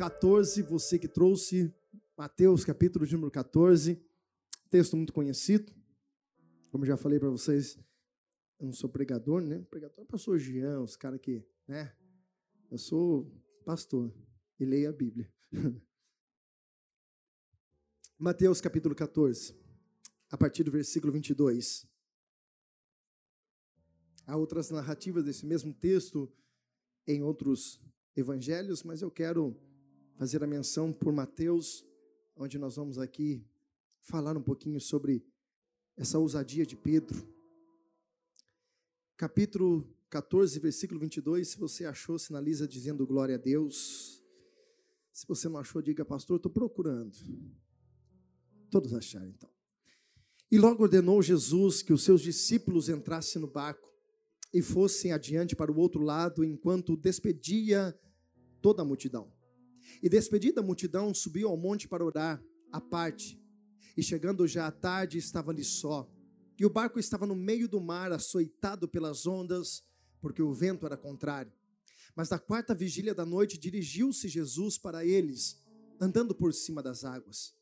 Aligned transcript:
Mateus 0.00 0.08
capítulo 0.08 0.62
14, 0.62 0.62
você 0.62 0.98
que 0.98 1.08
trouxe 1.08 1.74
Mateus 2.16 2.64
capítulo 2.64 3.06
de 3.06 3.12
número 3.12 3.30
14, 3.30 4.02
texto 4.70 4.96
muito 4.96 5.12
conhecido. 5.12 5.70
Como 6.70 6.86
já 6.86 6.96
falei 6.96 7.18
para 7.18 7.28
vocês, 7.28 7.76
eu 8.58 8.64
não 8.64 8.72
sou 8.72 8.88
pregador, 8.88 9.42
né? 9.42 9.58
Pregador 9.68 10.02
é 10.02 10.06
pastor 10.06 10.38
Jean, 10.38 10.80
os 10.80 10.96
caras 10.96 11.20
que, 11.20 11.44
né? 11.68 11.94
Eu 12.70 12.78
sou 12.78 13.30
pastor 13.62 14.10
e 14.58 14.64
leio 14.64 14.88
a 14.88 14.92
Bíblia. 14.92 15.30
Mateus 18.18 18.58
capítulo 18.58 18.94
14, 18.94 19.54
a 20.30 20.38
partir 20.38 20.64
do 20.64 20.70
versículo 20.70 21.12
22. 21.12 21.86
Há 24.26 24.34
outras 24.34 24.70
narrativas 24.70 25.24
desse 25.26 25.44
mesmo 25.44 25.74
texto 25.74 26.32
em 27.06 27.22
outros 27.22 27.78
evangelhos, 28.16 28.82
mas 28.82 29.02
eu 29.02 29.10
quero 29.10 29.60
fazer 30.20 30.44
a 30.44 30.46
menção 30.46 30.92
por 30.92 31.14
Mateus, 31.14 31.82
onde 32.36 32.58
nós 32.58 32.76
vamos 32.76 32.98
aqui 32.98 33.42
falar 34.02 34.36
um 34.36 34.42
pouquinho 34.42 34.78
sobre 34.78 35.24
essa 35.96 36.18
ousadia 36.18 36.66
de 36.66 36.76
Pedro. 36.76 37.26
Capítulo 39.16 39.90
14, 40.10 40.60
versículo 40.60 41.00
22. 41.00 41.48
Se 41.48 41.58
você 41.58 41.86
achou, 41.86 42.18
sinaliza 42.18 42.68
dizendo 42.68 43.06
glória 43.06 43.36
a 43.36 43.38
Deus. 43.38 44.22
Se 45.10 45.26
você 45.26 45.48
não 45.48 45.56
achou, 45.56 45.80
diga, 45.80 46.04
pastor, 46.04 46.36
estou 46.36 46.52
procurando. 46.52 47.16
Todos 48.70 48.92
acharam, 48.92 49.26
então. 49.26 49.48
E 50.52 50.58
logo 50.58 50.82
ordenou 50.82 51.22
Jesus 51.22 51.80
que 51.80 51.94
os 51.94 52.04
seus 52.04 52.20
discípulos 52.20 52.90
entrassem 52.90 53.40
no 53.40 53.48
barco 53.48 53.90
e 54.52 54.60
fossem 54.60 55.12
adiante 55.12 55.56
para 55.56 55.72
o 55.72 55.78
outro 55.78 56.02
lado, 56.02 56.44
enquanto 56.44 56.94
despedia 56.94 57.98
toda 58.60 58.82
a 58.82 58.84
multidão. 58.84 59.39
E 60.02 60.08
despedida 60.08 60.60
a 60.60 60.64
multidão, 60.64 61.12
subiu 61.14 61.48
ao 61.48 61.56
monte 61.56 61.88
para 61.88 62.04
orar, 62.04 62.42
à 62.72 62.80
parte. 62.80 63.40
E 63.96 64.02
chegando 64.02 64.46
já 64.46 64.66
à 64.66 64.70
tarde, 64.70 65.18
estava 65.18 65.50
ali 65.50 65.64
só. 65.64 66.10
E 66.58 66.66
o 66.66 66.70
barco 66.70 66.98
estava 66.98 67.26
no 67.26 67.34
meio 67.34 67.68
do 67.68 67.80
mar, 67.80 68.12
açoitado 68.12 68.86
pelas 68.86 69.26
ondas, 69.26 69.82
porque 70.20 70.42
o 70.42 70.52
vento 70.52 70.86
era 70.86 70.96
contrário. 70.96 71.52
Mas 72.14 72.28
da 72.28 72.38
quarta 72.38 72.74
vigília 72.74 73.14
da 73.14 73.24
noite, 73.24 73.58
dirigiu-se 73.58 74.28
Jesus 74.28 74.76
para 74.76 75.04
eles, 75.04 75.62
andando 76.00 76.34
por 76.34 76.52
cima 76.52 76.82
das 76.82 77.04
águas. 77.04 77.54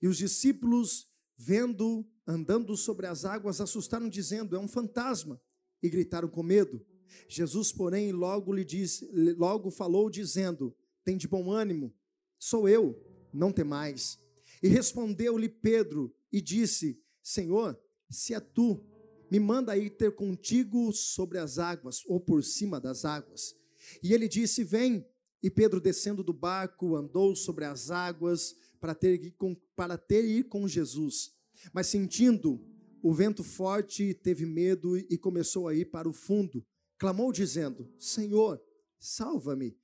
E 0.00 0.08
os 0.08 0.16
discípulos, 0.16 1.08
vendo 1.36 2.06
andando 2.26 2.76
sobre 2.76 3.06
as 3.06 3.24
águas, 3.24 3.60
assustaram, 3.60 4.08
dizendo: 4.08 4.56
É 4.56 4.58
um 4.58 4.68
fantasma 4.68 5.40
e 5.82 5.88
gritaram 5.88 6.28
com 6.28 6.42
medo. 6.42 6.84
Jesus, 7.28 7.72
porém, 7.72 8.12
logo 8.12 8.52
lhe 8.52 8.64
disse, 8.64 9.08
logo 9.36 9.70
falou 9.70 10.10
dizendo: 10.10 10.74
Tem 11.04 11.16
de 11.16 11.28
bom 11.28 11.50
ânimo, 11.50 11.94
sou 12.38 12.68
eu, 12.68 12.98
não 13.32 13.52
temais. 13.52 14.18
E 14.62 14.68
respondeu-lhe 14.68 15.48
Pedro 15.48 16.14
e 16.32 16.40
disse: 16.40 16.98
Senhor, 17.22 17.78
se 18.08 18.34
é 18.34 18.40
tu, 18.40 18.84
me 19.30 19.38
manda 19.38 19.76
ir 19.76 19.90
ter 19.90 20.14
contigo 20.14 20.92
sobre 20.92 21.38
as 21.38 21.58
águas 21.58 22.02
ou 22.06 22.20
por 22.20 22.42
cima 22.42 22.80
das 22.80 23.04
águas. 23.04 23.54
E 24.02 24.12
ele 24.12 24.28
disse: 24.28 24.64
Vem. 24.64 25.06
E 25.42 25.50
Pedro, 25.50 25.78
descendo 25.78 26.24
do 26.24 26.32
barco, 26.32 26.96
andou 26.96 27.36
sobre 27.36 27.66
as 27.66 27.90
águas 27.90 28.56
para 28.80 28.94
ter, 28.94 29.32
com, 29.32 29.54
para 29.76 29.98
ter 29.98 30.24
ir 30.24 30.44
com 30.44 30.66
Jesus. 30.66 31.32
Mas 31.70 31.86
sentindo 31.88 32.64
o 33.02 33.12
vento 33.12 33.44
forte 33.44 34.14
teve 34.14 34.46
medo 34.46 34.96
e 34.96 35.18
começou 35.18 35.68
a 35.68 35.74
ir 35.74 35.90
para 35.90 36.08
o 36.08 36.12
fundo. 36.14 36.64
Clamou 36.98 37.30
dizendo: 37.30 37.92
Senhor, 37.98 38.58
salva-me. 38.98 39.76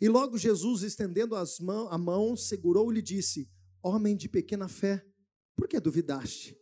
E 0.00 0.08
logo 0.08 0.38
Jesus, 0.38 0.82
estendendo 0.82 1.34
as 1.34 1.58
mão, 1.58 1.88
a 1.88 1.98
mão, 1.98 2.36
segurou-lhe 2.36 3.00
e 3.00 3.02
disse: 3.02 3.48
Homem 3.82 4.16
de 4.16 4.28
pequena 4.28 4.68
fé, 4.68 5.04
por 5.54 5.68
que 5.68 5.78
duvidaste? 5.80 6.56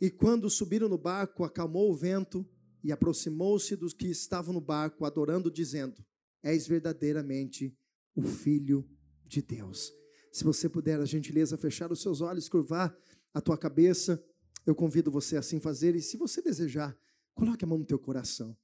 E 0.00 0.10
quando 0.10 0.50
subiram 0.50 0.88
no 0.88 0.98
barco, 0.98 1.44
acalmou 1.44 1.90
o 1.90 1.96
vento 1.96 2.48
e 2.82 2.92
aproximou-se 2.92 3.74
dos 3.76 3.92
que 3.92 4.06
estavam 4.06 4.52
no 4.52 4.60
barco, 4.60 5.04
adorando, 5.04 5.50
dizendo: 5.50 6.04
És 6.42 6.66
verdadeiramente 6.66 7.76
o 8.14 8.22
Filho 8.22 8.88
de 9.24 9.42
Deus. 9.42 9.92
Se 10.32 10.44
você 10.44 10.68
puder, 10.68 11.00
a 11.00 11.04
gentileza, 11.04 11.56
fechar 11.56 11.90
os 11.90 12.02
seus 12.02 12.20
olhos, 12.20 12.48
curvar 12.48 12.96
a 13.32 13.40
tua 13.40 13.56
cabeça. 13.56 14.22
Eu 14.66 14.74
convido 14.74 15.10
você 15.10 15.36
a 15.36 15.38
assim 15.40 15.58
fazer 15.60 15.94
e 15.94 16.02
se 16.02 16.16
você 16.16 16.42
desejar, 16.42 16.96
coloque 17.34 17.64
a 17.64 17.68
mão 17.68 17.78
no 17.78 17.86
teu 17.86 17.98
coração. 17.98 18.56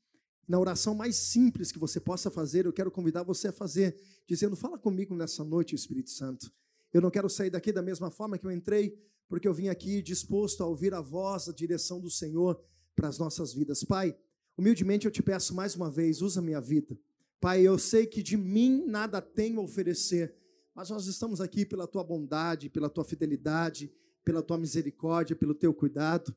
Na 0.47 0.59
oração 0.59 0.95
mais 0.95 1.17
simples 1.17 1.73
que 1.73 1.79
você 1.79 1.99
possa 1.99 2.31
fazer, 2.31 2.67
eu 2.67 2.73
quero 2.73 2.91
convidar 2.91 3.23
você 3.23 3.49
a 3.49 3.53
fazer, 3.53 3.97
dizendo: 4.27 4.55
Fala 4.55 4.79
comigo 4.79 5.15
nessa 5.15 5.43
noite, 5.43 5.75
Espírito 5.75 6.11
Santo. 6.11 6.53
Eu 6.93 7.01
não 7.01 7.11
quero 7.11 7.29
sair 7.29 7.51
daqui 7.51 7.73
da 7.73 7.83
mesma 7.83 8.11
forma 8.11 8.39
que 8.39 8.47
eu 8.47 8.53
entrei, 8.53 8.97
porque 9.29 9.49
eu 9.49 9.55
vim 9.55 9.69
aqui 9.69 10.03
disposto 10.03 10.63
a 10.63 10.67
ouvir 10.67 10.95
a 10.95 11.01
voz, 11.01 11.49
a 11.49 11.53
direção 11.53 12.01
do 12.01 12.11
Senhor 12.11 12.61
para 12.95 13.09
as 13.09 13.19
nossas 13.19 13.53
vidas. 13.53 13.83
Pai, 13.83 14.17
humildemente 14.57 15.07
eu 15.07 15.11
te 15.11 15.23
peço 15.23 15.55
mais 15.55 15.75
uma 15.75 15.91
vez, 15.91 16.23
usa 16.23 16.41
minha 16.41 16.61
vida. 16.61 16.97
Pai, 17.41 17.63
eu 17.63 17.79
sei 17.79 18.07
que 18.07 18.23
de 18.23 18.37
mim 18.37 18.85
nada 18.87 19.21
tenho 19.21 19.61
a 19.61 19.65
oferecer, 19.65 20.35
mas 20.75 20.91
nós 20.91 21.07
estamos 21.07 21.41
aqui 21.41 21.67
pela 21.67 21.87
tua 21.87 22.05
bondade, 22.05 22.71
pela 22.71 22.89
tua 22.89 23.05
fidelidade, 23.05 23.93
pela 24.25 24.43
tua 24.43 24.57
misericórdia, 24.57 25.37
pelo 25.37 25.55
teu 25.55 25.75
cuidado. 25.75 26.35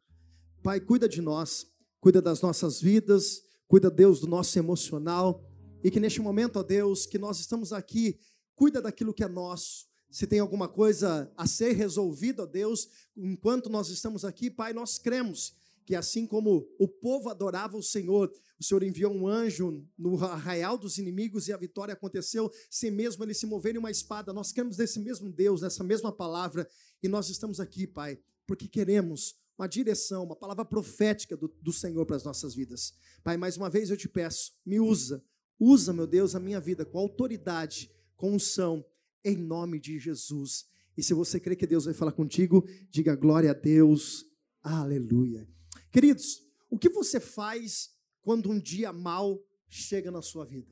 Pai, 0.63 0.81
cuida 0.81 1.07
de 1.07 1.21
nós, 1.21 1.67
cuida 1.99 2.21
das 2.21 2.41
nossas 2.41 2.81
vidas, 2.81 3.43
cuida, 3.67 3.89
Deus, 3.89 4.19
do 4.19 4.27
nosso 4.27 4.57
emocional. 4.57 5.43
E 5.83 5.91
que 5.91 5.99
neste 5.99 6.21
momento, 6.21 6.57
ó 6.57 6.63
Deus, 6.63 7.05
que 7.05 7.17
nós 7.17 7.39
estamos 7.39 7.71
aqui, 7.71 8.17
cuida 8.55 8.81
daquilo 8.81 9.13
que 9.13 9.23
é 9.23 9.27
nosso. 9.27 9.87
Se 10.09 10.25
tem 10.25 10.39
alguma 10.39 10.67
coisa 10.67 11.31
a 11.35 11.45
ser 11.45 11.73
resolvida, 11.73 12.43
ó 12.43 12.45
Deus, 12.45 12.87
enquanto 13.15 13.69
nós 13.69 13.89
estamos 13.89 14.25
aqui, 14.25 14.49
Pai, 14.49 14.73
nós 14.73 14.97
cremos 14.97 15.53
que 15.85 15.95
assim 15.95 16.27
como 16.27 16.67
o 16.77 16.85
povo 16.85 17.29
adorava 17.29 17.77
o 17.77 17.81
Senhor, 17.81 18.29
o 18.59 18.63
Senhor 18.63 18.83
enviou 18.83 19.13
um 19.13 19.25
anjo 19.25 19.85
no 19.97 20.21
arraial 20.21 20.77
dos 20.77 20.97
inimigos 20.97 21.47
e 21.47 21.53
a 21.53 21.57
vitória 21.57 21.93
aconteceu 21.93 22.51
sem 22.69 22.91
mesmo 22.91 23.23
ele 23.23 23.33
se 23.33 23.45
mover 23.45 23.75
em 23.75 23.77
uma 23.77 23.89
espada. 23.89 24.33
Nós 24.33 24.51
queremos 24.51 24.75
desse 24.75 24.99
mesmo 24.99 25.31
Deus, 25.31 25.61
dessa 25.61 25.85
mesma 25.85 26.11
palavra, 26.11 26.67
e 27.01 27.07
nós 27.07 27.29
estamos 27.29 27.61
aqui, 27.61 27.87
Pai, 27.87 28.19
porque 28.45 28.67
queremos 28.67 29.35
uma 29.57 29.67
direção, 29.67 30.23
uma 30.23 30.35
palavra 30.35 30.63
profética 30.63 31.35
do, 31.35 31.47
do 31.61 31.73
Senhor 31.73 32.05
para 32.05 32.15
as 32.15 32.23
nossas 32.23 32.53
vidas. 32.53 32.93
Pai, 33.23 33.37
mais 33.37 33.57
uma 33.57 33.69
vez 33.69 33.89
eu 33.89 33.97
te 33.97 34.07
peço, 34.07 34.51
me 34.65 34.79
usa, 34.79 35.23
usa, 35.59 35.91
meu 35.91 36.05
Deus, 36.05 36.35
a 36.35 36.39
minha 36.39 36.59
vida 36.59 36.85
com 36.85 36.99
autoridade, 36.99 37.91
com 38.15 38.33
unção, 38.33 38.85
em 39.25 39.35
nome 39.35 39.79
de 39.79 39.99
Jesus. 39.99 40.65
E 40.95 41.03
se 41.03 41.13
você 41.13 41.39
crê 41.39 41.55
que 41.55 41.65
Deus 41.65 41.85
vai 41.85 41.93
falar 41.93 42.11
contigo, 42.11 42.67
diga 42.89 43.15
glória 43.15 43.51
a 43.51 43.53
Deus, 43.53 44.25
aleluia. 44.61 45.47
Queridos, 45.91 46.43
o 46.69 46.77
que 46.77 46.89
você 46.89 47.19
faz 47.19 47.91
quando 48.21 48.51
um 48.51 48.59
dia 48.59 48.93
mal 48.93 49.43
chega 49.67 50.11
na 50.11 50.21
sua 50.21 50.45
vida? 50.45 50.71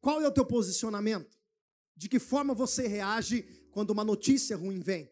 Qual 0.00 0.22
é 0.22 0.26
o 0.26 0.32
teu 0.32 0.46
posicionamento? 0.46 1.38
De 1.94 2.08
que 2.08 2.18
forma 2.18 2.54
você 2.54 2.86
reage 2.86 3.42
quando 3.70 3.90
uma 3.90 4.04
notícia 4.04 4.56
ruim 4.56 4.80
vem? 4.80 5.10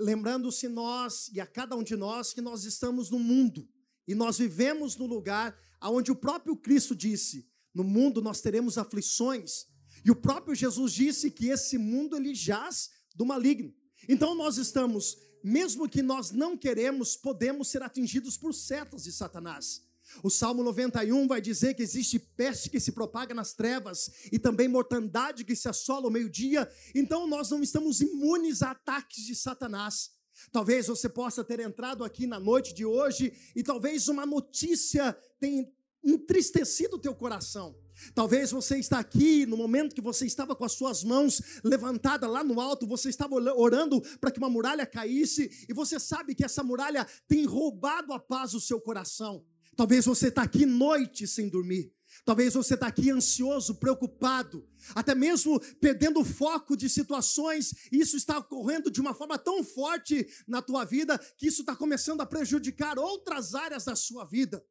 Lembrando-se 0.00 0.66
nós 0.66 1.28
e 1.32 1.40
a 1.40 1.46
cada 1.46 1.76
um 1.76 1.82
de 1.82 1.94
nós 1.94 2.32
que 2.32 2.40
nós 2.40 2.64
estamos 2.64 3.10
no 3.10 3.18
mundo 3.18 3.68
e 4.08 4.14
nós 4.14 4.38
vivemos 4.38 4.96
no 4.96 5.04
lugar 5.04 5.54
aonde 5.78 6.10
o 6.10 6.16
próprio 6.16 6.56
Cristo 6.56 6.96
disse: 6.96 7.46
"No 7.74 7.84
mundo 7.84 8.22
nós 8.22 8.40
teremos 8.40 8.78
aflições". 8.78 9.66
E 10.02 10.10
o 10.10 10.16
próprio 10.16 10.54
Jesus 10.54 10.94
disse 10.94 11.30
que 11.30 11.48
esse 11.48 11.76
mundo 11.76 12.16
ele 12.16 12.34
jaz 12.34 12.88
do 13.14 13.26
maligno. 13.26 13.74
Então 14.08 14.34
nós 14.34 14.56
estamos, 14.56 15.18
mesmo 15.44 15.86
que 15.86 16.00
nós 16.00 16.30
não 16.30 16.56
queremos, 16.56 17.16
podemos 17.16 17.68
ser 17.68 17.82
atingidos 17.82 18.38
por 18.38 18.54
setas 18.54 19.04
de 19.04 19.12
Satanás. 19.12 19.82
O 20.22 20.30
Salmo 20.30 20.62
91 20.62 21.26
vai 21.26 21.40
dizer 21.40 21.74
que 21.74 21.82
existe 21.82 22.18
peste 22.18 22.70
que 22.70 22.80
se 22.80 22.92
propaga 22.92 23.34
nas 23.34 23.52
trevas 23.52 24.10
e 24.30 24.38
também 24.38 24.68
mortandade 24.68 25.44
que 25.44 25.56
se 25.56 25.68
assola 25.68 26.06
ao 26.06 26.10
meio-dia. 26.10 26.70
Então 26.94 27.26
nós 27.26 27.50
não 27.50 27.62
estamos 27.62 28.00
imunes 28.00 28.62
a 28.62 28.72
ataques 28.72 29.24
de 29.24 29.34
Satanás. 29.34 30.10
Talvez 30.52 30.86
você 30.86 31.08
possa 31.08 31.44
ter 31.44 31.60
entrado 31.60 32.04
aqui 32.04 32.26
na 32.26 32.40
noite 32.40 32.74
de 32.74 32.84
hoje 32.84 33.32
e 33.54 33.62
talvez 33.62 34.08
uma 34.08 34.24
notícia 34.24 35.16
tenha 35.38 35.68
entristecido 36.02 36.96
o 36.96 36.98
teu 36.98 37.14
coração. 37.14 37.76
Talvez 38.14 38.50
você 38.50 38.78
está 38.78 38.98
aqui 38.98 39.44
no 39.44 39.56
momento 39.56 39.94
que 39.94 40.00
você 40.00 40.24
estava 40.24 40.56
com 40.56 40.64
as 40.64 40.72
suas 40.72 41.04
mãos 41.04 41.60
levantadas 41.62 42.30
lá 42.30 42.42
no 42.42 42.60
alto, 42.60 42.86
você 42.86 43.10
estava 43.10 43.34
orando 43.34 44.00
para 44.18 44.30
que 44.30 44.38
uma 44.38 44.48
muralha 44.48 44.86
caísse 44.86 45.66
e 45.68 45.74
você 45.74 46.00
sabe 46.00 46.34
que 46.34 46.44
essa 46.44 46.62
muralha 46.62 47.06
tem 47.28 47.44
roubado 47.44 48.12
a 48.12 48.18
paz 48.18 48.52
do 48.52 48.60
seu 48.60 48.80
coração. 48.80 49.44
Talvez 49.80 50.04
você 50.04 50.28
está 50.28 50.42
aqui 50.42 50.66
noite 50.66 51.26
sem 51.26 51.48
dormir. 51.48 51.90
Talvez 52.22 52.52
você 52.52 52.74
está 52.74 52.88
aqui 52.88 53.10
ansioso, 53.10 53.76
preocupado, 53.76 54.68
até 54.94 55.14
mesmo 55.14 55.58
perdendo 55.80 56.20
o 56.20 56.24
foco 56.24 56.76
de 56.76 56.86
situações. 56.86 57.72
Isso 57.90 58.14
está 58.14 58.36
ocorrendo 58.36 58.90
de 58.90 59.00
uma 59.00 59.14
forma 59.14 59.38
tão 59.38 59.64
forte 59.64 60.28
na 60.46 60.60
tua 60.60 60.84
vida 60.84 61.16
que 61.38 61.46
isso 61.46 61.62
está 61.62 61.74
começando 61.74 62.20
a 62.20 62.26
prejudicar 62.26 62.98
outras 62.98 63.54
áreas 63.54 63.86
da 63.86 63.96
sua 63.96 64.26
vida. 64.26 64.62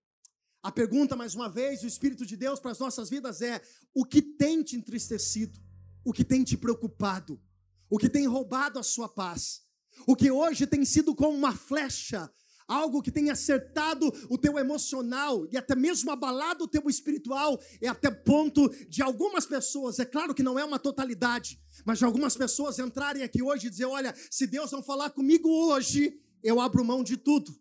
A 0.62 0.72
pergunta, 0.72 1.16
mais 1.16 1.34
uma 1.34 1.50
vez, 1.50 1.82
do 1.82 1.88
Espírito 1.88 2.24
de 2.24 2.38
Deus 2.38 2.60
para 2.60 2.70
as 2.70 2.78
nossas 2.78 3.10
vidas 3.10 3.42
é: 3.42 3.60
o 3.96 4.06
que 4.06 4.22
tem 4.22 4.62
te 4.62 4.76
entristecido? 4.76 5.60
o 6.04 6.14
que 6.14 6.24
tem 6.24 6.44
te 6.44 6.58
preocupado, 6.58 7.42
o 7.90 7.98
que 7.98 8.10
tem 8.10 8.28
roubado 8.28 8.80
a 8.80 8.84
sua 8.84 9.10
paz, 9.10 9.62
o 10.08 10.16
que 10.16 10.32
hoje 10.32 10.66
tem 10.66 10.86
sido 10.86 11.14
como 11.14 11.38
uma 11.38 11.56
flecha, 11.56 12.32
algo 12.70 13.02
que 13.02 13.12
tem 13.12 13.30
acertado 13.30 14.14
o 14.30 14.38
teu 14.38 14.58
emocional 14.58 15.48
e 15.52 15.58
até 15.58 15.76
mesmo 15.76 16.12
abalado 16.12 16.64
o 16.64 16.68
teu 16.68 16.88
espiritual, 16.88 17.60
é 17.82 17.88
até 17.88 18.12
ponto 18.12 18.70
de 18.88 19.02
algumas 19.02 19.46
pessoas, 19.46 20.00
é 20.00 20.06
claro 20.06 20.34
que 20.34 20.44
não 20.44 20.58
é 20.58 20.64
uma 20.64 20.80
totalidade, 20.80 21.60
mas 21.84 21.98
de 21.98 22.06
algumas 22.06 22.38
pessoas 22.38 22.78
entrarem 22.78 23.24
aqui 23.24 23.42
hoje 23.42 23.68
e 23.68 23.70
dizer: 23.70 23.86
olha, 23.86 24.16
se 24.30 24.46
Deus 24.48 24.72
não 24.72 24.84
falar 24.84 25.10
comigo 25.10 25.50
hoje, 25.50 26.22
eu 26.44 26.62
abro 26.62 26.86
mão 26.86 27.04
de 27.04 27.18
tudo, 27.18 27.60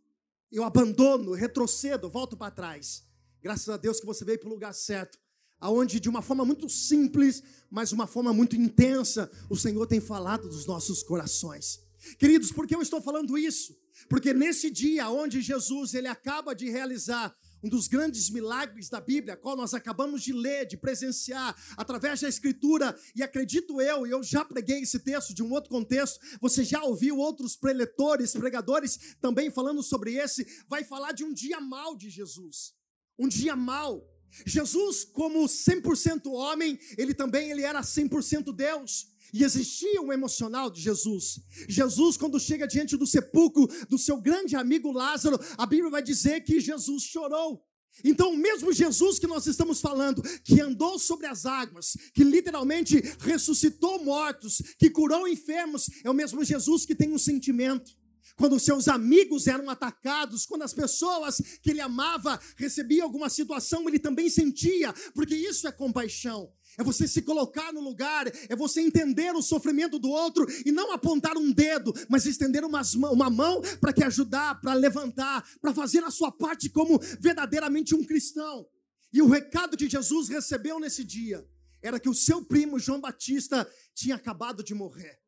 eu 0.52 0.62
abandono, 0.62 1.32
retrocedo, 1.32 2.08
volto 2.10 2.36
para 2.36 2.50
trás. 2.50 3.02
Graças 3.42 3.68
a 3.68 3.76
Deus 3.76 3.98
que 3.98 4.06
você 4.06 4.24
veio 4.24 4.38
para 4.38 4.48
o 4.48 4.52
lugar 4.52 4.74
certo 4.74 5.18
aonde 5.60 5.98
de 5.98 6.08
uma 6.08 6.22
forma 6.22 6.44
muito 6.44 6.68
simples, 6.68 7.42
mas 7.70 7.92
uma 7.92 8.06
forma 8.06 8.32
muito 8.32 8.56
intensa, 8.56 9.30
o 9.50 9.56
Senhor 9.56 9.86
tem 9.86 10.00
falado 10.00 10.48
dos 10.48 10.66
nossos 10.66 11.02
corações. 11.02 11.80
Queridos, 12.18 12.52
por 12.52 12.66
que 12.66 12.74
eu 12.74 12.82
estou 12.82 13.00
falando 13.00 13.36
isso? 13.36 13.76
Porque 14.08 14.32
nesse 14.32 14.70
dia 14.70 15.10
onde 15.10 15.40
Jesus 15.40 15.94
ele 15.94 16.06
acaba 16.06 16.54
de 16.54 16.70
realizar 16.70 17.34
um 17.62 17.68
dos 17.68 17.88
grandes 17.88 18.30
milagres 18.30 18.88
da 18.88 19.00
Bíblia, 19.00 19.36
qual 19.36 19.56
nós 19.56 19.74
acabamos 19.74 20.22
de 20.22 20.32
ler, 20.32 20.66
de 20.66 20.76
presenciar, 20.76 21.56
através 21.76 22.20
da 22.20 22.28
Escritura, 22.28 22.96
e 23.16 23.22
acredito 23.22 23.80
eu, 23.80 24.06
e 24.06 24.10
eu 24.10 24.22
já 24.22 24.44
preguei 24.44 24.82
esse 24.82 25.00
texto 25.00 25.34
de 25.34 25.42
um 25.42 25.50
outro 25.50 25.70
contexto, 25.70 26.20
você 26.40 26.62
já 26.62 26.82
ouviu 26.84 27.18
outros 27.18 27.56
preletores, 27.56 28.32
pregadores 28.32 29.16
também 29.20 29.50
falando 29.50 29.82
sobre 29.82 30.14
esse, 30.14 30.46
vai 30.68 30.84
falar 30.84 31.12
de 31.12 31.24
um 31.24 31.32
dia 31.32 31.60
mal 31.60 31.96
de 31.96 32.08
Jesus. 32.08 32.74
Um 33.18 33.26
dia 33.26 33.56
mal, 33.56 34.06
Jesus, 34.46 35.04
como 35.04 35.44
100% 35.44 36.30
homem, 36.30 36.78
ele 36.96 37.14
também 37.14 37.50
ele 37.50 37.62
era 37.62 37.80
100% 37.80 38.54
Deus. 38.54 39.08
E 39.32 39.44
existia 39.44 40.00
um 40.00 40.12
emocional 40.12 40.70
de 40.70 40.80
Jesus. 40.80 41.40
Jesus, 41.68 42.16
quando 42.16 42.40
chega 42.40 42.66
diante 42.66 42.96
do 42.96 43.06
sepulcro 43.06 43.68
do 43.88 43.98
seu 43.98 44.20
grande 44.20 44.56
amigo 44.56 44.90
Lázaro, 44.90 45.38
a 45.56 45.66
Bíblia 45.66 45.90
vai 45.90 46.02
dizer 46.02 46.42
que 46.42 46.60
Jesus 46.60 47.02
chorou. 47.02 47.64
Então, 48.04 48.32
o 48.32 48.36
mesmo 48.36 48.72
Jesus 48.72 49.18
que 49.18 49.26
nós 49.26 49.46
estamos 49.46 49.80
falando, 49.80 50.22
que 50.44 50.60
andou 50.60 50.98
sobre 50.98 51.26
as 51.26 51.46
águas, 51.46 51.96
que 52.14 52.22
literalmente 52.22 53.02
ressuscitou 53.18 54.04
mortos, 54.04 54.62
que 54.78 54.88
curou 54.88 55.26
enfermos, 55.26 55.88
é 56.04 56.10
o 56.10 56.14
mesmo 56.14 56.44
Jesus 56.44 56.86
que 56.86 56.94
tem 56.94 57.12
um 57.12 57.18
sentimento 57.18 57.98
quando 58.38 58.58
seus 58.60 58.86
amigos 58.86 59.48
eram 59.48 59.68
atacados, 59.68 60.46
quando 60.46 60.62
as 60.62 60.72
pessoas 60.72 61.42
que 61.60 61.70
ele 61.70 61.80
amava 61.80 62.40
recebiam 62.56 63.04
alguma 63.04 63.28
situação, 63.28 63.86
ele 63.88 63.98
também 63.98 64.30
sentia, 64.30 64.92
porque 65.12 65.34
isso 65.34 65.66
é 65.66 65.72
compaixão. 65.72 66.50
É 66.76 66.84
você 66.84 67.08
se 67.08 67.22
colocar 67.22 67.72
no 67.72 67.80
lugar, 67.80 68.26
é 68.48 68.54
você 68.54 68.80
entender 68.80 69.34
o 69.34 69.42
sofrimento 69.42 69.98
do 69.98 70.10
outro 70.10 70.46
e 70.64 70.70
não 70.70 70.92
apontar 70.92 71.36
um 71.36 71.50
dedo, 71.50 71.92
mas 72.08 72.26
estender 72.26 72.64
uma 72.64 73.30
mão 73.30 73.60
para 73.80 73.92
que 73.92 74.04
ajudar, 74.04 74.60
para 74.60 74.74
levantar, 74.74 75.44
para 75.60 75.72
fazer 75.72 76.04
a 76.04 76.10
sua 76.10 76.30
parte 76.30 76.68
como 76.68 76.98
verdadeiramente 77.20 77.94
um 77.94 78.04
cristão. 78.04 78.68
E 79.12 79.22
o 79.22 79.28
recado 79.28 79.76
que 79.76 79.88
Jesus 79.88 80.28
recebeu 80.28 80.78
nesse 80.78 81.02
dia 81.02 81.48
era 81.80 81.98
que 81.98 82.08
o 82.08 82.14
seu 82.14 82.44
primo 82.44 82.78
João 82.78 83.00
Batista 83.00 83.68
tinha 83.94 84.16
acabado 84.16 84.62
de 84.62 84.74
morrer. 84.74 85.18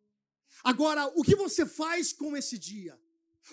Agora, 0.62 1.06
o 1.16 1.22
que 1.22 1.36
você 1.36 1.64
faz 1.64 2.12
com 2.12 2.36
esse 2.36 2.58
dia? 2.58 2.98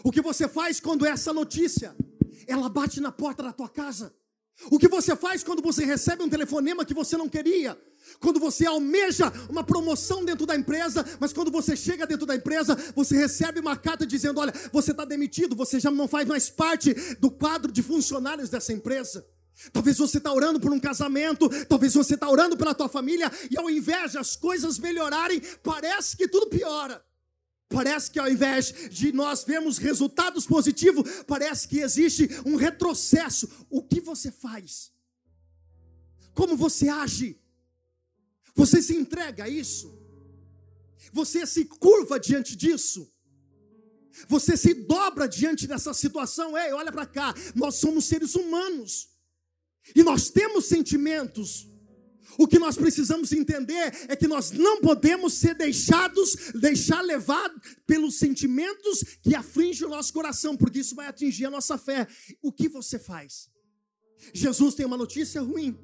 O 0.03 0.11
que 0.11 0.21
você 0.21 0.47
faz 0.47 0.79
quando 0.79 1.05
essa 1.05 1.31
notícia 1.31 1.95
ela 2.47 2.67
bate 2.69 2.99
na 2.99 3.11
porta 3.11 3.43
da 3.43 3.53
tua 3.53 3.69
casa? 3.69 4.16
O 4.71 4.80
que 4.80 4.88
você 4.88 5.15
faz 5.15 5.44
quando 5.44 5.62
você 5.62 5.86
recebe 5.86 6.24
um 6.24 6.30
telefonema 6.30 6.83
que 6.83 6.94
você 6.94 7.15
não 7.15 7.30
queria? 7.30 7.77
Quando 8.19 8.39
você 8.39 8.65
almeja 8.65 9.31
uma 9.50 9.63
promoção 9.63 10.25
dentro 10.25 10.45
da 10.45 10.56
empresa, 10.56 11.06
mas 11.19 11.31
quando 11.31 11.51
você 11.51 11.75
chega 11.75 12.07
dentro 12.07 12.25
da 12.25 12.36
empresa, 12.36 12.75
você 12.95 13.15
recebe 13.15 13.59
uma 13.59 13.77
carta 13.77 14.06
dizendo: 14.06 14.39
Olha, 14.39 14.54
você 14.71 14.92
está 14.92 15.06
demitido, 15.06 15.56
você 15.56 15.80
já 15.80 15.92
não 15.92 16.07
faz 16.07 16.27
mais 16.27 16.50
parte 16.50 16.94
do 17.19 17.30
quadro 17.30 17.71
de 17.71 17.83
funcionários 17.83 18.50
dessa 18.50 18.74
empresa. 18.74 19.25
Talvez 19.71 19.98
você 19.98 20.18
está 20.18 20.31
orando 20.31 20.59
por 20.59 20.71
um 20.71 20.80
casamento, 20.80 21.50
talvez 21.65 21.94
você 21.94 22.13
está 22.13 22.30
orando 22.30 22.56
pela 22.56 22.75
tua 22.75 22.88
família, 22.88 23.31
e 23.50 23.57
ao 23.57 23.69
invés 23.69 24.12
de 24.12 24.18
as 24.18 24.36
coisas 24.36 24.77
melhorarem, 24.80 25.42
parece 25.63 26.15
que 26.15 26.27
tudo 26.27 26.48
piora. 26.48 27.04
Parece 27.69 28.09
que 28.09 28.19
ao 28.19 28.29
invés 28.29 28.89
de 28.89 29.11
nós 29.11 29.43
vermos 29.43 29.77
resultados 29.77 30.45
positivos, 30.45 31.23
parece 31.27 31.67
que 31.67 31.79
existe 31.79 32.29
um 32.45 32.55
retrocesso. 32.55 33.49
O 33.69 33.83
que 33.83 33.99
você 33.99 34.31
faz? 34.31 34.91
Como 36.33 36.55
você 36.55 36.87
age? 36.87 37.39
Você 38.55 38.81
se 38.81 38.95
entrega 38.95 39.43
a 39.43 39.49
isso? 39.49 39.93
Você 41.11 41.45
se 41.45 41.65
curva 41.65 42.19
diante 42.19 42.55
disso? 42.55 43.11
Você 44.27 44.57
se 44.57 44.73
dobra 44.73 45.27
diante 45.27 45.67
dessa 45.67 45.93
situação? 45.93 46.57
Ei, 46.57 46.71
olha 46.71 46.91
para 46.91 47.05
cá, 47.05 47.33
nós 47.53 47.75
somos 47.75 48.05
seres 48.05 48.33
humanos. 48.35 49.09
E 49.95 50.03
nós 50.03 50.29
temos 50.29 50.65
sentimentos. 50.65 51.67
O 52.38 52.47
que 52.47 52.59
nós 52.59 52.75
precisamos 52.75 53.31
entender 53.31 53.94
é 54.07 54.15
que 54.15 54.27
nós 54.27 54.51
não 54.51 54.81
podemos 54.81 55.33
ser 55.33 55.56
deixados, 55.56 56.51
deixar 56.53 57.01
levar 57.01 57.50
pelos 57.85 58.18
sentimentos 58.18 59.03
que 59.21 59.35
afligem 59.35 59.88
o 59.88 59.89
nosso 59.89 60.13
coração, 60.13 60.56
porque 60.56 60.79
isso 60.79 60.95
vai 60.95 61.07
atingir 61.07 61.45
a 61.45 61.51
nossa 61.51 61.77
fé. 61.77 62.07
O 62.41 62.51
que 62.51 62.68
você 62.68 63.00
faz? 63.00 63.50
Jesus 64.33 64.75
tem 64.75 64.85
uma 64.85 64.97
notícia 64.97 65.41
ruim. 65.41 65.77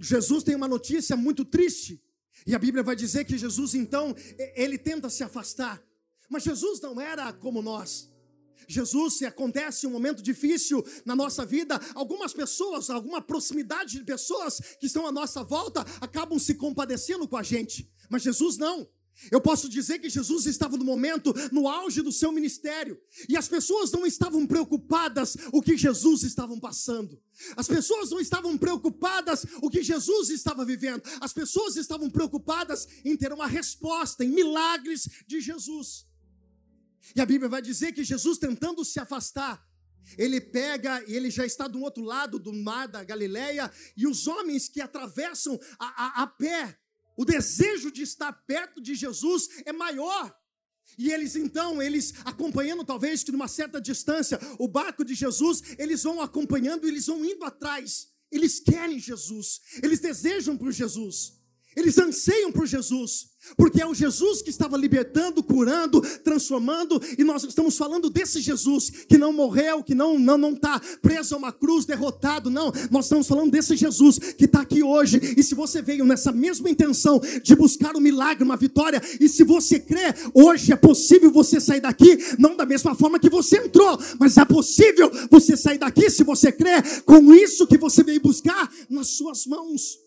Jesus 0.00 0.42
tem 0.42 0.54
uma 0.54 0.68
notícia 0.68 1.16
muito 1.16 1.44
triste. 1.44 2.02
E 2.46 2.54
a 2.54 2.58
Bíblia 2.58 2.82
vai 2.82 2.96
dizer 2.96 3.24
que 3.24 3.36
Jesus 3.36 3.74
então, 3.74 4.14
ele 4.54 4.78
tenta 4.78 5.08
se 5.10 5.22
afastar. 5.22 5.82
Mas 6.28 6.42
Jesus 6.42 6.80
não 6.80 7.00
era 7.00 7.32
como 7.32 7.62
nós. 7.62 8.10
Jesus, 8.68 9.18
se 9.18 9.26
acontece 9.26 9.86
um 9.86 9.90
momento 9.90 10.22
difícil 10.22 10.84
na 11.04 11.14
nossa 11.14 11.44
vida, 11.44 11.80
algumas 11.94 12.32
pessoas, 12.32 12.90
alguma 12.90 13.20
proximidade 13.20 13.98
de 13.98 14.04
pessoas 14.04 14.60
que 14.80 14.86
estão 14.86 15.06
à 15.06 15.12
nossa 15.12 15.42
volta 15.42 15.84
acabam 16.00 16.38
se 16.38 16.54
compadecendo 16.54 17.28
com 17.28 17.36
a 17.36 17.42
gente, 17.42 17.90
mas 18.08 18.22
Jesus 18.22 18.56
não. 18.56 18.88
Eu 19.30 19.40
posso 19.40 19.68
dizer 19.68 19.98
que 19.98 20.10
Jesus 20.10 20.46
estava 20.46 20.76
no 20.76 20.84
momento, 20.84 21.32
no 21.50 21.68
auge 21.68 22.02
do 22.02 22.12
seu 22.12 22.30
ministério, 22.30 23.00
e 23.28 23.36
as 23.36 23.48
pessoas 23.48 23.90
não 23.90 24.06
estavam 24.06 24.46
preocupadas 24.46 25.36
o 25.52 25.62
que 25.62 25.76
Jesus 25.76 26.22
estava 26.22 26.54
passando. 26.58 27.18
As 27.56 27.66
pessoas 27.66 28.10
não 28.10 28.20
estavam 28.20 28.56
preocupadas 28.58 29.46
o 29.62 29.70
que 29.70 29.82
Jesus 29.82 30.28
estava 30.30 30.64
vivendo. 30.64 31.02
As 31.20 31.32
pessoas 31.32 31.76
estavam 31.76 32.10
preocupadas 32.10 32.86
em 33.04 33.16
ter 33.16 33.32
uma 33.32 33.46
resposta, 33.46 34.24
em 34.24 34.28
milagres 34.28 35.08
de 35.26 35.40
Jesus. 35.40 36.05
E 37.14 37.20
a 37.20 37.26
Bíblia 37.26 37.48
vai 37.48 37.62
dizer 37.62 37.92
que 37.92 38.04
Jesus, 38.04 38.38
tentando 38.38 38.84
se 38.84 38.98
afastar, 38.98 39.64
ele 40.16 40.40
pega 40.40 41.02
e 41.08 41.14
ele 41.14 41.30
já 41.30 41.44
está 41.44 41.66
do 41.66 41.80
outro 41.80 42.02
lado 42.02 42.38
do 42.38 42.52
mar 42.52 42.86
da 42.86 43.02
Galileia, 43.02 43.70
e 43.96 44.06
os 44.06 44.26
homens 44.26 44.68
que 44.68 44.80
atravessam 44.80 45.58
a, 45.78 46.20
a, 46.20 46.22
a 46.22 46.26
pé, 46.26 46.78
o 47.16 47.24
desejo 47.24 47.90
de 47.90 48.02
estar 48.02 48.32
perto 48.32 48.80
de 48.80 48.94
Jesus 48.94 49.48
é 49.64 49.72
maior. 49.72 50.34
E 50.96 51.10
eles 51.10 51.34
então, 51.34 51.82
eles 51.82 52.14
acompanhando 52.24 52.84
talvez 52.84 53.24
que 53.24 53.32
numa 53.32 53.48
certa 53.48 53.80
distância, 53.80 54.38
o 54.58 54.68
barco 54.68 55.04
de 55.04 55.14
Jesus, 55.14 55.62
eles 55.78 56.02
vão 56.04 56.20
acompanhando, 56.20 56.86
eles 56.86 57.06
vão 57.06 57.24
indo 57.24 57.44
atrás. 57.44 58.08
Eles 58.30 58.60
querem 58.60 58.98
Jesus, 58.98 59.60
eles 59.82 60.00
desejam 60.00 60.56
por 60.56 60.72
Jesus. 60.72 61.35
Eles 61.76 61.98
anseiam 61.98 62.50
por 62.50 62.66
Jesus, 62.66 63.26
porque 63.54 63.82
é 63.82 63.86
o 63.86 63.92
Jesus 63.92 64.40
que 64.40 64.48
estava 64.48 64.78
libertando, 64.78 65.42
curando, 65.42 66.00
transformando, 66.24 66.98
e 67.18 67.22
nós 67.22 67.44
estamos 67.44 67.76
falando 67.76 68.08
desse 68.08 68.40
Jesus 68.40 68.88
que 69.06 69.18
não 69.18 69.30
morreu, 69.30 69.82
que 69.82 69.94
não 69.94 70.18
não 70.18 70.38
não 70.38 70.52
está 70.52 70.80
preso 71.02 71.34
a 71.34 71.38
uma 71.38 71.52
cruz, 71.52 71.84
derrotado, 71.84 72.48
não. 72.48 72.72
Nós 72.90 73.04
estamos 73.04 73.28
falando 73.28 73.50
desse 73.50 73.76
Jesus 73.76 74.18
que 74.18 74.46
está 74.46 74.62
aqui 74.62 74.82
hoje. 74.82 75.20
E 75.36 75.42
se 75.42 75.54
você 75.54 75.82
veio 75.82 76.06
nessa 76.06 76.32
mesma 76.32 76.70
intenção 76.70 77.20
de 77.42 77.54
buscar 77.54 77.94
um 77.94 78.00
milagre, 78.00 78.42
uma 78.42 78.56
vitória, 78.56 79.02
e 79.20 79.28
se 79.28 79.44
você 79.44 79.78
crê, 79.78 80.14
hoje 80.32 80.72
é 80.72 80.76
possível 80.76 81.30
você 81.30 81.60
sair 81.60 81.80
daqui, 81.80 82.16
não 82.38 82.56
da 82.56 82.64
mesma 82.64 82.94
forma 82.94 83.18
que 83.18 83.28
você 83.28 83.58
entrou, 83.58 83.98
mas 84.18 84.38
é 84.38 84.46
possível 84.46 85.10
você 85.30 85.58
sair 85.58 85.78
daqui, 85.78 86.08
se 86.08 86.24
você 86.24 86.50
crê, 86.50 86.82
com 87.04 87.34
isso 87.34 87.66
que 87.66 87.76
você 87.76 88.02
veio 88.02 88.22
buscar 88.22 88.72
nas 88.88 89.08
suas 89.08 89.44
mãos. 89.44 90.05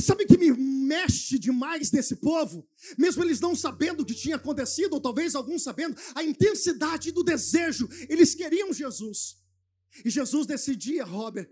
Sabe 0.00 0.24
o 0.24 0.26
que 0.26 0.36
me 0.36 0.50
mexe 0.52 1.38
demais 1.38 1.90
desse 1.90 2.16
povo? 2.16 2.68
Mesmo 2.98 3.22
eles 3.22 3.40
não 3.40 3.54
sabendo 3.54 4.00
o 4.00 4.04
que 4.04 4.14
tinha 4.14 4.36
acontecido, 4.36 4.94
ou 4.94 5.00
talvez 5.00 5.34
alguns 5.34 5.62
sabendo, 5.62 5.96
a 6.14 6.22
intensidade 6.22 7.12
do 7.12 7.22
desejo, 7.22 7.88
eles 8.08 8.34
queriam 8.34 8.72
Jesus. 8.72 9.38
E 10.04 10.10
Jesus 10.10 10.46
nesse 10.46 10.74
dia, 10.74 11.04
Robert, 11.04 11.48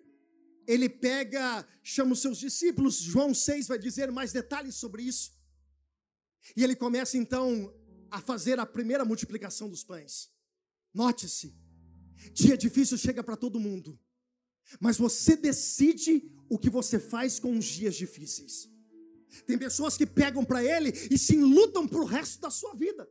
ele 0.66 0.88
pega, 0.88 1.66
chama 1.82 2.12
os 2.12 2.20
seus 2.20 2.38
discípulos, 2.38 2.96
João 2.96 3.32
6 3.34 3.68
vai 3.68 3.78
dizer 3.78 4.10
mais 4.10 4.32
detalhes 4.32 4.74
sobre 4.74 5.02
isso. 5.02 5.32
E 6.56 6.64
ele 6.64 6.74
começa 6.74 7.16
então 7.16 7.72
a 8.10 8.20
fazer 8.20 8.58
a 8.58 8.66
primeira 8.66 9.04
multiplicação 9.04 9.68
dos 9.68 9.84
pães. 9.84 10.30
Note-se, 10.92 11.54
dia 12.32 12.56
difícil 12.56 12.96
chega 12.98 13.22
para 13.22 13.36
todo 13.36 13.60
mundo, 13.60 13.98
mas 14.80 14.96
você 14.96 15.36
decide 15.36 16.22
o 16.48 16.58
que 16.58 16.70
você 16.70 16.98
faz 16.98 17.38
com 17.38 17.56
os 17.56 17.64
dias 17.64 17.94
difíceis. 17.94 18.70
Tem 19.46 19.58
pessoas 19.58 19.96
que 19.96 20.06
pegam 20.06 20.44
para 20.44 20.64
ele 20.64 20.90
e 21.10 21.18
se 21.18 21.36
lutam 21.36 21.86
para 21.86 22.00
o 22.00 22.04
resto 22.04 22.40
da 22.40 22.50
sua 22.50 22.74
vida. 22.74 23.08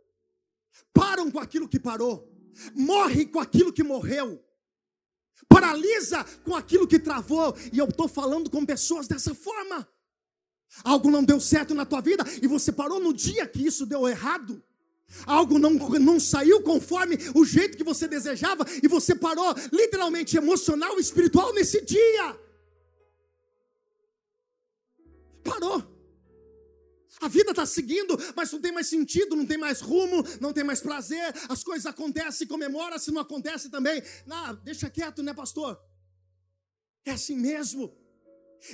Param 0.94 1.30
com 1.30 1.40
aquilo 1.40 1.68
que 1.68 1.80
parou, 1.80 2.32
morre 2.74 3.26
com 3.26 3.40
aquilo 3.40 3.74
que 3.74 3.84
morreu, 3.84 4.44
paralisa 5.48 6.24
com 6.44 6.56
aquilo 6.56 6.88
que 6.88 7.00
travou. 7.00 7.56
E 7.72 7.78
eu 7.78 7.86
estou 7.86 8.08
falando 8.08 8.50
com 8.50 8.66
pessoas 8.66 9.08
dessa 9.08 9.36
forma. 9.36 9.88
Algo 10.84 11.12
não 11.12 11.24
deu 11.24 11.40
certo 11.40 11.76
na 11.76 11.86
tua 11.86 12.02
vida 12.02 12.24
e 12.42 12.48
você 12.48 12.72
parou 12.72 13.00
no 13.00 13.14
dia 13.14 13.48
que 13.48 13.66
isso 13.66 13.86
deu 13.86 14.08
errado. 14.08 14.64
Algo 15.26 15.60
não, 15.60 15.72
não 15.72 16.20
saiu 16.20 16.62
conforme 16.62 17.18
o 17.36 17.46
jeito 17.46 17.78
que 17.78 17.84
você 17.84 18.08
desejava 18.08 18.66
e 18.82 18.88
você 18.88 19.16
parou 19.16 19.54
literalmente 19.72 20.36
emocional 20.36 20.98
e 20.98 21.02
espiritual 21.02 21.54
nesse 21.54 21.82
dia. 21.82 22.40
Parou. 25.44 25.94
A 27.22 27.28
vida 27.28 27.52
está 27.52 27.66
seguindo, 27.66 28.18
mas 28.36 28.52
não 28.52 28.60
tem 28.60 28.72
mais 28.72 28.88
sentido, 28.88 29.36
não 29.36 29.46
tem 29.46 29.58
mais 29.58 29.80
rumo, 29.80 30.24
não 30.42 30.52
tem 30.52 30.64
mais 30.64 30.82
prazer. 30.82 31.34
As 31.48 31.64
coisas 31.64 31.86
acontecem, 31.86 32.46
comemora, 32.48 33.00
se 33.00 33.12
não 33.12 33.22
acontece 33.22 33.70
também. 33.70 34.04
Não, 34.26 34.56
deixa 34.56 34.90
quieto, 34.90 35.24
né, 35.24 35.34
pastor? 35.34 35.80
É 37.06 37.12
assim 37.12 37.38
mesmo. 37.38 37.96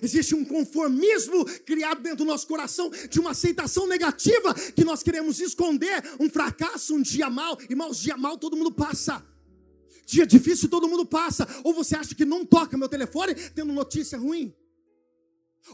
Existe 0.02 0.36
um 0.36 0.46
conformismo 0.46 1.46
criado 1.66 2.02
dentro 2.02 2.20
do 2.20 2.26
nosso 2.26 2.48
coração 2.48 2.92
de 3.10 3.20
uma 3.20 3.32
aceitação 3.32 3.88
negativa 3.88 4.54
que 4.54 4.84
nós 4.84 5.02
queremos 5.02 5.40
esconder 5.40 6.04
um 6.20 6.30
fracasso, 6.30 6.96
um 6.96 7.02
dia 7.02 7.30
mal. 7.30 7.58
Irmãos, 7.70 8.00
dia 8.00 8.16
mal 8.16 8.38
todo 8.38 8.56
mundo 8.56 8.72
passa. 8.72 9.26
Dia 10.06 10.26
difícil 10.26 10.70
todo 10.70 10.88
mundo 10.88 11.06
passa. 11.06 11.48
Ou 11.64 11.74
você 11.74 11.96
acha 11.96 12.14
que 12.14 12.26
não 12.26 12.46
toca 12.46 12.78
meu 12.78 12.88
telefone 12.88 13.34
tendo 13.34 13.74
notícia 13.74 14.18
ruim? 14.18 14.54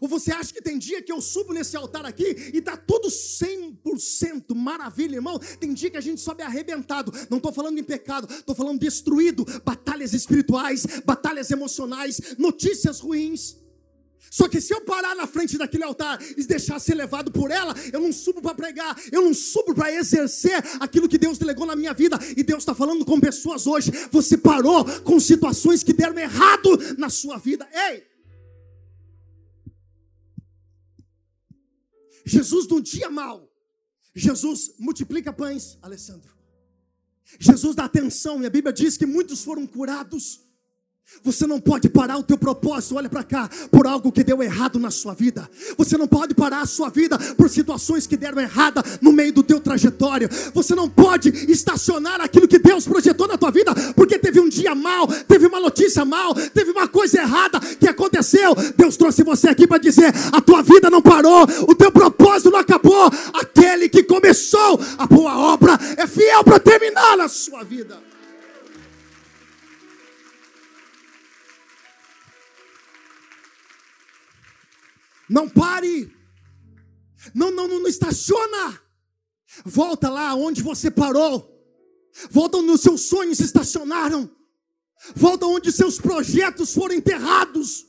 Ou 0.01 0.07
você 0.07 0.31
acha 0.31 0.53
que 0.53 0.61
tem 0.61 0.77
dia 0.77 1.01
que 1.01 1.11
eu 1.11 1.21
subo 1.21 1.53
nesse 1.53 1.77
altar 1.77 2.05
aqui 2.05 2.51
e 2.53 2.57
está 2.57 2.75
tudo 2.75 3.07
100% 3.07 4.53
maravilha, 4.55 5.15
irmão? 5.15 5.39
Tem 5.59 5.73
dia 5.73 5.89
que 5.89 5.97
a 5.97 6.01
gente 6.01 6.19
sobe 6.19 6.41
arrebentado. 6.41 7.11
Não 7.29 7.37
estou 7.37 7.53
falando 7.53 7.77
em 7.77 7.83
pecado, 7.83 8.27
estou 8.33 8.55
falando 8.55 8.79
destruído. 8.79 9.45
Batalhas 9.63 10.13
espirituais, 10.13 10.85
batalhas 11.05 11.51
emocionais, 11.51 12.19
notícias 12.37 12.99
ruins. 12.99 13.64
Só 14.29 14.47
que 14.47 14.59
se 14.59 14.73
eu 14.73 14.81
parar 14.81 15.15
na 15.15 15.27
frente 15.27 15.57
daquele 15.57 15.83
altar 15.83 16.19
e 16.37 16.43
deixar 16.43 16.79
ser 16.79 16.95
levado 16.95 17.31
por 17.31 17.51
ela, 17.51 17.73
eu 17.93 17.99
não 17.99 18.11
subo 18.11 18.41
para 18.41 18.53
pregar, 18.53 18.95
eu 19.11 19.21
não 19.21 19.33
subo 19.33 19.73
para 19.73 19.93
exercer 19.93 20.63
aquilo 20.79 21.07
que 21.07 21.17
Deus 21.17 21.37
delegou 21.37 21.65
na 21.65 21.75
minha 21.75 21.93
vida. 21.93 22.19
E 22.35 22.43
Deus 22.43 22.59
está 22.59 22.75
falando 22.75 23.05
com 23.05 23.19
pessoas 23.19 23.65
hoje. 23.65 23.91
Você 24.11 24.37
parou 24.37 24.83
com 25.01 25.19
situações 25.19 25.83
que 25.83 25.93
deram 25.93 26.17
errado 26.17 26.69
na 26.97 27.09
sua 27.09 27.37
vida. 27.37 27.67
Ei! 27.71 28.15
Jesus 32.25 32.67
no 32.67 32.81
dia 32.81 33.09
mal, 33.09 33.47
Jesus 34.15 34.73
multiplica 34.79 35.31
pães, 35.31 35.77
Alessandro. 35.81 36.33
Jesus 37.39 37.75
dá 37.75 37.85
atenção, 37.85 38.41
e 38.41 38.45
a 38.45 38.49
Bíblia 38.49 38.73
diz 38.73 38.97
que 38.97 39.05
muitos 39.05 39.43
foram 39.43 39.67
curados. 39.67 40.44
Você 41.23 41.47
não 41.47 41.59
pode 41.59 41.89
parar 41.89 42.17
o 42.17 42.23
teu 42.23 42.37
propósito, 42.37 42.95
olha 42.95 43.09
para 43.09 43.23
cá, 43.23 43.49
por 43.71 43.87
algo 43.87 44.11
que 44.11 44.23
deu 44.23 44.43
errado 44.43 44.77
na 44.79 44.91
sua 44.91 45.13
vida. 45.13 45.49
Você 45.77 45.97
não 45.97 46.07
pode 46.07 46.33
parar 46.33 46.61
a 46.61 46.65
sua 46.65 46.89
vida 46.89 47.17
por 47.35 47.49
situações 47.49 48.05
que 48.05 48.17
deram 48.17 48.41
errada 48.41 48.83
no 49.01 49.11
meio 49.11 49.33
do 49.33 49.43
teu 49.43 49.59
trajetório. 49.59 50.29
Você 50.53 50.75
não 50.75 50.89
pode 50.89 51.29
estacionar 51.51 52.21
aquilo 52.21 52.47
que 52.47 52.59
Deus 52.59 52.87
projetou 52.87 53.27
na 53.27 53.37
tua 53.37 53.51
vida, 53.51 53.73
porque 53.95 54.19
teve 54.19 54.39
um 54.39 54.49
dia 54.49 54.75
mal, 54.75 55.07
teve 55.27 55.47
uma 55.47 55.59
notícia 55.59 56.03
mal, 56.05 56.33
teve 56.33 56.71
uma 56.71 56.87
coisa 56.87 57.19
errada 57.19 57.59
que 57.59 57.87
aconteceu. 57.87 58.55
Deus 58.75 58.97
trouxe 58.97 59.23
você 59.23 59.49
aqui 59.49 59.65
para 59.65 59.77
dizer: 59.77 60.13
a 60.31 60.41
tua 60.41 60.61
vida 60.61 60.89
não 60.89 61.01
parou, 61.01 61.43
o 61.67 61.75
teu 61.75 61.91
propósito 61.91 62.51
não 62.51 62.59
acabou. 62.59 63.11
Aquele 63.33 63.89
que 63.89 64.03
começou 64.03 64.79
a 64.97 65.05
boa 65.05 65.37
obra 65.37 65.77
é 65.97 66.05
fiel 66.07 66.43
para 66.43 66.59
terminar 66.59 67.17
na 67.17 67.27
sua 67.27 67.63
vida. 67.63 68.14
Não 75.29 75.49
pare. 75.49 76.11
Não, 77.33 77.51
não, 77.51 77.67
não, 77.67 77.79
não 77.79 77.87
estaciona. 77.87 78.79
Volta 79.63 80.09
lá 80.09 80.35
onde 80.35 80.61
você 80.61 80.91
parou. 80.91 81.51
Volta 82.29 82.57
onde 82.57 82.71
os 82.71 82.81
seus 82.81 83.01
sonhos 83.01 83.39
estacionaram. 83.39 84.29
Volta 85.15 85.45
onde 85.45 85.71
seus 85.71 85.99
projetos 85.99 86.73
foram 86.73 86.95
enterrados. 86.95 87.85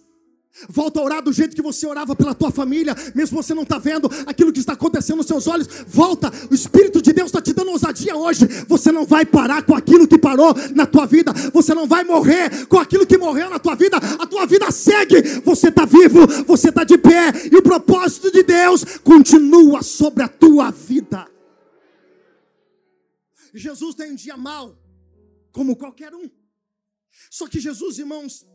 Volta 0.69 1.01
a 1.01 1.03
orar 1.03 1.23
do 1.23 1.33
jeito 1.33 1.55
que 1.55 1.61
você 1.61 1.87
orava 1.87 2.17
pela 2.17 2.35
tua 2.35 2.51
família, 2.51 2.95
mesmo 3.15 3.43
você 3.43 3.53
não 3.53 3.63
está 3.63 3.79
vendo 3.79 4.09
aquilo 4.27 4.53
que 4.53 4.61
está 4.61 4.73
acontecendo 4.73 5.19
nos 5.19 5.27
seus 5.27 5.47
olhos. 5.47 5.69
Volta, 5.87 6.33
o 6.51 6.55
Espírito 6.55 7.03
de 7.03 7.13
Deus 7.13 7.27
está 7.27 7.43
te 7.43 7.53
dando 7.53 7.73
ousadia 7.73 8.17
hoje. 8.17 8.47
Você 8.67 8.91
não 8.91 9.05
vai 9.05 9.27
parar 9.27 9.63
com 9.65 9.75
aquilo 9.75 10.09
que 10.09 10.17
parou 10.17 10.55
na 10.75 10.87
tua 10.87 11.07
vida, 11.07 11.33
você 11.53 11.75
não 11.75 11.87
vai 11.87 12.05
morrer 12.05 12.67
com 12.67 12.79
aquilo 12.79 13.07
que 13.07 13.19
morreu 13.19 13.51
na 13.51 13.59
tua 13.59 13.75
vida. 13.75 13.99
A 13.99 14.27
tua 14.27 14.47
vida 14.47 14.71
segue, 14.71 15.21
você 15.45 15.69
está 15.69 15.85
vivo, 15.85 16.27
você 16.47 16.71
está 16.71 16.85
de 16.85 16.97
pé, 16.97 17.33
e 17.53 17.57
o 17.57 17.63
propósito 17.63 18.31
de 18.31 18.43
Deus 18.43 18.83
continua 19.05 19.83
sobre 19.83 20.23
a 20.23 20.29
tua 20.29 20.71
vida. 20.71 21.29
Jesus 23.55 23.95
tem 23.95 24.13
um 24.13 24.15
dia 24.15 24.37
mal, 24.37 24.79
como 25.53 25.77
qualquer 25.77 26.15
um. 26.15 26.31
Só 27.31 27.47
que 27.49 27.59
Jesus, 27.59 27.99
irmãos, 27.99 28.47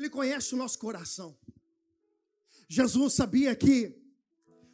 ele 0.00 0.10
conhece 0.10 0.54
o 0.54 0.56
nosso 0.56 0.78
coração. 0.78 1.36
Jesus 2.68 3.14
sabia 3.14 3.54
que 3.54 3.94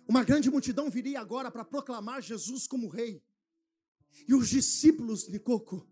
uma 0.07 0.23
grande 0.23 0.49
multidão 0.49 0.89
viria 0.89 1.21
agora 1.21 1.51
para 1.51 1.65
proclamar 1.65 2.23
Jesus 2.23 2.67
como 2.67 2.89
rei. 2.89 3.23
E 4.29 4.35
os 4.35 4.49
discípulos 4.49 5.27
de 5.27 5.39
Coco, 5.41 5.87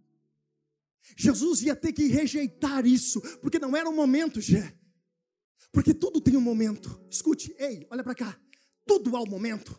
Jesus 1.16 1.62
ia 1.62 1.74
ter 1.74 1.92
que 1.92 2.06
rejeitar 2.06 2.86
isso, 2.86 3.20
porque 3.40 3.58
não 3.58 3.76
era 3.76 3.88
o 3.88 3.94
momento, 3.94 4.40
Gé. 4.40 4.78
Porque 5.72 5.92
tudo 5.92 6.20
tem 6.20 6.36
um 6.36 6.40
momento. 6.40 7.04
Escute, 7.10 7.54
ei, 7.58 7.86
olha 7.90 8.04
para 8.04 8.14
cá. 8.14 8.40
Tudo 8.86 9.16
há 9.16 9.20
um 9.20 9.26
momento. 9.26 9.76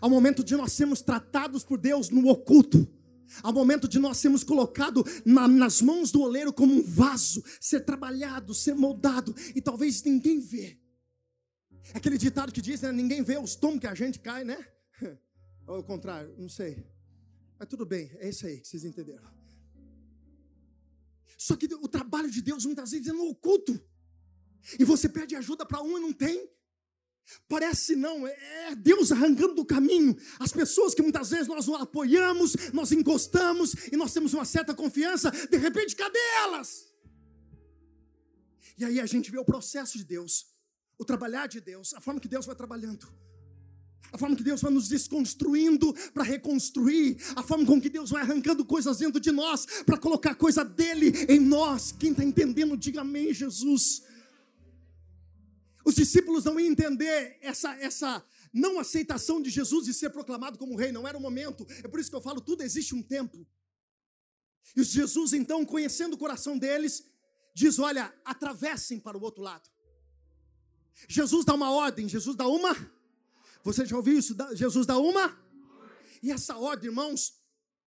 Há 0.00 0.06
um 0.06 0.10
momento 0.10 0.42
de 0.42 0.56
nós 0.56 0.72
sermos 0.72 1.00
tratados 1.00 1.62
por 1.62 1.78
Deus 1.78 2.10
no 2.10 2.26
oculto. 2.28 2.88
Ao 3.42 3.52
momento 3.52 3.88
de 3.88 3.98
nós 3.98 4.18
sermos 4.18 4.44
colocados 4.44 5.04
na, 5.24 5.48
nas 5.48 5.80
mãos 5.80 6.10
do 6.10 6.20
oleiro 6.20 6.52
como 6.52 6.74
um 6.74 6.82
vaso, 6.82 7.42
ser 7.60 7.80
trabalhado, 7.80 8.54
ser 8.54 8.74
moldado, 8.74 9.34
e 9.54 9.60
talvez 9.60 10.02
ninguém 10.02 10.40
vê. 10.40 10.78
É 11.94 11.98
aquele 11.98 12.18
ditado 12.18 12.52
que 12.52 12.60
diz, 12.60 12.80
né, 12.82 12.92
ninguém 12.92 13.22
vê 13.22 13.38
os 13.38 13.54
tomos 13.54 13.80
que 13.80 13.86
a 13.86 13.94
gente 13.94 14.18
cai, 14.18 14.44
né? 14.44 14.58
Ou 15.66 15.78
o 15.80 15.84
contrário, 15.84 16.34
não 16.38 16.48
sei. 16.48 16.84
Mas 17.58 17.68
tudo 17.68 17.84
bem, 17.84 18.10
é 18.18 18.28
isso 18.28 18.46
aí 18.46 18.60
que 18.60 18.68
vocês 18.68 18.84
entenderam. 18.84 19.30
Só 21.38 21.56
que 21.56 21.66
o 21.66 21.88
trabalho 21.88 22.30
de 22.30 22.40
Deus 22.40 22.64
muitas 22.64 22.92
vezes 22.92 23.08
é 23.08 23.12
no 23.12 23.28
oculto. 23.28 23.80
E 24.78 24.84
você 24.84 25.08
pede 25.08 25.34
ajuda 25.34 25.66
para 25.66 25.82
um 25.82 25.98
e 25.98 26.00
não 26.00 26.12
tem. 26.12 26.48
Parece 27.52 27.94
não, 27.94 28.26
é, 28.26 28.32
é 28.70 28.74
Deus 28.74 29.12
arrancando 29.12 29.54
do 29.54 29.62
caminho 29.62 30.16
as 30.40 30.50
pessoas 30.50 30.94
que 30.94 31.02
muitas 31.02 31.28
vezes 31.28 31.46
nós 31.46 31.68
apoiamos, 31.68 32.56
nós 32.72 32.92
encostamos 32.92 33.74
e 33.92 33.94
nós 33.94 34.10
temos 34.14 34.32
uma 34.32 34.46
certa 34.46 34.72
confiança, 34.72 35.30
de 35.30 35.58
repente, 35.58 35.94
cadê 35.94 36.18
elas? 36.44 36.90
E 38.78 38.86
aí 38.86 38.98
a 38.98 39.04
gente 39.04 39.30
vê 39.30 39.36
o 39.36 39.44
processo 39.44 39.98
de 39.98 40.04
Deus, 40.04 40.46
o 40.98 41.04
trabalhar 41.04 41.46
de 41.46 41.60
Deus, 41.60 41.92
a 41.92 42.00
forma 42.00 42.18
que 42.18 42.26
Deus 42.26 42.46
vai 42.46 42.56
trabalhando, 42.56 43.06
a 44.10 44.16
forma 44.16 44.34
que 44.34 44.42
Deus 44.42 44.62
vai 44.62 44.72
nos 44.72 44.88
desconstruindo 44.88 45.92
para 46.14 46.24
reconstruir, 46.24 47.18
a 47.36 47.42
forma 47.42 47.66
com 47.66 47.78
que 47.78 47.90
Deus 47.90 48.08
vai 48.08 48.22
arrancando 48.22 48.64
coisas 48.64 48.96
dentro 48.96 49.20
de 49.20 49.30
nós 49.30 49.66
para 49.84 49.98
colocar 49.98 50.34
coisa 50.36 50.64
dele 50.64 51.12
em 51.28 51.38
nós. 51.38 51.92
Quem 51.92 52.12
está 52.12 52.24
entendendo, 52.24 52.78
diga 52.78 53.02
amém, 53.02 53.34
Jesus. 53.34 54.10
Os 55.84 55.94
discípulos 55.94 56.44
não 56.44 56.58
iam 56.58 56.70
entender 56.70 57.38
essa, 57.40 57.74
essa 57.76 58.24
não 58.52 58.78
aceitação 58.78 59.40
de 59.40 59.50
Jesus 59.50 59.86
de 59.86 59.94
ser 59.94 60.10
proclamado 60.10 60.58
como 60.58 60.76
rei, 60.76 60.92
não 60.92 61.06
era 61.06 61.18
o 61.18 61.20
momento. 61.20 61.66
É 61.82 61.88
por 61.88 61.98
isso 61.98 62.10
que 62.10 62.16
eu 62.16 62.20
falo, 62.20 62.40
tudo 62.40 62.62
existe 62.62 62.94
um 62.94 63.02
tempo. 63.02 63.46
E 64.76 64.82
Jesus, 64.84 65.32
então, 65.32 65.64
conhecendo 65.64 66.14
o 66.14 66.18
coração 66.18 66.56
deles, 66.56 67.04
diz: 67.54 67.78
Olha, 67.78 68.14
atravessem 68.24 69.00
para 69.00 69.18
o 69.18 69.22
outro 69.22 69.42
lado. 69.42 69.68
Jesus 71.08 71.44
dá 71.44 71.54
uma 71.54 71.70
ordem, 71.70 72.08
Jesus 72.08 72.36
dá 72.36 72.46
uma. 72.46 72.74
Você 73.64 73.84
já 73.84 73.96
ouviu 73.96 74.18
isso? 74.18 74.36
Jesus 74.54 74.86
dá 74.86 74.98
uma. 74.98 75.38
E 76.22 76.30
essa 76.30 76.56
ordem, 76.56 76.90
irmãos, 76.90 77.34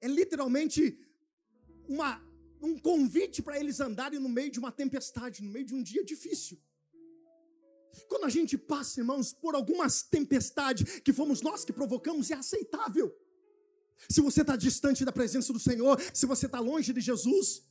é 0.01 0.07
literalmente 0.07 0.99
uma, 1.87 2.21
um 2.61 2.77
convite 2.77 3.41
para 3.41 3.59
eles 3.59 3.79
andarem 3.79 4.19
no 4.19 4.29
meio 4.29 4.51
de 4.51 4.59
uma 4.59 4.71
tempestade, 4.71 5.41
no 5.41 5.49
meio 5.49 5.65
de 5.65 5.73
um 5.73 5.81
dia 5.81 6.03
difícil. 6.03 6.59
Quando 8.07 8.25
a 8.25 8.29
gente 8.29 8.57
passa, 8.57 8.99
irmãos, 8.99 9.33
por 9.33 9.55
algumas 9.55 10.03
tempestades 10.03 10.99
que 10.99 11.13
fomos 11.13 11.41
nós 11.41 11.63
que 11.65 11.73
provocamos, 11.73 12.31
é 12.31 12.35
aceitável. 12.35 13.15
Se 14.09 14.21
você 14.21 14.41
está 14.41 14.55
distante 14.55 15.05
da 15.05 15.11
presença 15.11 15.53
do 15.53 15.59
Senhor, 15.59 15.99
se 16.13 16.25
você 16.25 16.45
está 16.45 16.59
longe 16.59 16.91
de 16.93 17.01
Jesus, 17.01 17.63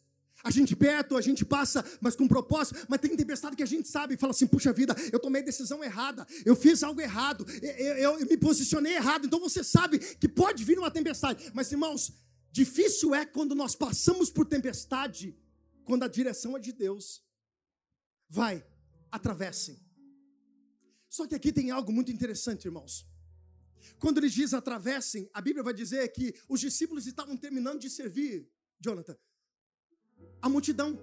A 0.42 0.50
gente 0.50 0.76
perto, 0.76 1.16
a 1.16 1.22
gente 1.22 1.42
passa, 1.42 1.82
mas 2.02 2.14
com 2.14 2.28
propósito, 2.28 2.86
mas 2.86 3.00
tem 3.00 3.16
tempestade 3.16 3.56
que 3.56 3.62
a 3.62 3.66
gente 3.66 3.88
sabe 3.88 4.14
e 4.14 4.16
fala 4.18 4.32
assim: 4.32 4.46
puxa 4.46 4.72
vida, 4.74 4.94
eu 5.10 5.18
tomei 5.18 5.42
decisão 5.42 5.82
errada, 5.82 6.26
eu 6.44 6.54
fiz 6.54 6.82
algo 6.82 7.00
errado, 7.00 7.46
eu, 7.62 7.96
eu, 7.96 8.20
eu 8.20 8.26
me 8.26 8.36
posicionei 8.36 8.94
errado. 8.94 9.26
Então 9.26 9.40
você 9.40 9.64
sabe 9.64 9.98
que 9.98 10.28
pode 10.28 10.62
vir 10.62 10.78
uma 10.78 10.90
tempestade, 10.90 11.50
mas 11.54 11.72
irmãos, 11.72 12.12
difícil 12.50 13.14
é 13.14 13.24
quando 13.24 13.54
nós 13.54 13.74
passamos 13.74 14.28
por 14.30 14.44
tempestade, 14.44 15.34
quando 15.82 16.02
a 16.02 16.08
direção 16.08 16.56
é 16.56 16.60
de 16.60 16.72
Deus. 16.72 17.22
Vai, 18.28 18.62
atravessem. 19.10 19.78
Só 21.14 21.28
que 21.28 21.34
aqui 21.36 21.52
tem 21.52 21.70
algo 21.70 21.92
muito 21.92 22.10
interessante, 22.10 22.64
irmãos. 22.64 23.06
Quando 24.00 24.18
ele 24.18 24.28
diz 24.28 24.52
atravessem, 24.52 25.30
a 25.32 25.40
Bíblia 25.40 25.62
vai 25.62 25.72
dizer 25.72 26.08
que 26.08 26.34
os 26.48 26.58
discípulos 26.58 27.06
estavam 27.06 27.36
terminando 27.36 27.78
de 27.78 27.88
servir, 27.88 28.50
Jonathan, 28.80 29.16
a 30.42 30.48
multidão. 30.48 30.98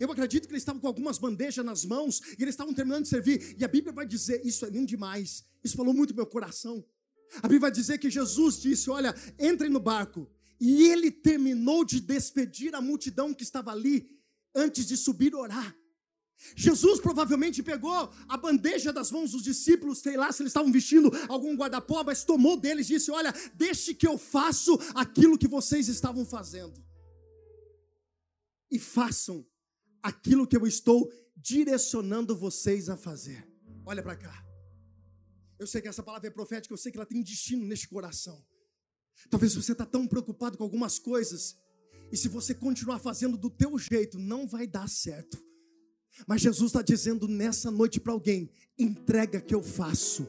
Eu 0.00 0.10
acredito 0.10 0.46
que 0.46 0.52
eles 0.54 0.62
estavam 0.62 0.80
com 0.80 0.86
algumas 0.86 1.18
bandejas 1.18 1.62
nas 1.62 1.84
mãos 1.84 2.22
e 2.38 2.42
eles 2.42 2.54
estavam 2.54 2.72
terminando 2.72 3.02
de 3.02 3.10
servir. 3.10 3.54
E 3.58 3.62
a 3.66 3.68
Bíblia 3.68 3.92
vai 3.92 4.06
dizer: 4.06 4.40
Isso 4.46 4.64
é 4.64 4.70
lindo 4.70 4.86
demais. 4.86 5.44
Isso 5.62 5.76
falou 5.76 5.92
muito 5.92 6.14
meu 6.14 6.26
coração. 6.26 6.82
A 7.36 7.42
Bíblia 7.42 7.60
vai 7.60 7.70
dizer 7.70 7.98
que 7.98 8.08
Jesus 8.08 8.62
disse: 8.62 8.88
Olha, 8.88 9.14
entrem 9.38 9.68
no 9.68 9.78
barco. 9.78 10.26
E 10.58 10.88
ele 10.88 11.10
terminou 11.10 11.84
de 11.84 12.00
despedir 12.00 12.74
a 12.74 12.80
multidão 12.80 13.34
que 13.34 13.42
estava 13.42 13.72
ali 13.72 14.08
antes 14.54 14.86
de 14.86 14.96
subir 14.96 15.34
orar. 15.34 15.76
Jesus 16.56 17.00
provavelmente 17.00 17.62
pegou 17.62 18.10
a 18.28 18.36
bandeja 18.36 18.92
das 18.92 19.10
mãos 19.10 19.32
dos 19.32 19.42
discípulos, 19.42 19.98
sei 19.98 20.16
lá 20.16 20.30
se 20.30 20.42
eles 20.42 20.50
estavam 20.50 20.70
vestindo 20.70 21.10
algum 21.28 21.56
guarda-pó, 21.56 22.04
mas 22.04 22.24
tomou 22.24 22.58
deles 22.58 22.88
e 22.88 22.94
disse: 22.94 23.10
Olha, 23.10 23.32
deixe 23.54 23.94
que 23.94 24.06
eu 24.06 24.18
faço 24.18 24.78
aquilo 24.94 25.38
que 25.38 25.48
vocês 25.48 25.88
estavam 25.88 26.24
fazendo 26.24 26.84
e 28.70 28.78
façam 28.78 29.46
aquilo 30.02 30.46
que 30.46 30.56
eu 30.56 30.66
estou 30.66 31.10
direcionando 31.36 32.36
vocês 32.36 32.88
a 32.88 32.96
fazer. 32.96 33.48
Olha 33.86 34.02
para 34.02 34.16
cá. 34.16 34.44
Eu 35.58 35.66
sei 35.66 35.80
que 35.80 35.88
essa 35.88 36.02
palavra 36.02 36.28
é 36.28 36.30
profética, 36.30 36.74
eu 36.74 36.78
sei 36.78 36.90
que 36.90 36.98
ela 36.98 37.06
tem 37.06 37.22
destino 37.22 37.64
neste 37.64 37.88
coração. 37.88 38.44
Talvez 39.30 39.54
você 39.54 39.72
está 39.72 39.86
tão 39.86 40.06
preocupado 40.06 40.58
com 40.58 40.64
algumas 40.64 40.98
coisas, 40.98 41.56
e 42.10 42.16
se 42.16 42.28
você 42.28 42.54
continuar 42.54 42.98
fazendo 42.98 43.36
do 43.36 43.48
teu 43.48 43.78
jeito, 43.78 44.18
não 44.18 44.46
vai 44.46 44.66
dar 44.66 44.88
certo. 44.88 45.38
Mas 46.26 46.40
Jesus 46.40 46.70
está 46.70 46.82
dizendo 46.82 47.26
nessa 47.28 47.70
noite 47.70 48.00
para 48.00 48.12
alguém: 48.12 48.50
entrega 48.78 49.40
que 49.40 49.54
eu 49.54 49.62
faço 49.62 50.28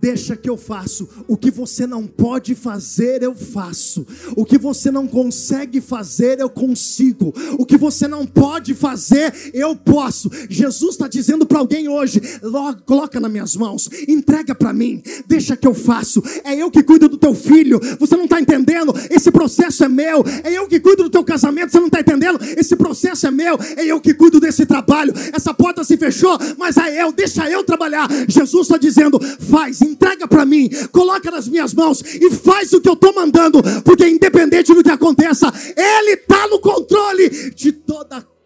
Deixa 0.00 0.36
que 0.36 0.48
eu 0.48 0.56
faço. 0.56 1.08
O 1.26 1.36
que 1.36 1.50
você 1.50 1.86
não 1.86 2.06
pode 2.06 2.54
fazer, 2.54 3.22
eu 3.22 3.34
faço. 3.34 4.06
O 4.36 4.44
que 4.44 4.56
você 4.56 4.90
não 4.90 5.08
consegue 5.08 5.80
fazer, 5.80 6.38
eu 6.38 6.48
consigo. 6.48 7.34
O 7.58 7.66
que 7.66 7.76
você 7.76 8.06
não 8.06 8.24
pode 8.24 8.74
fazer, 8.74 9.32
eu 9.52 9.74
posso. 9.74 10.30
Jesus 10.48 10.92
está 10.92 11.08
dizendo 11.08 11.44
para 11.46 11.58
alguém 11.58 11.88
hoje: 11.88 12.20
logo, 12.42 12.82
coloca 12.82 13.18
nas 13.18 13.30
minhas 13.30 13.56
mãos, 13.56 13.88
entrega 14.06 14.54
para 14.54 14.72
mim, 14.72 15.02
deixa 15.26 15.56
que 15.56 15.66
eu 15.66 15.74
faço. 15.74 16.22
É 16.44 16.54
eu 16.54 16.70
que 16.70 16.82
cuido 16.82 17.08
do 17.08 17.18
teu 17.18 17.34
filho. 17.34 17.80
Você 17.98 18.16
não 18.16 18.24
está 18.24 18.40
entendendo? 18.40 18.94
Esse 19.10 19.30
processo 19.30 19.84
é 19.84 19.88
meu. 19.88 20.24
É 20.44 20.52
eu 20.52 20.68
que 20.68 20.78
cuido 20.78 21.04
do 21.04 21.10
teu 21.10 21.24
casamento. 21.24 21.72
Você 21.72 21.80
não 21.80 21.86
está 21.86 22.00
entendendo? 22.00 22.38
Esse 22.56 22.76
processo 22.76 23.26
é 23.26 23.30
meu. 23.30 23.58
É 23.76 23.84
eu 23.84 24.00
que 24.00 24.14
cuido 24.14 24.38
desse 24.38 24.64
trabalho. 24.64 25.12
Essa 25.32 25.52
porta 25.52 25.82
se 25.82 25.96
fechou, 25.96 26.38
mas 26.56 26.76
é 26.76 27.02
eu. 27.02 27.12
Deixa 27.12 27.50
eu 27.50 27.64
trabalhar. 27.64 28.08
Jesus 28.28 28.62
está 28.62 28.78
dizendo: 28.78 29.18
faz, 29.20 29.67
entrega 29.68 30.26
para 30.26 30.44
mim, 30.44 30.68
coloca 30.92 31.30
nas 31.30 31.48
minhas 31.48 31.74
mãos 31.74 32.00
e 32.00 32.30
faz 32.30 32.72
o 32.72 32.80
que 32.80 32.88
eu 32.88 32.94
estou 32.94 33.14
mandando, 33.14 33.60
porque 33.84 34.08
independente 34.08 34.74
do 34.74 34.82
que 34.82 34.90
aconteça, 34.90 35.46
Ele 35.76 36.12
está 36.12 36.48
no 36.48 36.60
controle 36.60 37.50
de 37.50 37.72
toda 37.72 38.22
coisa. 38.22 38.38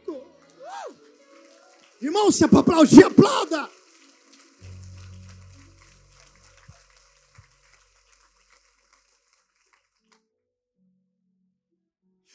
Irmão, 2.00 2.30
se 2.30 2.44
é 2.44 2.48
para 2.48 2.61
aplaudir, 2.61 3.04
aplauda. 3.04 3.70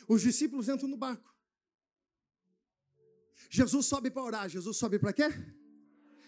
Os 0.07 0.21
discípulos 0.21 0.69
entram 0.69 0.87
no 0.87 0.95
barco. 0.95 1.35
Jesus 3.49 3.85
sobe 3.85 4.09
para 4.09 4.23
orar. 4.23 4.49
Jesus 4.49 4.77
sobe 4.77 4.97
para 4.99 5.11
quê? 5.11 5.27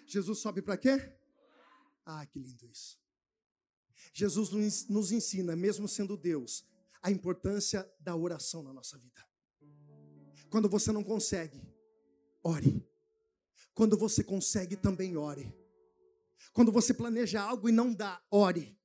Jesus 0.05 0.39
sobe 0.39 0.61
para 0.61 0.77
quê? 0.77 1.18
Ah, 2.11 2.25
que 2.25 2.39
lindo 2.39 2.65
isso. 2.65 2.97
Jesus 4.11 4.49
nos 4.89 5.11
ensina, 5.11 5.55
mesmo 5.55 5.87
sendo 5.87 6.17
Deus, 6.17 6.65
a 7.03 7.11
importância 7.11 7.87
da 7.99 8.15
oração 8.15 8.63
na 8.63 8.73
nossa 8.73 8.97
vida. 8.97 9.23
Quando 10.49 10.67
você 10.67 10.91
não 10.91 11.03
consegue, 11.03 11.61
ore. 12.43 12.83
Quando 13.75 13.95
você 13.95 14.23
consegue, 14.23 14.75
também 14.75 15.17
ore. 15.17 15.53
Quando 16.51 16.71
você 16.71 16.95
planeja 16.95 17.43
algo 17.43 17.69
e 17.69 17.71
não 17.71 17.93
dá, 17.93 18.19
ore. 18.31 18.75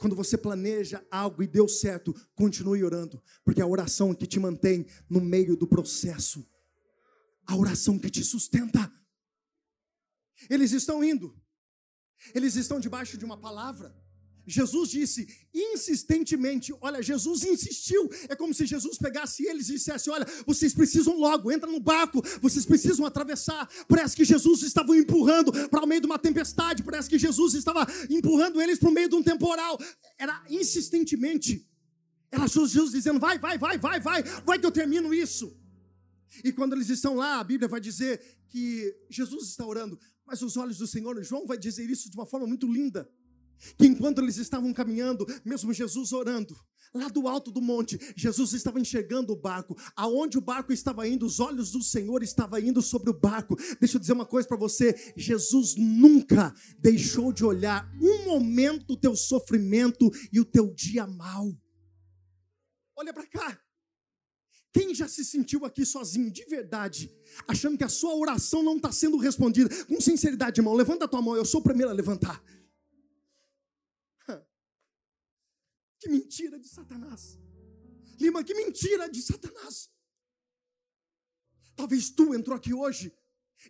Quando 0.00 0.16
você 0.16 0.36
planeja 0.36 1.06
algo 1.12 1.44
e 1.44 1.46
deu 1.46 1.68
certo, 1.68 2.12
continue 2.34 2.82
orando, 2.82 3.22
porque 3.44 3.60
é 3.60 3.64
a 3.64 3.68
oração 3.68 4.12
que 4.12 4.26
te 4.26 4.40
mantém 4.40 4.84
no 5.08 5.20
meio 5.20 5.56
do 5.56 5.68
processo, 5.68 6.44
a 7.46 7.54
oração 7.56 8.00
que 8.00 8.10
te 8.10 8.24
sustenta. 8.24 8.92
Eles 10.50 10.72
estão 10.72 11.04
indo, 11.04 11.40
eles 12.34 12.56
estão 12.56 12.78
debaixo 12.78 13.18
de 13.18 13.24
uma 13.24 13.36
palavra. 13.36 13.94
Jesus 14.46 14.90
disse 14.90 15.26
insistentemente, 15.54 16.74
olha, 16.80 17.02
Jesus 17.02 17.44
insistiu. 17.44 18.10
É 18.28 18.36
como 18.36 18.52
se 18.52 18.66
Jesus 18.66 18.98
pegasse 18.98 19.46
eles 19.46 19.68
e 19.68 19.74
dissesse: 19.74 20.10
Olha, 20.10 20.26
vocês 20.46 20.74
precisam 20.74 21.18
logo, 21.18 21.50
entra 21.50 21.70
no 21.70 21.80
barco, 21.80 22.22
vocês 22.40 22.66
precisam 22.66 23.06
atravessar. 23.06 23.68
Parece 23.88 24.14
que 24.14 24.24
Jesus 24.24 24.62
estava 24.62 24.94
empurrando 24.96 25.50
para 25.68 25.82
o 25.82 25.86
meio 25.86 26.00
de 26.00 26.06
uma 26.06 26.18
tempestade, 26.18 26.82
parece 26.82 27.08
que 27.08 27.18
Jesus 27.18 27.54
estava 27.54 27.86
empurrando 28.10 28.60
eles 28.60 28.78
para 28.78 28.90
o 28.90 28.92
meio 28.92 29.08
de 29.08 29.14
um 29.14 29.22
temporal. 29.22 29.78
Era 30.18 30.44
insistentemente. 30.50 31.66
Era 32.30 32.46
Jesus 32.46 32.92
dizendo: 32.92 33.18
Vai, 33.18 33.38
vai, 33.38 33.56
vai, 33.56 33.78
vai, 33.78 34.00
vai, 34.00 34.22
vai 34.22 34.58
que 34.58 34.66
eu 34.66 34.72
termino 34.72 35.14
isso. 35.14 35.56
E 36.42 36.52
quando 36.52 36.74
eles 36.74 36.90
estão 36.90 37.14
lá, 37.14 37.38
a 37.38 37.44
Bíblia 37.44 37.68
vai 37.68 37.80
dizer 37.80 38.20
que 38.48 38.94
Jesus 39.08 39.48
está 39.48 39.64
orando, 39.64 39.98
mas 40.26 40.42
os 40.42 40.56
olhos 40.56 40.78
do 40.78 40.86
Senhor, 40.86 41.22
João 41.22 41.46
vai 41.46 41.58
dizer 41.58 41.88
isso 41.88 42.10
de 42.10 42.16
uma 42.16 42.26
forma 42.26 42.46
muito 42.46 42.70
linda. 42.70 43.08
Que 43.78 43.86
enquanto 43.86 44.20
eles 44.20 44.36
estavam 44.36 44.72
caminhando, 44.72 45.26
mesmo 45.44 45.72
Jesus 45.72 46.12
orando, 46.12 46.54
lá 46.94 47.08
do 47.08 47.26
alto 47.28 47.50
do 47.50 47.60
monte, 47.62 47.98
Jesus 48.16 48.52
estava 48.52 48.80
enxergando 48.80 49.32
o 49.32 49.40
barco. 49.40 49.76
Aonde 49.96 50.38
o 50.38 50.40
barco 50.40 50.72
estava 50.72 51.06
indo, 51.08 51.24
os 51.24 51.40
olhos 51.40 51.70
do 51.70 51.82
Senhor 51.82 52.22
estavam 52.22 52.58
indo 52.58 52.82
sobre 52.82 53.10
o 53.10 53.18
barco. 53.18 53.56
Deixa 53.80 53.96
eu 53.96 54.00
dizer 54.00 54.12
uma 54.12 54.26
coisa 54.26 54.46
para 54.46 54.56
você: 54.56 54.94
Jesus 55.16 55.76
nunca 55.76 56.54
deixou 56.78 57.32
de 57.32 57.44
olhar 57.44 57.90
um 58.00 58.24
momento 58.24 58.92
o 58.92 58.96
teu 58.96 59.16
sofrimento 59.16 60.10
e 60.32 60.40
o 60.40 60.44
teu 60.44 60.72
dia 60.72 61.06
mal. 61.06 61.46
Olha 62.96 63.12
para 63.12 63.26
cá. 63.26 63.63
Quem 64.74 64.92
já 64.92 65.06
se 65.06 65.24
sentiu 65.24 65.64
aqui 65.64 65.86
sozinho, 65.86 66.28
de 66.28 66.44
verdade, 66.46 67.08
achando 67.46 67.78
que 67.78 67.84
a 67.84 67.88
sua 67.88 68.12
oração 68.16 68.60
não 68.60 68.76
está 68.76 68.90
sendo 68.90 69.16
respondida? 69.16 69.72
Com 69.84 70.00
sinceridade, 70.00 70.60
irmão, 70.60 70.74
levanta 70.74 71.04
a 71.04 71.08
tua 71.08 71.22
mão, 71.22 71.36
eu 71.36 71.44
sou 71.44 71.60
o 71.60 71.62
primeiro 71.62 71.92
a 71.92 71.94
levantar. 71.94 72.42
Que 76.00 76.08
mentira 76.08 76.58
de 76.58 76.68
Satanás. 76.68 77.38
Lima, 78.18 78.42
que 78.42 78.52
mentira 78.52 79.08
de 79.08 79.22
Satanás. 79.22 79.88
Talvez 81.76 82.10
tu 82.10 82.34
entrou 82.34 82.56
aqui 82.56 82.74
hoje 82.74 83.14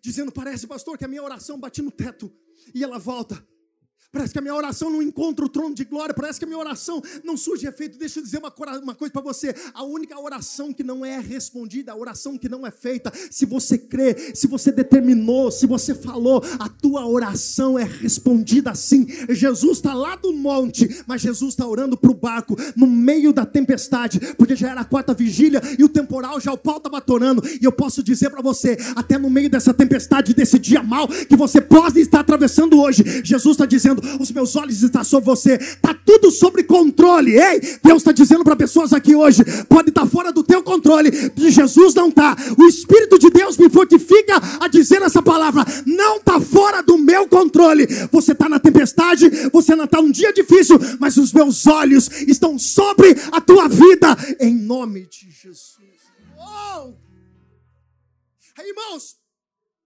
dizendo, 0.03 0.33
parece, 0.33 0.67
pastor, 0.67 0.97
que 0.97 1.05
a 1.05 1.09
minha 1.09 1.23
oração 1.23 1.61
bate 1.61 1.83
no 1.83 1.91
teto 1.91 2.35
e 2.75 2.83
ela 2.83 2.99
volta. 2.99 3.47
Parece 4.15 4.33
que 4.33 4.39
a 4.39 4.43
minha 4.43 4.55
oração 4.55 4.89
não 4.89 5.03
encontra 5.03 5.45
o 5.45 5.49
trono 5.49 5.75
de 5.75 5.85
glória. 5.85 6.15
Parece 6.15 6.39
que 6.39 6.45
a 6.45 6.47
minha 6.47 6.59
oração 6.59 7.03
não 7.25 7.37
surge 7.37 7.67
efeito. 7.67 7.99
Deixa 7.99 8.21
eu 8.21 8.23
dizer 8.23 8.39
uma, 8.39 8.55
uma 8.81 8.95
coisa 8.95 9.13
para 9.13 9.21
você: 9.21 9.53
a 9.75 9.83
única 9.83 10.17
oração 10.21 10.73
que 10.73 10.85
não 10.85 11.05
é 11.05 11.19
respondida, 11.19 11.91
a 11.91 11.97
oração 11.97 12.39
que 12.39 12.49
não 12.49 12.65
é 12.65 12.71
feita, 12.71 13.13
se 13.29 13.45
você 13.45 13.77
crê, 13.77 14.33
se 14.33 14.47
você 14.47 14.71
determinou, 14.71 15.51
se 15.51 15.67
você 15.67 15.97
falou, 15.97 16.45
a 16.61 16.69
tua 16.69 17.05
oração 17.09 17.77
é 17.77 17.83
respondida 17.83 18.71
assim. 18.71 19.05
Jesus 19.31 19.79
está 19.79 19.93
lá 19.93 20.15
do 20.15 20.33
monte, 20.33 21.03
mas 21.09 21.21
Jesus 21.21 21.55
está 21.55 21.67
orando 21.67 21.97
para 21.97 22.13
o 22.13 22.15
barco 22.15 22.57
no 22.77 22.87
meio 22.87 23.33
da 23.33 23.45
tempestade, 23.45 24.21
porque 24.39 24.55
já 24.55 24.71
era 24.71 24.83
a 24.83 24.85
quarta 24.85 25.13
vigília 25.13 25.61
e 25.77 25.83
o 25.83 25.89
temporal 25.89 26.41
já 26.41 26.53
o 26.53 26.59
pau 26.59 26.77
estava 26.77 26.99
atorando. 26.99 27.43
E 27.61 27.65
eu 27.65 27.73
posso 27.73 28.01
dizer 28.01 28.31
para 28.31 28.43
você, 28.43 28.77
até 28.95 29.19
no 29.19 29.29
meio 29.29 29.51
dessa 29.51 29.75
tempestade, 29.75 30.35
desse 30.35 30.57
dia 30.57 30.85
mal 30.85 31.09
que 31.09 31.35
você 31.35 31.61
pode 31.61 31.99
estar 31.99 32.21
atravessando 32.21 32.81
hoje, 32.81 33.03
Jesus 33.25 33.55
está 33.55 33.67
dizendo: 33.67 34.04
os 34.21 34.31
meus 34.31 34.55
olhos 34.57 34.83
estão 34.83 35.05
sobre 35.05 35.27
você, 35.27 35.55
está 35.55 35.95
tudo 35.95 36.31
sobre 36.31 36.65
controle. 36.65 37.39
Ei, 37.39 37.61
Deus 37.83 37.99
está 37.99 38.13
dizendo 38.13 38.45
para 38.45 38.57
pessoas 38.57 38.93
aqui 38.93 39.15
hoje: 39.15 39.43
pode 39.69 39.89
estar 39.89 40.03
tá 40.03 40.07
fora 40.07 40.33
do 40.33 40.43
teu 40.43 40.63
controle, 40.63 41.11
de 41.11 41.51
Jesus 41.51 41.95
não 41.95 42.09
está. 42.09 42.37
O 42.59 42.65
Espírito 42.65 43.19
de 43.19 43.31
Deus 43.31 43.57
me 43.57 43.69
fortifica 43.69 44.41
a 44.61 44.69
dizer 44.69 45.03
essa 45.03 45.23
palavra: 45.23 45.65
não 45.87 46.17
está 46.17 46.41
fora 46.41 46.83
do 46.83 46.99
meu 46.99 47.29
controle. 47.29 47.87
Você 48.11 48.33
está 48.33 48.49
na 48.49 48.59
tempestade, 48.59 49.29
você 49.53 49.75
não 49.75 49.85
está 49.85 50.01
num 50.01 50.11
dia 50.11 50.33
difícil, 50.33 50.79
mas 50.99 51.17
os 51.17 51.33
meus 51.33 51.67
olhos 51.67 52.09
estão 52.27 52.59
sobre 52.59 53.17
a 53.33 53.41
tua 53.41 53.69
vida, 53.69 54.17
em 54.41 54.55
nome 54.55 55.07
de 55.07 55.31
Jesus. 55.31 55.75
Oh! 56.39 56.93
Aí, 58.57 58.69
irmãos, 58.69 59.17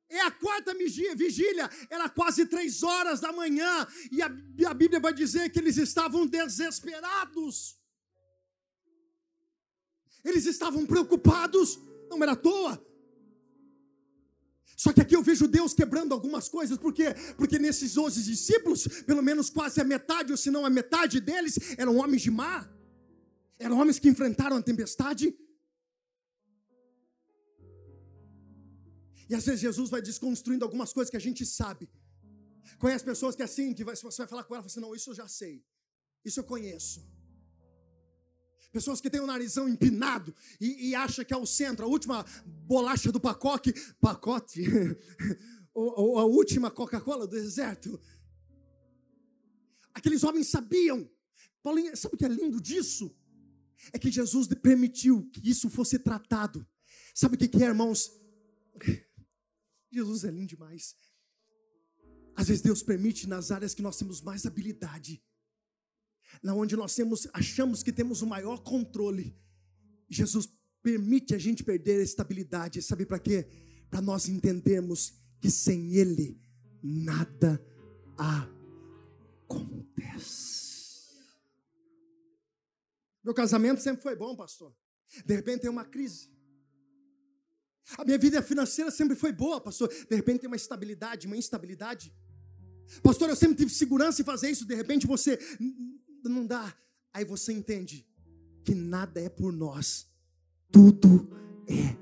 é 0.08 0.20
a 0.22 0.30
quarta 0.30 0.74
vigília, 0.74 1.68
era 1.90 2.08
quase 2.08 2.46
três 2.46 2.82
horas 2.82 3.20
da 3.20 3.32
manhã, 3.32 3.86
e 4.10 4.22
a, 4.64 4.74
Bíblia 4.74 5.00
vai 5.00 5.12
dizer 5.12 5.50
que 5.50 5.58
eles 5.58 5.76
estavam 5.76 6.26
desesperados. 6.26 7.78
Eles 10.24 10.46
estavam 10.46 10.86
preocupados, 10.86 11.78
não 12.08 12.22
era 12.22 12.32
à 12.32 12.36
toa. 12.36 12.82
Só 14.76 14.92
que 14.92 15.00
aqui 15.00 15.14
eu 15.16 15.22
vejo 15.22 15.48
Deus 15.48 15.74
quebrando 15.74 16.14
algumas 16.14 16.48
coisas, 16.48 16.78
por 16.78 16.92
quê? 16.92 17.14
Porque 17.36 17.58
nesses 17.58 17.94
12 17.94 18.22
discípulos, 18.22 18.86
pelo 19.04 19.22
menos 19.22 19.50
quase 19.50 19.80
a 19.80 19.84
metade, 19.84 20.30
ou 20.30 20.36
se 20.36 20.50
não 20.50 20.64
a 20.64 20.70
metade 20.70 21.20
deles, 21.20 21.58
eram 21.76 21.96
homens 21.96 22.22
de 22.22 22.30
mar, 22.30 22.70
eram 23.58 23.78
homens 23.78 23.98
que 23.98 24.08
enfrentaram 24.08 24.56
a 24.56 24.62
tempestade. 24.62 25.36
E 29.28 29.34
às 29.34 29.44
vezes 29.44 29.60
Jesus 29.60 29.90
vai 29.90 30.00
desconstruindo 30.00 30.64
algumas 30.64 30.92
coisas 30.92 31.10
que 31.10 31.16
a 31.16 31.20
gente 31.20 31.44
sabe. 31.44 31.88
Conhece 32.78 33.04
pessoas 33.04 33.34
que 33.34 33.42
é 33.42 33.44
assim, 33.44 33.74
que 33.74 33.84
você 33.84 34.02
vai 34.18 34.26
falar 34.26 34.44
com 34.44 34.54
ela, 34.54 34.62
você 34.62 34.78
assim, 34.78 34.80
não, 34.80 34.94
isso 34.94 35.10
eu 35.10 35.14
já 35.14 35.28
sei, 35.28 35.64
isso 36.24 36.40
eu 36.40 36.44
conheço. 36.44 37.06
Pessoas 38.70 39.00
que 39.00 39.08
têm 39.08 39.20
o 39.20 39.26
narizão 39.26 39.68
empinado 39.68 40.34
e, 40.60 40.90
e 40.90 40.94
acha 40.94 41.24
que 41.24 41.32
é 41.32 41.36
o 41.36 41.46
centro, 41.46 41.84
a 41.84 41.88
última 41.88 42.24
bolacha 42.46 43.10
do 43.10 43.20
pacote, 43.20 43.72
pacote, 44.00 44.62
ou, 45.72 46.00
ou 46.00 46.18
a 46.18 46.24
última 46.24 46.70
Coca-Cola 46.70 47.26
do 47.26 47.34
deserto. 47.34 47.98
Aqueles 49.94 50.22
homens 50.22 50.48
sabiam. 50.48 51.10
Paulinho, 51.62 51.96
sabe 51.96 52.14
o 52.14 52.18
que 52.18 52.24
é 52.24 52.28
lindo 52.28 52.60
disso? 52.60 53.14
É 53.92 53.98
que 53.98 54.10
Jesus 54.10 54.48
permitiu 54.48 55.28
que 55.32 55.48
isso 55.48 55.70
fosse 55.70 55.98
tratado. 55.98 56.66
Sabe 57.14 57.36
o 57.36 57.38
que 57.38 57.62
é, 57.62 57.66
irmãos? 57.66 58.12
Jesus 59.90 60.24
é 60.24 60.30
lindo 60.30 60.48
demais. 60.48 60.96
Às 62.34 62.48
vezes 62.48 62.62
Deus 62.62 62.82
permite 62.82 63.26
nas 63.26 63.50
áreas 63.50 63.74
que 63.74 63.82
nós 63.82 63.96
temos 63.96 64.20
mais 64.20 64.46
habilidade 64.46 65.22
na 66.42 66.54
onde 66.54 66.76
nós 66.76 66.94
temos, 66.94 67.26
achamos 67.32 67.82
que 67.82 67.92
temos 67.92 68.22
o 68.22 68.26
maior 68.26 68.62
controle. 68.62 69.36
Jesus 70.08 70.48
permite 70.82 71.34
a 71.34 71.38
gente 71.38 71.64
perder 71.64 72.00
a 72.00 72.04
estabilidade, 72.04 72.82
sabe 72.82 73.04
para 73.04 73.18
quê? 73.18 73.46
Para 73.90 74.00
nós 74.00 74.28
entendermos 74.28 75.14
que 75.40 75.50
sem 75.50 75.94
Ele 75.94 76.40
nada 76.82 77.60
acontece. 79.46 80.28
Meu 83.22 83.34
casamento 83.34 83.82
sempre 83.82 84.02
foi 84.02 84.16
bom, 84.16 84.36
pastor. 84.36 84.74
De 85.24 85.34
repente 85.34 85.62
tem 85.62 85.70
uma 85.70 85.84
crise. 85.84 86.30
A 87.96 88.04
minha 88.04 88.18
vida 88.18 88.42
financeira 88.42 88.90
sempre 88.90 89.16
foi 89.16 89.32
boa, 89.32 89.60
pastor. 89.60 89.88
De 89.88 90.14
repente 90.14 90.40
tem 90.40 90.48
uma 90.48 90.56
estabilidade, 90.56 91.26
uma 91.26 91.36
instabilidade. 91.36 92.12
Pastor, 93.02 93.28
eu 93.28 93.36
sempre 93.36 93.56
tive 93.56 93.70
segurança 93.70 94.20
em 94.20 94.24
fazer 94.24 94.50
isso. 94.50 94.66
De 94.66 94.74
repente 94.74 95.06
você 95.06 95.38
não 96.24 96.46
dá. 96.46 96.74
Aí 97.12 97.24
você 97.24 97.52
entende 97.52 98.06
que 98.64 98.74
nada 98.74 99.20
é 99.20 99.28
por 99.28 99.52
nós, 99.52 100.06
tudo 100.70 101.30
é 101.66 101.96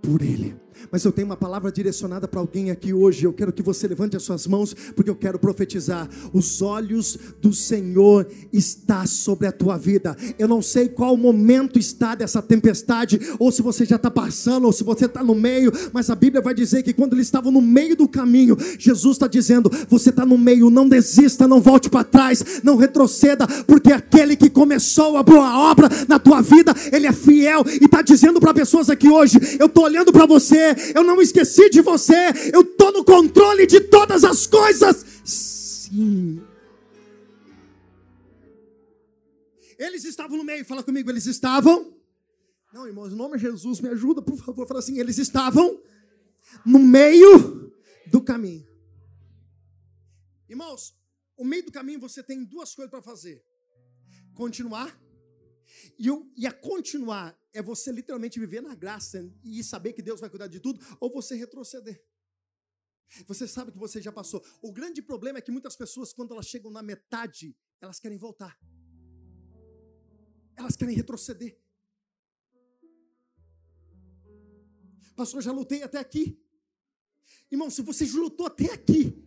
por 0.00 0.22
Ele. 0.22 0.54
Mas 0.90 1.04
eu 1.04 1.12
tenho 1.12 1.26
uma 1.26 1.36
palavra 1.36 1.70
direcionada 1.70 2.26
para 2.28 2.40
alguém 2.40 2.70
aqui 2.70 2.92
hoje. 2.92 3.24
Eu 3.24 3.32
quero 3.32 3.52
que 3.52 3.62
você 3.62 3.86
levante 3.86 4.16
as 4.16 4.22
suas 4.22 4.46
mãos, 4.46 4.74
porque 4.94 5.10
eu 5.10 5.16
quero 5.16 5.38
profetizar. 5.38 6.08
Os 6.32 6.62
olhos 6.62 7.18
do 7.40 7.52
Senhor 7.52 8.26
está 8.52 9.06
sobre 9.06 9.46
a 9.46 9.52
tua 9.52 9.76
vida. 9.76 10.16
Eu 10.38 10.48
não 10.48 10.62
sei 10.62 10.88
qual 10.88 11.16
momento 11.16 11.78
está 11.78 12.14
dessa 12.14 12.42
tempestade, 12.42 13.20
ou 13.38 13.50
se 13.50 13.62
você 13.62 13.84
já 13.84 13.96
está 13.96 14.10
passando, 14.10 14.64
ou 14.64 14.72
se 14.72 14.84
você 14.84 15.06
está 15.06 15.22
no 15.22 15.34
meio. 15.34 15.72
Mas 15.92 16.10
a 16.10 16.14
Bíblia 16.14 16.42
vai 16.42 16.54
dizer 16.54 16.82
que 16.82 16.92
quando 16.92 17.14
eles 17.14 17.26
estavam 17.26 17.52
no 17.52 17.60
meio 17.60 17.96
do 17.96 18.08
caminho, 18.08 18.56
Jesus 18.78 19.16
está 19.16 19.26
dizendo: 19.26 19.70
você 19.88 20.10
está 20.10 20.24
no 20.24 20.38
meio, 20.38 20.70
não 20.70 20.88
desista, 20.88 21.48
não 21.48 21.60
volte 21.60 21.88
para 21.90 22.04
trás, 22.04 22.60
não 22.62 22.76
retroceda, 22.76 23.46
porque 23.66 23.92
aquele 23.92 24.36
que 24.36 24.50
começou 24.50 25.16
a 25.16 25.22
boa 25.22 25.70
obra 25.70 25.88
na 26.08 26.18
tua 26.18 26.40
vida, 26.40 26.74
ele 26.92 27.06
é 27.06 27.12
fiel 27.12 27.64
e 27.66 27.84
está 27.84 28.02
dizendo 28.02 28.40
para 28.40 28.54
pessoas 28.54 28.90
aqui 28.90 29.08
hoje: 29.08 29.38
eu 29.58 29.66
estou 29.66 29.84
olhando 29.84 30.12
para 30.12 30.26
você 30.26 30.61
eu 30.94 31.04
não 31.04 31.20
esqueci 31.20 31.68
de 31.70 31.80
você, 31.80 32.14
eu 32.52 32.62
estou 32.62 32.92
no 32.92 33.04
controle 33.04 33.66
de 33.66 33.80
todas 33.80 34.24
as 34.24 34.46
coisas. 34.46 35.04
Sim. 35.24 36.42
Eles 39.78 40.04
estavam 40.04 40.36
no 40.36 40.44
meio, 40.44 40.64
fala 40.64 40.82
comigo, 40.82 41.10
eles 41.10 41.26
estavam. 41.26 41.96
Não, 42.72 42.86
irmãos, 42.86 43.12
em 43.12 43.16
nome 43.16 43.36
de 43.36 43.42
Jesus, 43.42 43.80
me 43.80 43.88
ajuda, 43.88 44.22
por 44.22 44.36
favor. 44.38 44.66
Fala 44.66 44.80
assim, 44.80 44.98
eles 44.98 45.18
estavam 45.18 45.80
no 46.64 46.78
meio 46.78 47.72
do 48.06 48.22
caminho. 48.22 48.66
Irmãos, 50.48 50.94
o 51.36 51.44
meio 51.44 51.64
do 51.64 51.72
caminho 51.72 51.98
você 51.98 52.22
tem 52.22 52.44
duas 52.44 52.74
coisas 52.74 52.90
para 52.90 53.02
fazer: 53.02 53.42
continuar 54.34 54.96
e, 55.98 56.06
e 56.36 56.46
a 56.46 56.52
continuar 56.52 57.38
é 57.52 57.62
você 57.62 57.92
literalmente 57.92 58.40
viver 58.40 58.60
na 58.60 58.74
graça 58.74 59.30
e 59.44 59.62
saber 59.62 59.92
que 59.92 60.02
Deus 60.02 60.20
vai 60.20 60.30
cuidar 60.30 60.46
de 60.46 60.60
tudo, 60.60 60.80
ou 61.00 61.12
você 61.12 61.34
retroceder. 61.34 62.02
Você 63.26 63.46
sabe 63.46 63.72
que 63.72 63.78
você 63.78 64.00
já 64.00 64.10
passou. 64.10 64.42
O 64.62 64.72
grande 64.72 65.02
problema 65.02 65.38
é 65.38 65.42
que 65.42 65.50
muitas 65.50 65.76
pessoas, 65.76 66.12
quando 66.12 66.32
elas 66.32 66.46
chegam 66.46 66.70
na 66.70 66.82
metade, 66.82 67.54
elas 67.80 68.00
querem 68.00 68.16
voltar. 68.16 68.58
Elas 70.56 70.76
querem 70.76 70.94
retroceder. 70.94 71.58
Pastor, 75.14 75.42
já 75.42 75.52
lutei 75.52 75.82
até 75.82 75.98
aqui. 75.98 76.38
Irmão, 77.50 77.68
se 77.68 77.82
você 77.82 78.06
lutou 78.06 78.46
até 78.46 78.72
aqui, 78.72 79.21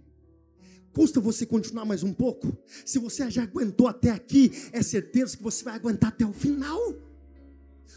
Custa 0.96 1.20
você 1.20 1.46
continuar 1.46 1.84
mais 1.84 2.04
um 2.04 2.14
pouco? 2.14 2.58
Se 2.86 2.98
você 3.00 3.30
já 3.30 3.44
aguentou 3.44 3.86
até 3.86 4.12
aqui, 4.12 4.50
é 4.72 4.82
certeza 4.82 5.36
que 5.36 5.44
você 5.44 5.62
vai 5.62 5.76
aguentar 5.76 6.08
até 6.08 6.26
o 6.26 6.32
final. 6.32 6.80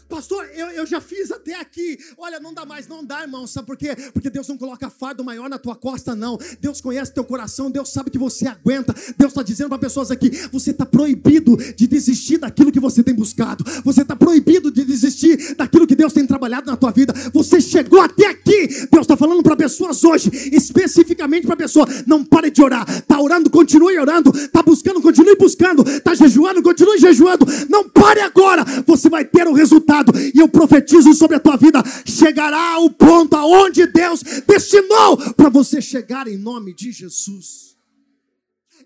Pastor, 0.09 0.43
eu, 0.55 0.67
eu 0.71 0.87
já 0.87 0.99
fiz 0.99 1.31
até 1.31 1.53
aqui. 1.53 1.99
Olha, 2.17 2.39
não 2.39 2.51
dá 2.51 2.65
mais, 2.65 2.87
não 2.87 3.05
dá, 3.05 3.21
irmão. 3.21 3.45
Sabe 3.45 3.67
por 3.67 3.77
quê? 3.77 3.95
Porque 4.11 4.27
Deus 4.31 4.47
não 4.47 4.57
coloca 4.57 4.89
fardo 4.89 5.23
maior 5.23 5.47
na 5.47 5.59
tua 5.59 5.75
costa, 5.75 6.15
não. 6.15 6.35
Deus 6.59 6.81
conhece 6.81 7.13
teu 7.13 7.23
coração, 7.23 7.69
Deus 7.69 7.89
sabe 7.89 8.09
que 8.09 8.17
você 8.17 8.47
aguenta. 8.47 8.91
Deus 9.15 9.31
está 9.31 9.43
dizendo 9.43 9.69
para 9.69 9.77
pessoas 9.77 10.09
aqui: 10.09 10.31
você 10.51 10.71
está 10.71 10.83
proibido 10.83 11.55
de 11.55 11.85
desistir 11.85 12.39
daquilo 12.39 12.71
que 12.71 12.79
você 12.79 13.03
tem 13.03 13.13
buscado. 13.13 13.63
Você 13.85 14.01
está 14.01 14.15
proibido 14.15 14.71
de 14.71 14.83
desistir 14.83 15.55
daquilo 15.55 15.85
que 15.85 15.95
Deus 15.95 16.11
tem 16.11 16.25
trabalhado 16.25 16.65
na 16.65 16.75
tua 16.75 16.89
vida. 16.89 17.13
Você 17.31 17.61
chegou 17.61 18.01
até 18.01 18.25
aqui. 18.25 18.67
Deus 18.91 19.01
está 19.01 19.15
falando 19.15 19.43
para 19.43 19.55
pessoas 19.55 20.03
hoje, 20.03 20.31
especificamente 20.51 21.45
para 21.45 21.55
pessoa: 21.55 21.87
não 22.07 22.25
pare 22.25 22.49
de 22.49 22.63
orar. 22.63 22.89
Está 22.89 23.21
orando, 23.21 23.47
continue 23.51 23.99
orando. 23.99 24.35
Está 24.35 24.63
buscando, 24.63 25.01
continue 25.01 25.35
buscando. 25.35 25.87
Está 25.87 26.15
jejuando, 26.15 26.63
continue 26.63 26.97
jejuando. 26.97 27.45
Não 27.69 27.87
pare 27.87 28.21
agora. 28.21 28.65
Você 28.87 29.07
vai 29.07 29.23
ter 29.23 29.47
o 29.47 29.53
resultado 29.53 29.98
e 30.33 30.39
eu 30.39 30.49
profetizo 30.49 31.13
sobre 31.13 31.37
a 31.37 31.39
tua 31.39 31.57
vida: 31.57 31.81
chegará 32.05 32.73
ao 32.73 32.89
ponto 32.89 33.35
aonde 33.35 33.85
Deus 33.87 34.21
destinou 34.47 35.33
para 35.33 35.49
você 35.49 35.81
chegar 35.81 36.27
em 36.27 36.37
nome 36.37 36.73
de 36.73 36.91
Jesus. 36.91 37.77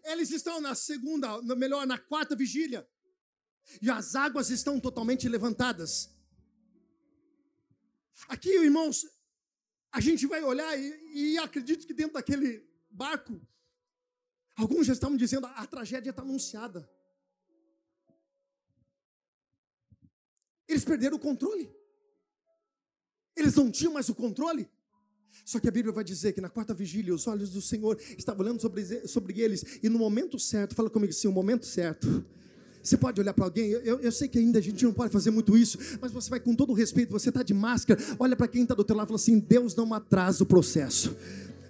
Eles 0.04 0.32
estão 0.32 0.60
na 0.60 0.76
segunda, 0.76 1.42
melhor, 1.56 1.88
na 1.88 1.98
quarta 1.98 2.36
vigília, 2.36 2.86
e 3.82 3.90
as 3.90 4.16
águas 4.16 4.50
estão 4.50 4.80
totalmente 4.80 5.28
levantadas. 5.30 6.10
Aqui, 8.28 8.50
irmãos, 8.50 9.06
a 9.92 10.02
gente 10.02 10.26
vai 10.28 10.44
olhar 10.44 10.78
e, 10.78 11.34
e 11.34 11.38
acredito 11.38 11.86
que 11.86 11.94
dentro 11.94 12.14
daquele 12.14 12.66
barco, 12.90 13.40
alguns 14.56 14.88
já 14.88 14.94
estão 14.94 15.16
dizendo 15.16 15.48
a 15.48 15.66
tragédia 15.68 16.10
está 16.10 16.22
anunciada. 16.22 16.90
Eles 20.68 20.86
perderam 20.86 21.18
o 21.18 21.20
controle. 21.20 21.70
Eles 23.36 23.56
não 23.56 23.72
tinham 23.72 23.94
mais 23.94 24.10
o 24.10 24.16
controle. 24.16 24.70
Só 25.46 25.60
que 25.60 25.68
a 25.68 25.72
Bíblia 25.72 25.92
vai 25.92 26.04
dizer 26.04 26.34
que 26.34 26.42
na 26.42 26.50
quarta 26.50 26.74
vigília 26.74 27.14
os 27.14 27.28
olhos 27.28 27.50
do 27.50 27.62
Senhor 27.62 28.00
estavam 28.18 28.46
olhando 28.46 28.62
sobre, 28.62 29.08
sobre 29.08 29.42
eles, 29.42 29.80
e 29.82 29.90
no 29.90 29.98
momento 29.98 30.40
certo, 30.40 30.76
fala 30.76 30.90
comigo 30.90 31.12
assim: 31.12 31.28
o 31.28 31.32
momento 31.32 31.66
certo. 31.66 32.24
Você 32.82 32.98
pode 32.98 33.20
olhar 33.22 33.34
para 33.34 33.46
alguém, 33.46 33.70
eu, 33.70 34.02
eu, 34.02 34.12
sei 34.12 34.28
que 34.28 34.38
ainda 34.38 34.60
a 34.60 34.62
gente 34.62 34.84
não 34.84 34.92
pode 34.92 35.10
fazer 35.10 35.32
muito 35.32 35.58
isso, 35.58 35.78
mas 36.02 36.12
você 36.12 36.30
vai 36.30 36.42
com 36.42 36.54
todo 36.54 36.72
o 36.72 36.74
respeito, 36.74 37.12
você 37.12 37.30
está 37.30 37.42
de 37.42 37.54
máscara, 37.54 37.98
olha 38.20 38.36
para 38.36 38.46
quem 38.46 38.64
está 38.64 38.76
do 38.76 38.84
teu 38.84 38.94
lado 38.94 39.08
e 39.08 39.10
fala 39.10 39.16
assim: 39.16 39.40
Deus 39.40 39.74
não 39.74 39.94
atrasa 39.94 40.44
o 40.44 40.46
processo. 40.46 41.16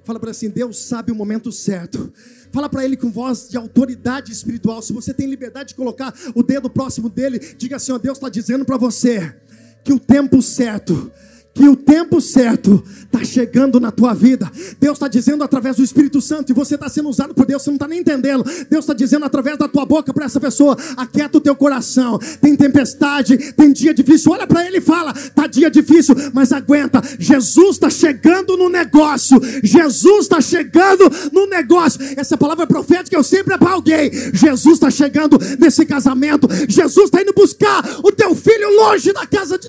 Fala 0.03 0.19
para 0.19 0.31
assim, 0.31 0.49
Deus 0.49 0.77
sabe 0.77 1.11
o 1.11 1.15
momento 1.15 1.51
certo. 1.51 2.11
Fala 2.51 2.69
para 2.69 2.83
ele 2.83 2.97
com 2.97 3.09
voz 3.09 3.47
de 3.49 3.57
autoridade 3.57 4.31
espiritual. 4.31 4.81
Se 4.81 4.91
você 4.93 5.13
tem 5.13 5.27
liberdade 5.27 5.69
de 5.69 5.75
colocar 5.75 6.13
o 6.35 6.43
dedo 6.43 6.69
próximo 6.69 7.09
dele, 7.09 7.39
diga 7.57 7.77
assim: 7.77 7.91
ó, 7.91 7.97
Deus 7.97 8.17
está 8.17 8.29
dizendo 8.29 8.65
para 8.65 8.77
você 8.77 9.35
que 9.83 9.93
o 9.93 9.99
tempo 9.99 10.41
certo 10.41 11.11
que 11.53 11.67
o 11.69 11.75
tempo 11.75 12.19
certo 12.19 12.83
está 13.05 13.23
chegando 13.23 13.79
na 13.79 13.91
tua 13.91 14.13
vida. 14.13 14.51
Deus 14.79 14.95
está 14.95 15.07
dizendo 15.07 15.43
através 15.43 15.75
do 15.75 15.83
Espírito 15.83 16.19
Santo, 16.19 16.51
e 16.51 16.53
você 16.53 16.75
está 16.75 16.89
sendo 16.89 17.09
usado 17.09 17.33
por 17.33 17.45
Deus, 17.45 17.61
você 17.61 17.69
não 17.69 17.75
está 17.75 17.87
nem 17.87 17.99
entendendo. 17.99 18.43
Deus 18.69 18.83
está 18.85 18.93
dizendo 18.93 19.23
através 19.25 19.57
da 19.57 19.67
tua 19.67 19.85
boca 19.85 20.11
para 20.11 20.25
essa 20.25 20.39
pessoa: 20.39 20.75
aquieta 20.97 21.37
o 21.37 21.41
teu 21.41 21.55
coração. 21.55 22.17
Tem 22.41 22.55
tempestade, 22.55 23.37
tem 23.53 23.71
dia 23.71 23.93
difícil. 23.93 24.31
Olha 24.31 24.47
para 24.47 24.65
ele 24.65 24.77
e 24.77 24.81
fala: 24.81 25.11
está 25.11 25.45
dia 25.45 25.69
difícil, 25.69 26.15
mas 26.33 26.51
aguenta. 26.51 27.01
Jesus 27.19 27.75
está 27.75 27.89
chegando 27.89 28.57
no 28.57 28.69
negócio. 28.69 29.39
Jesus 29.63 30.23
está 30.23 30.41
chegando 30.41 31.09
no 31.31 31.45
negócio. 31.45 32.01
Essa 32.17 32.35
palavra 32.35 32.65
profética 32.65 33.15
eu 33.15 33.23
sempre 33.23 33.53
apaguei. 33.53 34.11
Jesus 34.33 34.75
está 34.75 34.89
chegando 34.89 35.37
nesse 35.59 35.85
casamento. 35.85 36.47
Jesus 36.67 37.05
está 37.05 37.21
indo 37.21 37.33
buscar 37.33 37.83
o 38.03 38.11
teu 38.11 38.33
filho 38.35 38.75
longe 38.75 39.13
da 39.13 39.27
casa 39.27 39.57
de. 39.57 39.67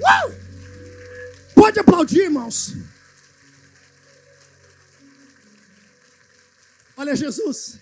Uh! 0.00 1.54
Pode 1.54 1.80
aplaudir, 1.80 2.24
irmãos. 2.24 2.74
Olha 6.96 7.14
Jesus. 7.14 7.78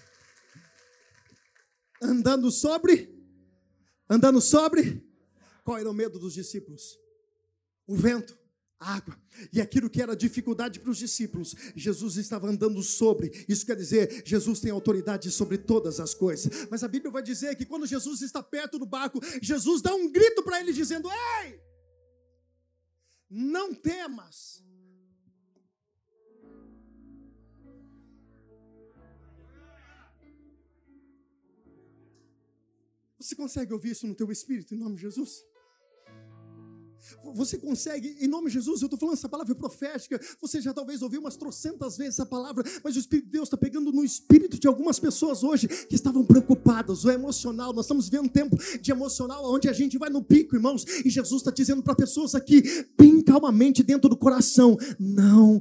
Andando 2.00 2.50
sobre. 2.50 3.14
Andando 4.09 4.40
sobre. 4.40 5.03
Qual 5.62 5.79
era 5.79 5.90
o 5.90 5.94
medo 5.94 6.18
dos 6.18 6.35
discípulos? 6.35 6.98
O 7.87 7.96
vento, 7.96 8.37
a 8.79 8.94
água. 8.94 9.16
E 9.53 9.61
aquilo 9.61 9.88
que 9.88 10.03
era 10.03 10.16
dificuldade 10.16 10.81
para 10.81 10.90
os 10.90 10.98
discípulos, 10.98 11.55
Jesus 11.74 12.16
estava 12.16 12.48
andando 12.48 12.83
sobre. 12.83 13.31
Isso 13.48 13.64
quer 13.64 13.77
dizer, 13.77 14.22
Jesus 14.27 14.61
tem 14.61 14.70
autoridade 14.70 15.31
sobre 15.31 15.59
todas 15.59 16.00
as 16.00 16.14
coisas. 16.14 16.68
Mas 16.70 16.83
a 16.85 16.88
Bíblia 16.88 17.11
vai 17.11 17.22
dizer 17.22 17.57
que 17.57 17.64
quando 17.64 17.87
Jesus 17.87 18.20
está 18.22 18.42
perto 18.42 18.79
do 18.79 18.87
barco, 18.87 19.20
Jesus 19.40 19.81
dá 19.81 19.94
um 19.94 20.11
grito 20.11 20.42
para 20.42 20.61
ele 20.61 20.72
dizendo: 20.72 21.09
Ei! 21.42 21.74
Não 23.37 23.75
temas. 23.75 24.62
Você 33.18 33.35
consegue 33.35 33.73
ouvir 33.73 33.90
isso 33.90 34.07
no 34.07 34.14
teu 34.14 34.31
espírito 34.31 34.73
em 34.73 34.79
nome 34.79 34.94
de 34.94 35.03
Jesus? 35.03 35.44
Você 37.35 37.59
consegue, 37.59 38.17
em 38.21 38.29
nome 38.29 38.49
de 38.49 38.55
Jesus, 38.55 38.81
eu 38.81 38.87
estou 38.87 38.99
falando 38.99 39.14
essa 39.14 39.29
palavra 39.29 39.55
profética. 39.55 40.21
Você 40.40 40.61
já 40.61 40.73
talvez 40.73 41.03
ouviu 41.03 41.21
umas 41.21 41.37
trocentas 41.37 41.97
vezes 41.97 42.14
essa 42.14 42.27
palavra, 42.27 42.64
mas 42.83 42.97
o 42.97 42.99
Espírito 42.99 43.27
de 43.27 43.33
Deus 43.33 43.49
está 43.49 43.57
pegando 43.57 43.93
no 43.93 44.05
espírito 44.05 44.59
de 44.59 44.67
algumas 44.67 44.99
pessoas 44.99 45.43
hoje 45.43 45.69
que 45.69 45.95
estavam 45.95 46.25
preocupadas, 46.25 47.05
o 47.05 47.11
emocional. 47.11 47.73
Nós 47.73 47.87
estamos 47.87 48.09
vivendo 48.09 48.27
um 48.27 48.29
tempo 48.29 48.57
de 48.81 48.90
emocional 48.90 49.45
onde 49.53 49.69
a 49.69 49.73
gente 49.73 49.99
vai 49.99 50.11
no 50.11 50.23
pico, 50.23 50.57
irmãos, 50.57 50.85
e 51.05 51.11
Jesus 51.11 51.40
está 51.40 51.51
dizendo 51.51 51.83
para 51.83 51.95
pessoas 51.95 52.35
aqui, 52.35 52.62
bem 52.99 53.23
calmamente 53.23 53.83
dentro 53.83 54.09
do 54.09 54.17
coração: 54.17 54.77
não 54.99 55.61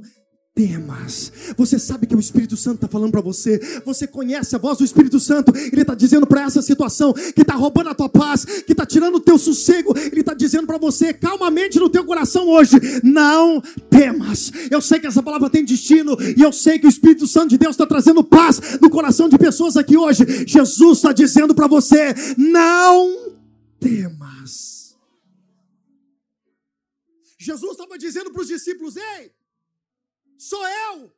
temas. 0.54 1.32
Você 1.56 1.78
sabe 1.78 2.06
que 2.06 2.14
o 2.14 2.20
Espírito 2.20 2.56
Santo 2.56 2.76
está 2.76 2.88
falando 2.88 3.10
para 3.10 3.20
você. 3.20 3.58
Você 3.84 4.06
conhece 4.06 4.54
a 4.54 4.58
voz 4.58 4.78
do 4.78 4.84
Espírito 4.84 5.18
Santo. 5.18 5.52
Ele 5.56 5.82
está 5.82 5.94
dizendo 5.94 6.26
para 6.26 6.42
essa 6.42 6.62
situação 6.62 7.12
que 7.12 7.42
está 7.42 7.54
roubando 7.54 7.90
a 7.90 7.94
tua 7.94 8.08
paz, 8.08 8.44
que 8.44 8.72
está 8.72 8.86
tirando 8.86 9.16
o 9.16 9.20
teu 9.20 9.36
sossego. 9.36 9.92
Ele 9.98 10.20
está 10.20 10.32
dizendo 10.32 10.66
para 10.66 10.78
você, 10.78 11.12
calmamente 11.12 11.78
no 11.80 11.90
teu 11.90 12.04
coração 12.04 12.48
hoje, 12.48 12.76
não 13.02 13.60
temas. 13.90 14.52
Eu 14.70 14.80
sei 14.80 15.00
que 15.00 15.08
essa 15.08 15.22
palavra 15.22 15.50
tem 15.50 15.64
destino 15.64 16.16
e 16.36 16.40
eu 16.40 16.52
sei 16.52 16.78
que 16.78 16.86
o 16.86 16.88
Espírito 16.88 17.26
Santo 17.26 17.50
de 17.50 17.58
Deus 17.58 17.74
está 17.74 17.86
trazendo 17.86 18.22
paz 18.22 18.78
no 18.80 18.88
coração 18.88 19.28
de 19.28 19.36
pessoas 19.36 19.76
aqui 19.76 19.96
hoje. 19.96 20.24
Jesus 20.46 20.98
está 20.98 21.12
dizendo 21.12 21.54
para 21.54 21.66
você, 21.66 22.14
não 22.38 23.32
temas. 23.80 24.94
Jesus 27.38 27.72
estava 27.72 27.98
dizendo 27.98 28.30
para 28.30 28.40
os 28.40 28.48
discípulos, 28.48 28.96
ei 28.96 29.32
sou 30.36 30.66
eu. 30.66 31.14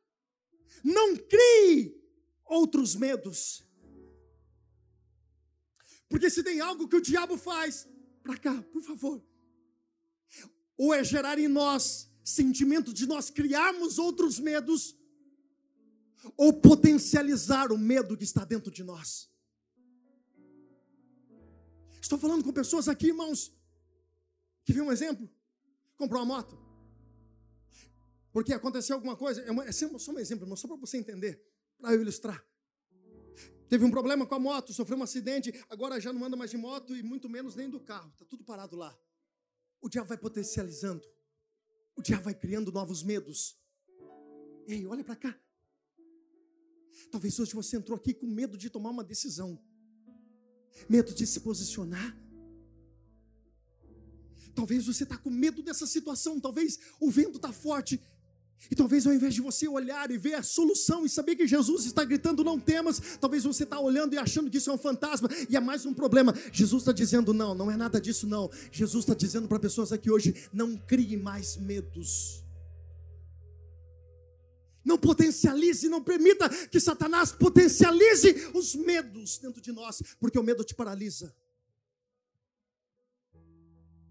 Não 0.85 1.17
crie 1.17 2.01
outros 2.45 2.95
medos. 2.95 3.65
Porque 6.09 6.31
se 6.31 6.43
tem 6.43 6.61
algo 6.61 6.89
que 6.89 6.97
o 6.97 7.01
diabo 7.01 7.37
faz, 7.37 7.89
para 8.23 8.37
cá, 8.37 8.63
por 8.73 8.83
favor. 8.83 9.25
Ou 10.77 10.95
é 10.95 11.03
gerar 11.03 11.39
em 11.39 11.49
nós 11.49 12.11
sentimento 12.27 12.93
de 12.93 13.07
nós 13.07 13.31
criarmos 13.31 13.99
outros 13.99 14.41
medos, 14.41 14.97
ou 16.37 16.53
potencializar 16.53 17.71
o 17.71 17.79
medo 17.79 18.17
que 18.17 18.25
está 18.25 18.45
dentro 18.45 18.71
de 18.71 18.83
nós. 18.83 19.31
Estou 22.03 22.19
falando 22.19 22.43
com 22.43 22.53
pessoas 22.53 22.89
aqui, 22.89 23.09
irmãos, 23.09 23.53
que 24.65 24.73
viu 24.73 24.85
um 24.85 24.93
exemplo? 24.93 25.31
Comprou 25.97 26.21
uma 26.21 26.37
moto. 26.37 26.66
Porque 28.37 28.53
aconteceu 28.53 28.96
alguma 28.96 29.16
coisa, 29.16 29.40
é, 29.40 29.49
é 29.66 29.72
só 29.72 30.12
um 30.12 30.18
exemplo, 30.18 30.55
só 30.59 30.68
para 30.68 30.77
você 30.77 30.99
entender, 30.99 31.42
para 31.79 31.94
eu 31.94 32.03
ilustrar. 32.03 32.46
Teve 33.66 33.83
um 33.83 33.90
problema 33.90 34.27
com 34.27 34.35
a 34.35 34.38
moto, 34.38 34.75
sofreu 34.75 34.99
um 34.99 35.03
acidente, 35.03 35.51
agora 35.70 35.99
já 35.99 36.12
não 36.12 36.22
anda 36.22 36.37
mais 36.37 36.51
de 36.51 36.59
moto 36.59 36.94
e 36.94 37.03
muito 37.03 37.31
menos 37.31 37.57
nem 37.57 37.70
do 37.70 37.81
carro, 37.81 38.11
está 38.11 38.27
tudo 38.27 38.44
parado 38.44 38.77
lá. 38.77 38.94
O 39.81 39.88
diabo 39.88 40.09
vai 40.09 40.18
potencializando, 40.18 41.03
o 41.96 42.03
diabo 42.03 42.25
vai 42.25 42.35
criando 42.35 42.70
novos 42.70 43.03
medos. 43.03 43.59
Ei, 44.66 44.87
olha 44.87 45.03
para 45.03 45.16
cá. 45.16 45.40
Talvez 47.11 47.40
hoje 47.40 47.55
você 47.55 47.79
entrou 47.79 47.96
aqui 47.96 48.12
com 48.12 48.27
medo 48.27 48.59
de 48.59 48.68
tomar 48.68 48.90
uma 48.90 49.03
decisão, 49.03 49.59
medo 50.87 51.14
de 51.14 51.27
se 51.27 51.40
posicionar. 51.40 52.14
Talvez 54.55 54.87
você 54.87 55.05
está 55.05 55.16
com 55.16 55.31
medo 55.31 55.62
dessa 55.62 55.87
situação, 55.87 56.38
talvez 56.38 56.79
o 57.01 57.11
vento 57.11 57.37
está 57.37 57.51
forte 57.51 57.99
e 58.71 58.75
talvez 58.75 59.07
ao 59.07 59.12
invés 59.12 59.35
de 59.35 59.40
você 59.40 59.69
olhar 59.69 60.11
e 60.11 60.19
ver 60.19 60.35
a 60.35 60.42
solução 60.42 61.05
e 61.05 61.09
saber 61.09 61.37
que 61.37 61.47
Jesus 61.47 61.87
está 61.87 62.05
gritando 62.05 62.42
não 62.42 62.59
temas, 62.59 63.01
talvez 63.21 63.45
você 63.45 63.64
está 63.64 63.79
olhando 63.79 64.14
e 64.14 64.19
achando 64.19 64.51
que 64.51 64.59
isso 64.59 64.71
é 64.71 64.73
um 64.73 64.79
fantasma 64.79 65.29
e 65.49 65.57
é 65.57 65.61
mais 65.61 65.87
um 65.87 65.95
problema. 65.95 66.35
Jesus 66.53 66.83
está 66.83 66.92
dizendo 66.92 67.33
não, 67.33 67.55
não 67.55 67.71
é 67.71 67.77
nada 67.77 68.01
disso 68.01 68.27
não. 68.27 68.51
Jesus 68.73 69.05
está 69.05 69.14
dizendo 69.14 69.47
para 69.47 69.59
pessoas 69.59 69.92
aqui 69.92 70.11
hoje, 70.11 70.49
não 70.53 70.77
crie 70.77 71.16
mais 71.16 71.57
medos. 71.57 72.45
Não 74.85 74.97
potencialize, 74.97 75.88
não 75.88 76.03
permita 76.03 76.49
que 76.69 76.79
Satanás 76.79 77.33
potencialize 77.33 78.51
os 78.55 78.75
medos 78.75 79.38
dentro 79.38 79.61
de 79.61 79.73
nós, 79.73 80.01
porque 80.21 80.38
o 80.38 80.45
medo 80.45 80.62
te 80.62 80.75
paralisa. 80.75 81.35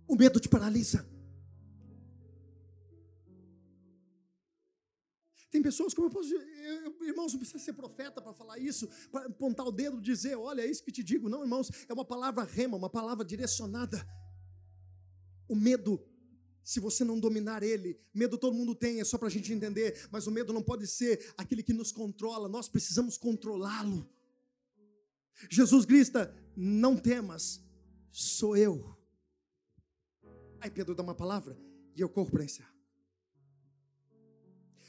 O 0.08 0.16
medo 0.16 0.40
te 0.40 0.50
paralisa. 0.50 1.15
Tem 5.50 5.62
pessoas, 5.62 5.94
como 5.94 6.08
eu 6.08 6.12
posso 6.12 6.30
dizer, 6.30 6.46
irmãos, 7.02 7.32
não 7.32 7.40
precisa 7.40 7.64
ser 7.64 7.74
profeta 7.74 8.22
para 8.22 8.34
falar 8.34 8.58
isso, 8.60 8.90
para 9.12 9.28
apontar 9.28 9.66
o 9.66 9.72
dedo 9.72 10.00
e 10.00 10.02
dizer, 10.02 10.36
olha, 10.36 10.62
é 10.62 10.70
isso 10.70 10.84
que 10.84 10.92
te 10.92 11.04
digo. 11.04 11.30
Não, 11.30 11.44
irmãos, 11.44 11.72
é 11.88 11.94
uma 11.94 12.04
palavra 12.04 12.44
rema, 12.44 12.76
uma 12.76 12.90
palavra 12.90 13.24
direcionada. 13.24 14.06
O 15.48 15.56
medo, 15.56 16.04
se 16.64 16.80
você 16.80 17.04
não 17.04 17.20
dominar 17.20 17.64
ele, 17.64 18.00
medo 18.14 18.38
todo 18.38 18.56
mundo 18.56 18.76
tem, 18.76 19.00
é 19.00 19.06
só 19.06 19.18
para 19.18 19.28
a 19.28 19.32
gente 19.32 19.54
entender, 19.54 20.08
mas 20.12 20.28
o 20.28 20.32
medo 20.32 20.52
não 20.52 20.64
pode 20.64 20.88
ser 20.88 21.34
aquele 21.38 21.64
que 21.64 21.74
nos 21.74 21.92
controla, 21.92 22.50
nós 22.50 22.68
precisamos 22.68 23.18
controlá-lo. 23.18 24.10
Jesus 25.50 25.86
grita: 25.86 26.36
não 26.56 26.98
temas, 26.98 27.62
sou 28.12 28.58
eu. 28.58 28.98
Aí 30.60 30.72
Pedro 30.72 30.96
dá 30.96 31.04
uma 31.04 31.16
palavra 31.16 31.58
e 31.96 32.02
eu 32.02 32.10
corro 32.10 32.32
para 32.32 32.44
encerrar. 32.44 32.75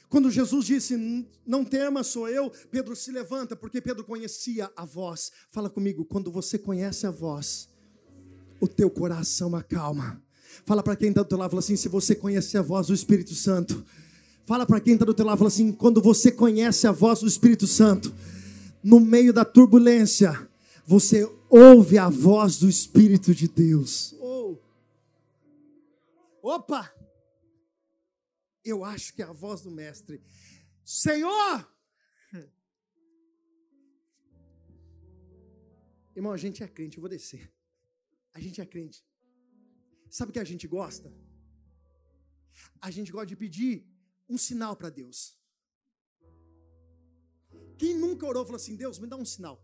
Quando 0.09 0.31
Jesus 0.31 0.65
disse, 0.65 1.25
não 1.45 1.65
tema, 1.65 2.01
sou 2.03 2.29
eu, 2.29 2.49
Pedro 2.71 2.95
se 2.95 3.11
levanta, 3.11 3.55
porque 3.55 3.81
Pedro 3.81 4.05
conhecia 4.05 4.71
a 4.75 4.85
voz. 4.85 5.31
Fala 5.49 5.69
comigo, 5.69 6.05
quando 6.05 6.31
você 6.31 6.57
conhece 6.57 7.05
a 7.05 7.11
voz, 7.11 7.67
o 8.61 8.67
teu 8.67 8.89
coração 8.89 9.55
acalma. 9.55 10.21
Fala 10.65 10.81
para 10.81 10.95
quem 10.95 11.09
está 11.09 11.23
do 11.23 11.27
teu 11.27 11.37
lado, 11.37 11.51
fala 11.51 11.59
assim, 11.59 11.75
se 11.75 11.89
você 11.89 12.15
conhece 12.15 12.57
a 12.57 12.61
voz 12.61 12.87
do 12.87 12.93
Espírito 12.93 13.33
Santo. 13.33 13.85
Fala 14.45 14.65
para 14.65 14.79
quem 14.79 14.93
está 14.93 15.03
do 15.03 15.13
teu 15.13 15.25
lado, 15.25 15.37
fala 15.37 15.49
assim, 15.49 15.73
quando 15.73 16.01
você 16.01 16.31
conhece 16.31 16.87
a 16.87 16.91
voz 16.93 17.19
do 17.19 17.27
Espírito 17.27 17.67
Santo, 17.67 18.13
no 18.81 19.01
meio 19.01 19.33
da 19.33 19.43
turbulência, 19.43 20.47
você 20.85 21.29
ouve 21.49 21.97
a 21.97 22.07
voz 22.07 22.57
do 22.59 22.69
Espírito 22.69 23.35
de 23.35 23.49
Deus. 23.49 24.15
Oh. 24.21 24.55
Opa! 26.41 26.96
Eu 28.69 28.83
acho 28.83 29.13
que 29.13 29.21
é 29.21 29.25
a 29.25 29.31
voz 29.31 29.61
do 29.61 29.71
mestre: 29.71 30.21
Senhor! 30.83 31.55
Irmão, 36.15 36.31
a 36.31 36.37
gente 36.37 36.63
é 36.63 36.67
crente, 36.67 36.97
eu 36.97 37.01
vou 37.01 37.09
descer. 37.09 37.51
A 38.33 38.39
gente 38.39 38.61
é 38.61 38.65
crente. 38.65 39.05
Sabe 40.09 40.29
o 40.29 40.33
que 40.33 40.39
a 40.39 40.43
gente 40.43 40.67
gosta? 40.67 41.13
A 42.81 42.89
gente 42.91 43.11
gosta 43.11 43.27
de 43.27 43.35
pedir 43.35 43.85
um 44.29 44.37
sinal 44.37 44.75
para 44.75 44.89
Deus. 44.89 45.37
Quem 47.77 47.95
nunca 47.95 48.25
orou 48.25 48.43
falou 48.45 48.57
assim: 48.57 48.75
Deus, 48.75 48.99
me 48.99 49.07
dá 49.07 49.15
um 49.15 49.25
sinal. 49.25 49.63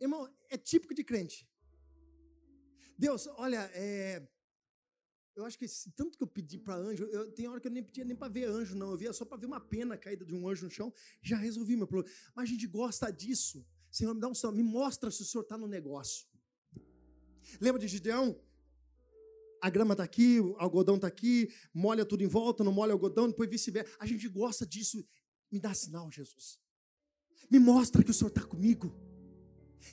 Irmão, 0.00 0.22
é 0.48 0.56
típico 0.56 0.94
de 0.94 1.02
crente. 1.02 1.48
Deus, 2.98 3.26
olha, 3.26 3.70
é, 3.74 4.26
eu 5.36 5.44
acho 5.44 5.58
que 5.58 5.66
esse, 5.66 5.90
tanto 5.90 6.16
que 6.16 6.24
eu 6.24 6.26
pedi 6.26 6.58
para 6.58 6.76
anjo, 6.76 7.04
eu, 7.04 7.30
tem 7.30 7.46
hora 7.46 7.60
que 7.60 7.68
eu 7.68 7.70
nem 7.70 7.82
pedia 7.82 8.04
nem 8.04 8.16
para 8.16 8.32
ver 8.32 8.48
anjo, 8.48 8.74
não. 8.74 8.90
Eu 8.90 8.96
via 8.96 9.12
só 9.12 9.24
para 9.24 9.36
ver 9.36 9.46
uma 9.46 9.60
pena 9.60 9.96
caída 9.96 10.24
de 10.24 10.34
um 10.34 10.48
anjo 10.48 10.64
no 10.64 10.70
chão, 10.70 10.92
já 11.20 11.36
resolvi 11.36 11.76
meu 11.76 11.86
problema. 11.86 12.16
Mas 12.34 12.44
a 12.44 12.52
gente 12.52 12.66
gosta 12.66 13.10
disso. 13.12 13.64
Senhor, 13.90 14.14
me 14.14 14.20
dá 14.20 14.28
um 14.28 14.34
sinal, 14.34 14.52
me 14.52 14.62
mostra 14.62 15.10
se 15.10 15.20
o 15.22 15.24
Senhor 15.24 15.42
está 15.42 15.58
no 15.58 15.66
negócio. 15.66 16.26
Lembra 17.60 17.78
de 17.78 17.86
Gideão? 17.86 18.40
A 19.60 19.68
grama 19.68 19.92
está 19.92 20.04
aqui, 20.04 20.40
o 20.40 20.54
algodão 20.58 20.96
está 20.96 21.06
aqui, 21.06 21.48
molha 21.72 22.04
tudo 22.04 22.22
em 22.22 22.26
volta, 22.26 22.64
não 22.64 22.72
molha 22.72 22.90
o 22.90 22.92
algodão, 22.94 23.28
depois 23.28 23.48
vice-versa. 23.48 23.94
A 23.98 24.06
gente 24.06 24.26
gosta 24.28 24.66
disso. 24.66 25.06
Me 25.50 25.60
dá 25.60 25.74
sinal, 25.74 26.10
Jesus. 26.10 26.58
Me 27.50 27.58
mostra 27.58 28.02
que 28.02 28.10
o 28.10 28.14
Senhor 28.14 28.28
está 28.28 28.42
comigo. 28.42 28.94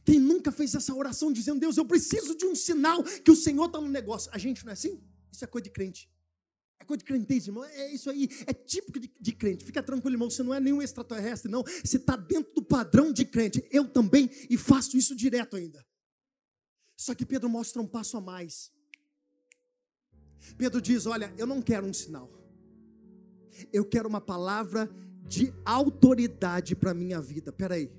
Quem 0.06 0.20
nunca 0.20 0.52
fez 0.52 0.74
essa 0.74 0.94
oração 0.94 1.32
dizendo, 1.32 1.60
Deus, 1.60 1.78
eu 1.78 1.86
preciso 1.86 2.36
de 2.36 2.46
um 2.46 2.56
sinal 2.56 3.04
que 3.04 3.30
o 3.30 3.36
Senhor 3.36 3.66
está 3.66 3.80
no 3.80 3.90
negócio. 3.90 4.32
A 4.34 4.38
gente 4.38 4.64
não 4.66 4.72
é 4.72 4.74
assim? 4.74 5.02
Isso 5.34 5.44
é 5.44 5.48
coisa 5.48 5.64
de 5.64 5.72
crente. 5.72 6.08
É 6.80 6.86
coisa 6.86 7.00
de 7.00 7.06
crentez, 7.06 7.48
irmão. 7.48 7.64
É 7.66 7.92
isso 7.92 8.10
aí. 8.10 8.30
É 8.46 8.54
típico 8.54 9.00
de, 9.00 9.12
de, 9.20 9.32
crente. 9.32 9.66
Fica 9.66 9.82
tranquilo, 9.82 10.16
irmão. 10.16 10.30
Você 10.30 10.44
não 10.44 10.54
é 10.54 10.60
nenhum 10.60 10.82
extraterrestre, 10.82 11.50
não. 11.52 11.64
Você 11.64 11.98
está 11.98 12.16
dentro 12.16 12.54
do 12.54 12.62
padrão 12.62 13.12
de 13.12 13.26
crente. 13.26 13.66
Eu 13.72 13.88
também, 13.88 14.30
e 14.48 14.58
faço 14.58 14.96
isso 14.96 15.16
direto 15.16 15.56
ainda. 15.56 15.84
Só 16.96 17.16
que 17.16 17.26
Pedro 17.26 17.50
mostra 17.50 17.82
um 17.82 17.88
passo 17.88 18.16
a 18.18 18.22
mais. 18.22 18.72
Pedro 20.56 20.80
diz: 20.80 21.06
Olha, 21.08 21.34
eu 21.38 21.48
não 21.48 21.62
quero 21.62 21.88
um 21.88 21.94
sinal. 21.94 22.30
Eu 23.72 23.86
quero 23.86 24.08
uma 24.08 24.22
palavra 24.22 24.90
de 25.26 25.54
autoridade 25.66 26.76
para 26.76 26.92
a 26.92 26.94
minha 26.94 27.20
vida. 27.20 27.52
Peraí. 27.52 27.92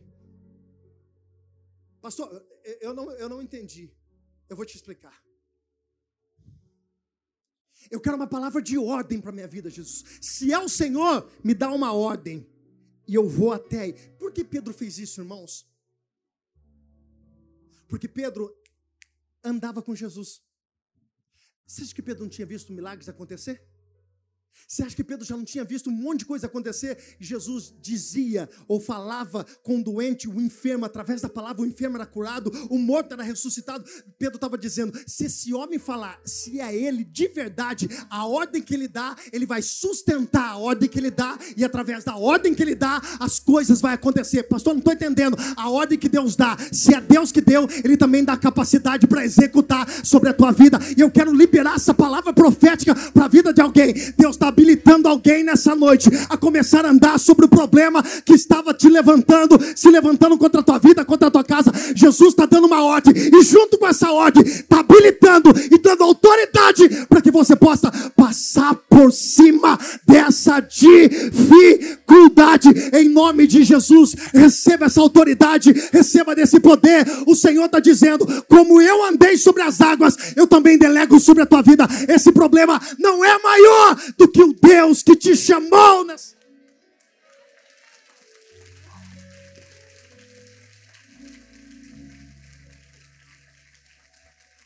Pastor, 2.00 2.46
eu 2.80 2.92
não, 2.92 3.10
eu 3.12 3.28
não 3.28 3.42
entendi. 3.42 3.90
Eu 4.48 4.56
vou 4.56 4.66
te 4.66 4.76
explicar. 4.76 5.23
Eu 7.90 8.00
quero 8.00 8.16
uma 8.16 8.26
palavra 8.26 8.62
de 8.62 8.78
ordem 8.78 9.20
para 9.20 9.30
a 9.30 9.32
minha 9.32 9.48
vida, 9.48 9.70
Jesus. 9.70 10.04
Se 10.20 10.52
é 10.52 10.58
o 10.58 10.68
Senhor, 10.68 11.30
me 11.42 11.54
dá 11.54 11.70
uma 11.70 11.92
ordem. 11.92 12.46
E 13.06 13.14
eu 13.14 13.28
vou 13.28 13.52
até 13.52 13.80
aí. 13.80 13.92
Por 14.18 14.32
que 14.32 14.44
Pedro 14.44 14.72
fez 14.72 14.98
isso, 14.98 15.20
irmãos? 15.20 15.66
Porque 17.86 18.08
Pedro 18.08 18.54
andava 19.42 19.82
com 19.82 19.94
Jesus. 19.94 20.42
Você 21.66 21.82
acha 21.82 21.94
que 21.94 22.02
Pedro 22.02 22.24
não 22.24 22.30
tinha 22.30 22.46
visto 22.46 22.72
milagres 22.72 23.08
acontecer? 23.08 23.62
Você 24.66 24.82
acha 24.82 24.96
que 24.96 25.04
Pedro 25.04 25.24
já 25.24 25.36
não 25.36 25.44
tinha 25.44 25.64
visto 25.64 25.90
um 25.90 25.92
monte 25.92 26.20
de 26.20 26.26
coisa 26.26 26.46
acontecer? 26.46 26.98
Jesus 27.20 27.74
dizia 27.80 28.48
ou 28.66 28.80
falava 28.80 29.44
com 29.62 29.78
o 29.78 29.84
doente, 29.84 30.28
o 30.28 30.40
enfermo, 30.40 30.84
através 30.84 31.20
da 31.20 31.28
palavra, 31.28 31.62
o 31.62 31.66
enfermo 31.66 31.96
era 31.96 32.06
curado, 32.06 32.50
o 32.70 32.78
morto 32.78 33.12
era 33.12 33.22
ressuscitado. 33.22 33.84
Pedro 34.18 34.36
estava 34.36 34.56
dizendo: 34.56 34.98
se 35.06 35.26
esse 35.26 35.52
homem 35.52 35.78
falar, 35.78 36.20
se 36.24 36.60
é 36.60 36.74
ele 36.74 37.04
de 37.04 37.28
verdade, 37.28 37.88
a 38.10 38.26
ordem 38.26 38.62
que 38.62 38.74
ele 38.74 38.88
dá, 38.88 39.16
ele 39.32 39.46
vai 39.46 39.62
sustentar 39.62 40.50
a 40.50 40.56
ordem 40.56 40.88
que 40.88 40.98
ele 40.98 41.10
dá, 41.10 41.38
e 41.56 41.64
através 41.64 42.04
da 42.04 42.16
ordem 42.16 42.54
que 42.54 42.62
ele 42.62 42.74
dá, 42.74 43.00
as 43.20 43.38
coisas 43.38 43.80
vão 43.80 43.90
acontecer. 43.90 44.44
Pastor, 44.44 44.72
não 44.72 44.78
estou 44.78 44.92
entendendo. 44.92 45.36
A 45.56 45.70
ordem 45.70 45.98
que 45.98 46.08
Deus 46.08 46.36
dá, 46.36 46.56
se 46.72 46.94
é 46.94 47.00
Deus 47.00 47.30
que 47.30 47.40
deu, 47.40 47.68
ele 47.82 47.96
também 47.96 48.24
dá 48.24 48.36
capacidade 48.36 49.06
para 49.06 49.24
executar 49.24 49.88
sobre 50.04 50.28
a 50.28 50.34
tua 50.34 50.52
vida. 50.52 50.78
E 50.96 51.00
eu 51.00 51.10
quero 51.10 51.32
liberar 51.32 51.76
essa 51.76 51.94
palavra 51.94 52.32
profética 52.32 52.94
para 53.12 53.24
a 53.24 53.28
vida 53.28 53.52
de 53.52 53.60
alguém. 53.60 53.94
Deus 54.16 54.36
está 54.36 54.43
habilitando 54.48 55.08
alguém 55.08 55.44
nessa 55.44 55.74
noite 55.74 56.10
a 56.28 56.36
começar 56.36 56.84
a 56.84 56.90
andar 56.90 57.18
sobre 57.18 57.46
o 57.46 57.48
problema 57.48 58.02
que 58.24 58.34
estava 58.34 58.74
te 58.74 58.88
levantando, 58.88 59.58
se 59.74 59.90
levantando 59.90 60.38
contra 60.38 60.60
a 60.60 60.64
tua 60.64 60.78
vida, 60.78 61.04
contra 61.04 61.28
a 61.28 61.30
tua 61.30 61.44
casa. 61.44 61.72
Jesus 61.94 62.30
está 62.30 62.46
dando 62.46 62.66
uma 62.66 62.82
ordem, 62.82 63.14
e 63.16 63.42
junto 63.42 63.78
com 63.78 63.86
essa 63.86 64.10
ordem, 64.12 64.42
está 64.42 64.80
habilitando 64.80 65.50
e 65.70 65.78
dando 65.78 66.04
autoridade 66.04 67.06
para 67.08 67.20
que 67.20 67.30
você 67.30 67.56
possa 67.56 67.90
passar 68.16 68.74
por 68.88 69.12
cima 69.12 69.78
dessa 70.06 70.60
dificuldade. 70.60 72.68
Em 72.92 73.08
nome 73.08 73.46
de 73.46 73.64
Jesus, 73.64 74.14
receba 74.32 74.86
essa 74.86 75.00
autoridade, 75.00 75.72
receba 75.92 76.34
desse 76.34 76.60
poder. 76.60 77.06
O 77.26 77.34
Senhor 77.34 77.66
está 77.66 77.80
dizendo: 77.80 78.26
como 78.48 78.80
eu 78.80 79.04
andei 79.04 79.36
sobre 79.36 79.62
as 79.62 79.80
águas, 79.80 80.16
eu 80.36 80.46
também 80.46 80.78
delego 80.78 81.18
sobre 81.18 81.42
a 81.42 81.46
tua 81.46 81.62
vida. 81.62 81.86
Esse 82.08 82.32
problema 82.32 82.80
não 82.98 83.24
é 83.24 83.38
maior 83.42 83.96
do 84.16 84.28
que 84.34 84.42
o 84.42 84.52
Deus 84.52 85.00
que 85.00 85.14
te 85.14 85.36
chamou 85.36 86.04
nessa. 86.04 86.34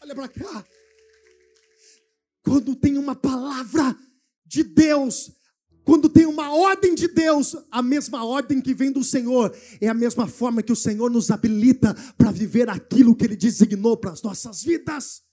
Olha 0.02 0.14
para 0.14 0.28
cá. 0.28 0.64
Quando 2.42 2.74
tem 2.74 2.96
uma 2.96 3.14
palavra 3.14 3.94
de 4.46 4.64
Deus, 4.64 5.30
quando 5.84 6.08
tem 6.08 6.24
uma 6.24 6.50
ordem 6.54 6.94
de 6.94 7.06
Deus, 7.06 7.54
a 7.70 7.82
mesma 7.82 8.24
ordem 8.24 8.62
que 8.62 8.72
vem 8.72 8.90
do 8.90 9.04
Senhor, 9.04 9.54
é 9.82 9.88
a 9.88 9.92
mesma 9.92 10.26
forma 10.26 10.62
que 10.62 10.72
o 10.72 10.76
Senhor 10.76 11.10
nos 11.10 11.30
habilita 11.30 11.94
para 12.16 12.30
viver 12.30 12.70
aquilo 12.70 13.14
que 13.14 13.26
Ele 13.26 13.36
designou 13.36 13.98
para 13.98 14.12
as 14.12 14.22
nossas 14.22 14.62
vidas. 14.62 15.27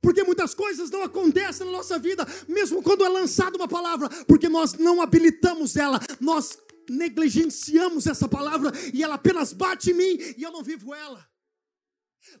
Porque 0.00 0.22
muitas 0.22 0.54
coisas 0.54 0.90
não 0.90 1.02
acontecem 1.02 1.66
na 1.66 1.72
nossa 1.72 1.98
vida, 1.98 2.26
mesmo 2.46 2.82
quando 2.82 3.04
é 3.04 3.08
lançada 3.08 3.56
uma 3.56 3.68
palavra, 3.68 4.08
porque 4.26 4.48
nós 4.48 4.74
não 4.74 5.02
habilitamos 5.02 5.76
ela, 5.76 6.00
nós 6.20 6.56
negligenciamos 6.88 8.06
essa 8.06 8.28
palavra 8.28 8.72
e 8.94 9.02
ela 9.02 9.16
apenas 9.16 9.52
bate 9.52 9.90
em 9.90 9.94
mim 9.94 10.34
e 10.36 10.42
eu 10.42 10.52
não 10.52 10.62
vivo 10.62 10.94
ela. 10.94 11.28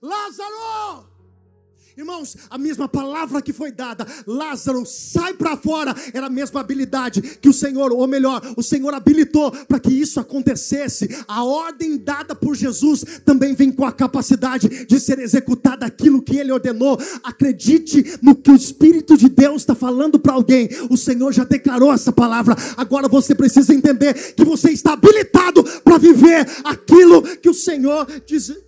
Lázaro! 0.00 1.17
Irmãos, 1.98 2.36
a 2.48 2.56
mesma 2.56 2.86
palavra 2.88 3.42
que 3.42 3.52
foi 3.52 3.72
dada, 3.72 4.06
Lázaro, 4.24 4.86
sai 4.86 5.34
para 5.34 5.56
fora, 5.56 5.92
era 6.14 6.26
a 6.26 6.30
mesma 6.30 6.60
habilidade 6.60 7.20
que 7.20 7.48
o 7.48 7.52
Senhor, 7.52 7.90
ou 7.92 8.06
melhor, 8.06 8.40
o 8.56 8.62
Senhor 8.62 8.94
habilitou 8.94 9.50
para 9.50 9.80
que 9.80 9.92
isso 9.92 10.20
acontecesse. 10.20 11.08
A 11.26 11.42
ordem 11.42 11.96
dada 11.96 12.36
por 12.36 12.54
Jesus 12.54 13.04
também 13.24 13.52
vem 13.52 13.72
com 13.72 13.84
a 13.84 13.90
capacidade 13.90 14.86
de 14.86 15.00
ser 15.00 15.18
executada 15.18 15.86
aquilo 15.86 16.22
que 16.22 16.36
ele 16.36 16.52
ordenou. 16.52 16.96
Acredite 17.20 18.16
no 18.22 18.36
que 18.36 18.52
o 18.52 18.54
Espírito 18.54 19.16
de 19.16 19.28
Deus 19.28 19.62
está 19.62 19.74
falando 19.74 20.20
para 20.20 20.34
alguém. 20.34 20.68
O 20.88 20.96
Senhor 20.96 21.32
já 21.32 21.42
declarou 21.42 21.92
essa 21.92 22.12
palavra. 22.12 22.54
Agora 22.76 23.08
você 23.08 23.34
precisa 23.34 23.74
entender 23.74 24.34
que 24.34 24.44
você 24.44 24.70
está 24.70 24.92
habilitado 24.92 25.64
para 25.82 25.98
viver 25.98 26.48
aquilo 26.62 27.22
que 27.38 27.50
o 27.50 27.54
Senhor 27.54 28.06
diz 28.24 28.67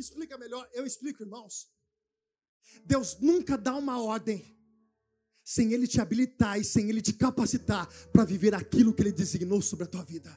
explica 0.00 0.36
melhor. 0.38 0.68
Eu 0.72 0.86
explico, 0.86 1.22
irmãos. 1.22 1.70
Deus 2.84 3.18
nunca 3.20 3.56
dá 3.56 3.74
uma 3.76 4.00
ordem 4.00 4.56
sem 5.44 5.72
Ele 5.72 5.86
te 5.86 6.00
habilitar 6.00 6.58
e 6.58 6.64
sem 6.64 6.88
Ele 6.88 7.02
te 7.02 7.12
capacitar 7.12 7.86
para 8.12 8.24
viver 8.24 8.54
aquilo 8.54 8.94
que 8.94 9.02
Ele 9.02 9.12
designou 9.12 9.60
sobre 9.60 9.84
a 9.84 9.88
tua 9.88 10.04
vida. 10.04 10.30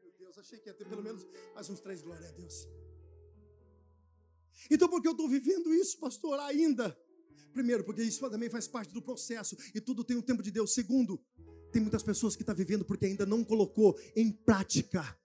Meu 0.00 0.12
Deus, 0.18 0.38
achei 0.38 0.58
que 0.58 0.68
ia 0.68 0.74
ter 0.74 0.86
pelo 0.86 1.02
menos 1.02 1.26
mais 1.54 1.68
uns 1.68 1.80
três 1.80 2.02
glória 2.02 2.28
a 2.28 2.32
Deus. 2.32 2.68
Então, 4.70 4.88
por 4.88 5.00
que 5.00 5.08
eu 5.08 5.12
estou 5.12 5.28
vivendo 5.28 5.74
isso, 5.74 5.98
pastor, 5.98 6.38
ainda? 6.40 6.96
Primeiro, 7.52 7.84
porque 7.84 8.02
isso 8.02 8.20
também 8.30 8.50
faz 8.50 8.68
parte 8.68 8.92
do 8.92 9.00
processo 9.00 9.56
e 9.74 9.80
tudo 9.80 10.04
tem 10.04 10.16
um 10.16 10.22
tempo 10.22 10.42
de 10.42 10.50
Deus. 10.50 10.74
Segundo, 10.74 11.18
tem 11.72 11.80
muitas 11.80 12.02
pessoas 12.02 12.36
que 12.36 12.42
estão 12.42 12.54
tá 12.54 12.58
vivendo 12.58 12.84
porque 12.84 13.06
ainda 13.06 13.26
não 13.26 13.44
colocou 13.44 13.98
em 14.14 14.30
prática, 14.30 15.18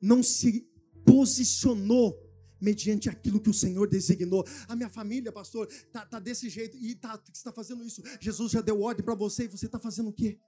não 0.00 0.22
se 0.22 0.68
posicionou 1.06 2.22
mediante 2.60 3.08
aquilo 3.08 3.40
que 3.40 3.50
o 3.50 3.54
Senhor 3.54 3.88
designou. 3.88 4.44
A 4.68 4.74
minha 4.74 4.88
família, 4.88 5.30
pastor, 5.30 5.68
tá, 5.92 6.04
tá 6.04 6.18
desse 6.18 6.48
jeito 6.48 6.76
e 6.76 6.94
tá, 6.94 7.20
está 7.32 7.52
fazendo 7.52 7.84
isso. 7.84 8.02
Jesus 8.20 8.52
já 8.52 8.60
deu 8.60 8.80
ordem 8.82 9.04
para 9.04 9.14
você 9.14 9.44
e 9.44 9.48
você 9.48 9.66
está 9.66 9.78
fazendo 9.78 10.08
o 10.08 10.12
quê? 10.12 10.38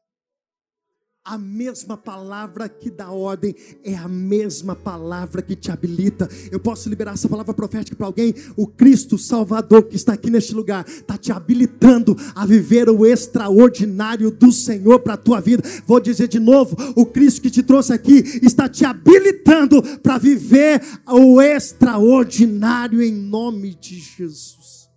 A 1.29 1.37
mesma 1.37 1.95
palavra 1.95 2.71
que 2.71 2.91
dá 2.91 3.11
ordem 3.11 3.55
é 3.85 3.95
a 3.95 4.09
mesma 4.09 4.75
palavra 4.75 5.43
que 5.43 5.55
te 5.55 5.71
habilita. 5.71 6.27
Eu 6.51 6.59
posso 6.59 6.89
liberar 6.89 7.13
essa 7.13 7.29
palavra 7.29 7.53
profética 7.53 7.95
para 7.95 8.07
alguém? 8.07 8.33
O 8.57 8.67
Cristo 8.67 9.19
Salvador 9.19 9.85
que 9.85 9.97
está 9.97 10.15
aqui 10.15 10.31
neste 10.31 10.55
lugar 10.55 10.89
está 10.89 11.19
te 11.19 11.31
habilitando 11.31 12.17
a 12.35 12.47
viver 12.47 12.89
o 12.89 13.05
extraordinário 13.05 14.31
do 14.31 14.51
Senhor 14.51 15.01
para 15.01 15.15
a 15.15 15.19
tua 15.19 15.39
vida. 15.39 15.63
Vou 15.87 16.01
dizer 16.01 16.29
de 16.29 16.41
novo: 16.41 16.75
o 16.97 17.05
Cristo 17.05 17.43
que 17.43 17.51
te 17.51 17.63
trouxe 17.63 17.93
aqui 17.93 18.25
está 18.43 18.67
te 18.67 18.87
habilitando 18.87 19.83
para 19.99 20.17
viver 20.17 20.81
o 21.07 21.43
extraordinário 21.43 23.03
em 23.03 23.13
nome 23.13 23.75
de 23.75 24.01
Jesus. 24.01 24.89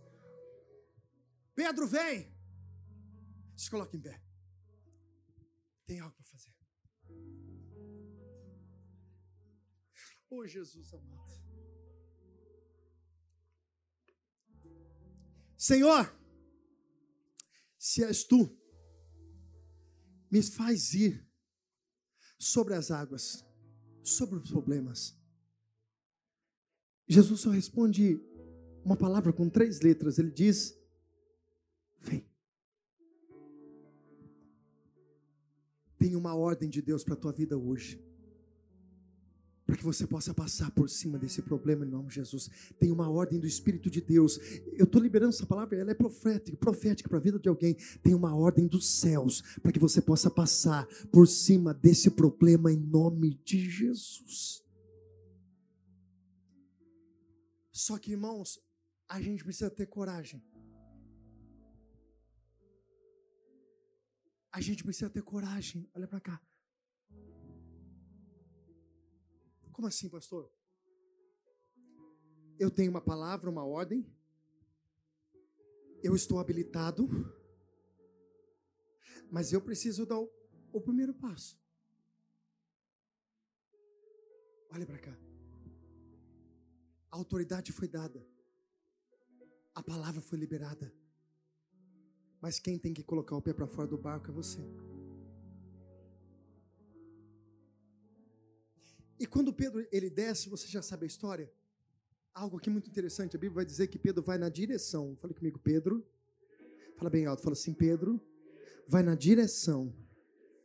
Pedro, 1.53 1.86
vem. 1.86 2.26
Se 3.58 3.70
coloque 3.70 3.97
em 3.97 3.99
pé. 3.99 4.18
Tem 5.86 5.99
algo 5.99 6.20
Oh, 10.34 10.48
Jesus 10.48 10.94
amado. 10.94 11.42
Senhor, 15.58 16.18
se 17.78 18.02
és 18.02 18.24
tu, 18.24 18.50
me 20.32 20.42
faz 20.42 20.94
ir 20.94 21.28
sobre 22.40 22.76
as 22.76 22.92
águas, 22.92 23.46
sobre 24.02 24.40
os 24.40 24.50
problemas. 24.50 25.14
Jesus 27.06 27.42
só 27.42 27.50
responde 27.50 28.18
uma 28.86 28.96
palavra 28.96 29.34
com 29.34 29.50
três 29.50 29.82
letras. 29.82 30.18
Ele 30.18 30.32
diz: 30.32 30.74
Vem. 32.00 32.26
Tem 35.98 36.16
uma 36.16 36.34
ordem 36.34 36.70
de 36.70 36.82
Deus 36.82 37.04
para 37.04 37.16
a 37.16 37.18
tua 37.18 37.34
vida 37.34 37.58
hoje 37.58 38.11
para 39.72 39.78
que 39.78 39.86
você 39.86 40.05
possa 40.05 40.34
passar 40.34 40.69
por 40.72 40.89
cima 40.89 41.17
desse 41.17 41.41
problema 41.41 41.86
em 41.86 41.89
nome 41.89 42.09
de 42.09 42.15
Jesus. 42.15 42.49
Tem 42.78 42.91
uma 42.91 43.09
ordem 43.09 43.39
do 43.39 43.47
Espírito 43.47 43.89
de 43.89 44.01
Deus. 44.01 44.38
Eu 44.74 44.84
estou 44.84 45.01
liberando 45.01 45.34
essa 45.34 45.45
palavra, 45.45 45.78
ela 45.78 45.91
é 45.91 45.93
profética, 45.93 46.57
profética 46.57 47.07
para 47.07 47.17
a 47.17 47.22
vida 47.22 47.39
de 47.39 47.47
alguém. 47.47 47.78
Tem 48.03 48.13
uma 48.13 48.36
ordem 48.36 48.67
dos 48.67 48.86
céus 48.86 49.41
para 49.61 49.72
que 49.72 49.80
você 49.80 50.01
possa 50.01 50.30
passar 50.30 50.86
por 51.09 51.26
cima 51.26 51.74
desse 51.74 52.11
problema 52.11 52.69
em 52.69 52.76
nome 52.76 53.39
de 53.45 53.69
Jesus. 53.69 54.61
Só 57.72 57.97
que, 57.97 58.11
irmãos, 58.11 58.59
a 59.07 59.22
gente 59.22 59.41
precisa 59.41 59.69
ter 59.69 59.86
coragem. 59.86 60.43
A 64.51 64.59
gente 64.59 64.84
precisa 64.84 65.09
ter 65.09 65.22
coragem. 65.22 65.89
Olha 65.95 66.09
para 66.09 66.19
cá. 66.19 66.41
Como 69.82 69.90
assim, 69.90 70.08
pastor? 70.10 70.48
Eu 72.60 72.70
tenho 72.70 72.92
uma 72.92 73.02
palavra, 73.02 73.50
uma 73.50 73.66
ordem. 73.66 74.06
Eu 76.04 76.16
estou 76.16 76.38
habilitado. 76.38 77.10
Mas 79.32 79.52
eu 79.52 79.60
preciso 79.60 80.06
dar 80.06 80.20
o, 80.20 80.32
o 80.72 80.80
primeiro 80.80 81.16
passo. 81.16 81.60
Olha 84.70 84.86
para 84.86 85.00
cá. 85.00 85.18
A 87.10 87.18
autoridade 87.18 87.72
foi 87.72 87.88
dada. 87.88 88.24
A 89.74 89.82
palavra 89.82 90.22
foi 90.22 90.38
liberada. 90.38 90.94
Mas 92.40 92.60
quem 92.60 92.78
tem 92.78 92.94
que 92.94 93.02
colocar 93.02 93.36
o 93.36 93.42
pé 93.42 93.52
para 93.52 93.66
fora 93.66 93.88
do 93.88 93.98
barco 93.98 94.30
é 94.30 94.32
você. 94.32 94.62
E 99.22 99.28
quando 99.28 99.53
Pedro 99.53 99.88
ele 99.91 100.09
desce, 100.09 100.49
você 100.49 100.67
já 100.67 100.82
sabe 100.82 101.03
a 101.03 101.07
história? 101.07 101.47
Algo 102.34 102.57
aqui 102.57 102.72
muito 102.72 102.89
interessante, 102.89 103.36
a 103.36 103.39
Bíblia 103.39 103.57
vai 103.57 103.65
dizer 103.65 103.86
que 103.86 103.99
Pedro 103.99 104.24
vai 104.24 104.39
na 104.39 104.49
direção. 104.49 105.15
Fale 105.17 105.36
comigo, 105.36 105.59
Pedro. 105.59 106.03
Fala 106.97 107.07
bem 107.07 107.28
alto, 107.28 107.43
fala 107.43 107.53
assim, 107.53 107.72
Pedro 107.72 108.19
vai 108.88 109.03
na 109.03 109.13
direção 109.13 109.93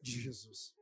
de 0.01 0.19
Jesus. 0.23 0.75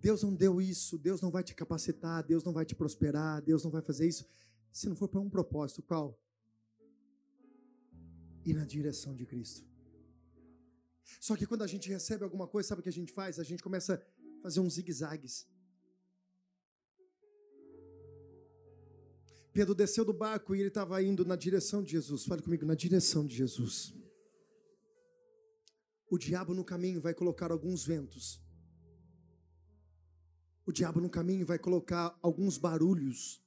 Deus 0.00 0.24
não 0.24 0.34
deu 0.34 0.60
isso, 0.60 0.98
Deus 0.98 1.20
não 1.20 1.30
vai 1.30 1.44
te 1.44 1.54
capacitar, 1.54 2.24
Deus 2.24 2.42
não 2.42 2.52
vai 2.52 2.64
te 2.64 2.74
prosperar, 2.74 3.40
Deus 3.40 3.62
não 3.62 3.70
vai 3.70 3.80
fazer 3.80 4.08
isso 4.08 4.26
se 4.72 4.88
não 4.88 4.96
for 4.96 5.06
para 5.06 5.20
um 5.20 5.30
propósito, 5.30 5.82
qual? 5.82 6.20
Ir 8.44 8.54
na 8.54 8.64
direção 8.64 9.14
de 9.14 9.24
Cristo. 9.24 9.64
Só 11.20 11.36
que 11.36 11.46
quando 11.46 11.62
a 11.62 11.66
gente 11.68 11.88
recebe 11.88 12.24
alguma 12.24 12.48
coisa, 12.48 12.70
sabe 12.70 12.80
o 12.80 12.82
que 12.82 12.88
a 12.88 12.92
gente 12.92 13.12
faz? 13.12 13.38
A 13.38 13.44
gente 13.44 13.62
começa 13.62 14.04
fazer 14.44 14.60
uns 14.60 14.74
zigue-zagues. 14.74 15.48
Pedro 19.54 19.74
desceu 19.74 20.04
do 20.04 20.12
barco 20.12 20.54
e 20.54 20.60
ele 20.60 20.68
estava 20.68 21.02
indo 21.02 21.24
na 21.24 21.34
direção 21.34 21.82
de 21.82 21.92
Jesus. 21.92 22.26
Fale 22.26 22.42
comigo, 22.42 22.66
na 22.66 22.74
direção 22.74 23.26
de 23.26 23.34
Jesus. 23.34 23.94
O 26.10 26.18
diabo 26.18 26.52
no 26.52 26.62
caminho 26.62 27.00
vai 27.00 27.14
colocar 27.14 27.50
alguns 27.50 27.86
ventos. 27.86 28.38
O 30.66 30.70
diabo 30.70 31.00
no 31.00 31.08
caminho 31.08 31.46
vai 31.46 31.58
colocar 31.58 32.14
alguns 32.20 32.58
barulhos, 32.58 33.42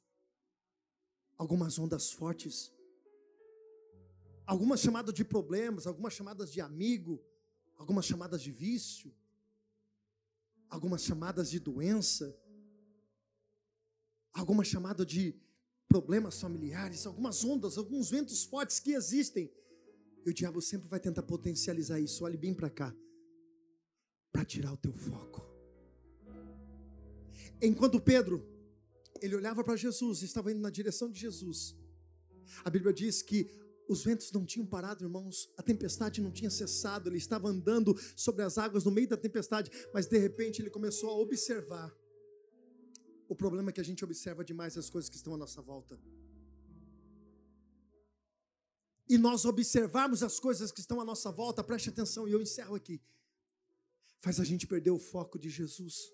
algumas 1.38 1.78
ondas 1.78 2.10
fortes, 2.12 2.74
algumas 4.48 4.80
chamadas 4.80 5.14
de 5.14 5.24
problemas, 5.24 5.86
algumas 5.86 6.14
chamadas 6.14 6.52
de 6.52 6.60
amigo, 6.60 7.24
algumas 7.78 8.04
chamadas 8.04 8.42
de 8.42 8.52
vício 8.52 9.14
algumas 10.70 11.04
chamadas 11.04 11.50
de 11.50 11.60
doença, 11.60 12.36
algumas 14.34 14.68
chamadas 14.68 15.06
de 15.06 15.36
problemas 15.88 16.40
familiares, 16.40 17.06
algumas 17.06 17.44
ondas, 17.44 17.78
alguns 17.78 18.10
ventos 18.10 18.44
fortes 18.44 18.80
que 18.80 18.92
existem. 18.92 19.52
E 20.26 20.30
o 20.30 20.34
diabo 20.34 20.62
sempre 20.62 20.88
vai 20.88 21.00
tentar 21.00 21.24
potencializar 21.24 22.00
isso. 22.00 22.24
Olhe 22.24 22.38
bem 22.38 22.54
para 22.54 22.70
cá, 22.70 22.96
para 24.32 24.44
tirar 24.44 24.74
o 24.74 24.78
teu 24.78 24.94
foco. 24.94 25.46
Enquanto 27.62 28.00
Pedro, 28.00 28.46
ele 29.22 29.36
olhava 29.36 29.64
para 29.64 29.76
Jesus, 29.76 30.22
estava 30.22 30.52
indo 30.52 30.60
na 30.60 30.70
direção 30.70 31.10
de 31.10 31.20
Jesus. 31.20 31.76
A 32.64 32.70
Bíblia 32.70 32.94
diz 32.94 33.22
que 33.22 33.50
os 33.88 34.04
ventos 34.04 34.32
não 34.32 34.46
tinham 34.46 34.66
parado, 34.66 35.04
irmãos, 35.04 35.52
a 35.58 35.64
tempestade 35.64 36.22
não 36.22 36.32
tinha 36.32 36.50
cessado, 36.50 37.10
ele 37.10 37.18
estava 37.18 37.48
andando 37.48 37.98
sobre 38.16 38.44
as 38.44 38.58
águas 38.58 38.84
no 38.84 38.92
meio 38.92 39.08
da 39.08 39.18
tempestade, 39.18 39.72
mas 39.94 40.06
de 40.08 40.18
repente 40.18 40.62
ele 40.62 40.70
começou 40.70 41.10
a 41.10 41.18
observar. 41.18 41.96
O 43.30 43.36
problema 43.36 43.70
é 43.70 43.74
que 43.74 43.82
a 43.82 43.84
gente 43.84 44.04
observa 44.04 44.44
demais 44.44 44.78
as 44.78 44.90
coisas 44.90 45.10
que 45.10 45.16
estão 45.16 45.34
à 45.34 45.38
nossa 45.38 45.62
volta. 45.62 46.00
E 49.10 49.18
nós 49.18 49.46
observarmos 49.46 50.22
as 50.22 50.40
coisas 50.40 50.72
que 50.72 50.82
estão 50.82 51.00
à 51.00 51.06
nossa 51.06 51.32
volta, 51.32 51.64
preste 51.64 51.90
atenção, 51.90 52.28
e 52.28 52.34
eu 52.34 52.42
encerro 52.42 52.76
aqui, 52.76 53.02
faz 54.20 54.40
a 54.40 54.44
gente 54.44 54.68
perder 54.68 54.92
o 54.92 55.00
foco 55.00 55.40
de 55.40 55.50
Jesus. 55.50 56.12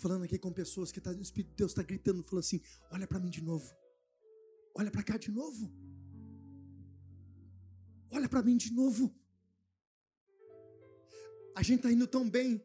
Falando 0.00 0.24
aqui 0.24 0.38
com 0.38 0.52
pessoas 0.52 0.90
que 0.90 1.00
tá, 1.00 1.10
o 1.10 1.20
Espírito 1.20 1.50
de 1.50 1.56
Deus 1.56 1.72
está 1.72 1.82
gritando, 1.82 2.22
falando 2.22 2.44
assim: 2.44 2.60
olha 2.90 3.06
para 3.06 3.20
mim 3.20 3.30
de 3.30 3.42
novo, 3.42 3.70
olha 4.74 4.90
para 4.90 5.02
cá 5.02 5.16
de 5.16 5.30
novo, 5.30 5.70
olha 8.10 8.28
para 8.28 8.42
mim 8.42 8.56
de 8.56 8.72
novo. 8.72 9.14
A 11.54 11.62
gente 11.62 11.80
está 11.80 11.92
indo 11.92 12.06
tão 12.06 12.28
bem, 12.28 12.64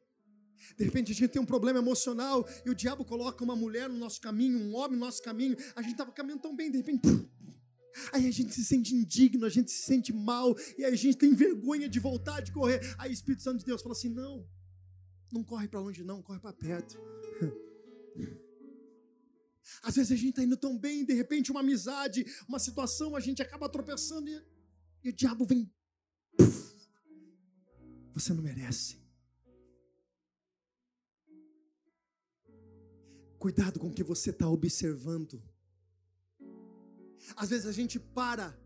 de 0.77 0.83
repente 0.85 1.11
a 1.11 1.15
gente 1.15 1.31
tem 1.31 1.41
um 1.41 1.45
problema 1.45 1.79
emocional 1.79 2.47
e 2.65 2.69
o 2.69 2.75
diabo 2.75 3.03
coloca 3.03 3.43
uma 3.43 3.55
mulher 3.55 3.89
no 3.89 3.97
nosso 3.97 4.21
caminho, 4.21 4.57
um 4.57 4.75
homem 4.75 4.97
no 4.97 5.05
nosso 5.05 5.21
caminho. 5.21 5.57
A 5.75 5.81
gente 5.81 5.93
estava 5.93 6.11
caminhando 6.11 6.41
tão 6.41 6.55
bem, 6.55 6.71
de 6.71 6.77
repente. 6.77 7.01
Aí 8.11 8.27
a 8.27 8.31
gente 8.31 8.53
se 8.53 8.63
sente 8.63 8.93
indigno, 8.93 9.45
a 9.45 9.49
gente 9.49 9.71
se 9.71 9.83
sente 9.83 10.11
mal, 10.11 10.53
e 10.77 10.83
aí 10.83 10.93
a 10.93 10.97
gente 10.97 11.17
tem 11.17 11.33
vergonha 11.33 11.87
de 11.87 11.99
voltar, 11.99 12.41
de 12.41 12.51
correr. 12.51 12.81
Aí 12.97 13.09
o 13.09 13.13
Espírito 13.13 13.43
Santo 13.43 13.59
de 13.59 13.65
Deus 13.65 13.81
fala 13.81 13.93
assim: 13.93 14.09
não, 14.09 14.45
não 15.35 15.43
corre 15.43 15.67
para 15.67 15.79
longe, 15.79 16.03
não, 16.03 16.21
corre 16.21 16.39
para 16.39 16.53
perto. 16.53 16.97
Às 19.83 19.95
vezes 19.95 20.11
a 20.11 20.15
gente 20.15 20.29
está 20.29 20.43
indo 20.43 20.55
tão 20.55 20.77
bem, 20.77 21.03
de 21.03 21.13
repente 21.13 21.51
uma 21.51 21.59
amizade, 21.59 22.25
uma 22.47 22.59
situação, 22.59 23.15
a 23.15 23.19
gente 23.19 23.41
acaba 23.41 23.67
tropeçando 23.67 24.29
e, 24.29 24.41
e 25.03 25.09
o 25.09 25.13
diabo 25.13 25.45
vem. 25.45 25.69
Você 28.13 28.33
não 28.33 28.41
merece. 28.41 29.03
Cuidado 33.37 33.79
com 33.79 33.89
o 33.89 33.93
que 33.93 34.03
você 34.03 34.29
está 34.29 34.49
observando. 34.49 35.43
Às 37.35 37.49
vezes 37.49 37.65
a 37.65 37.71
gente 37.71 37.99
para 37.99 38.57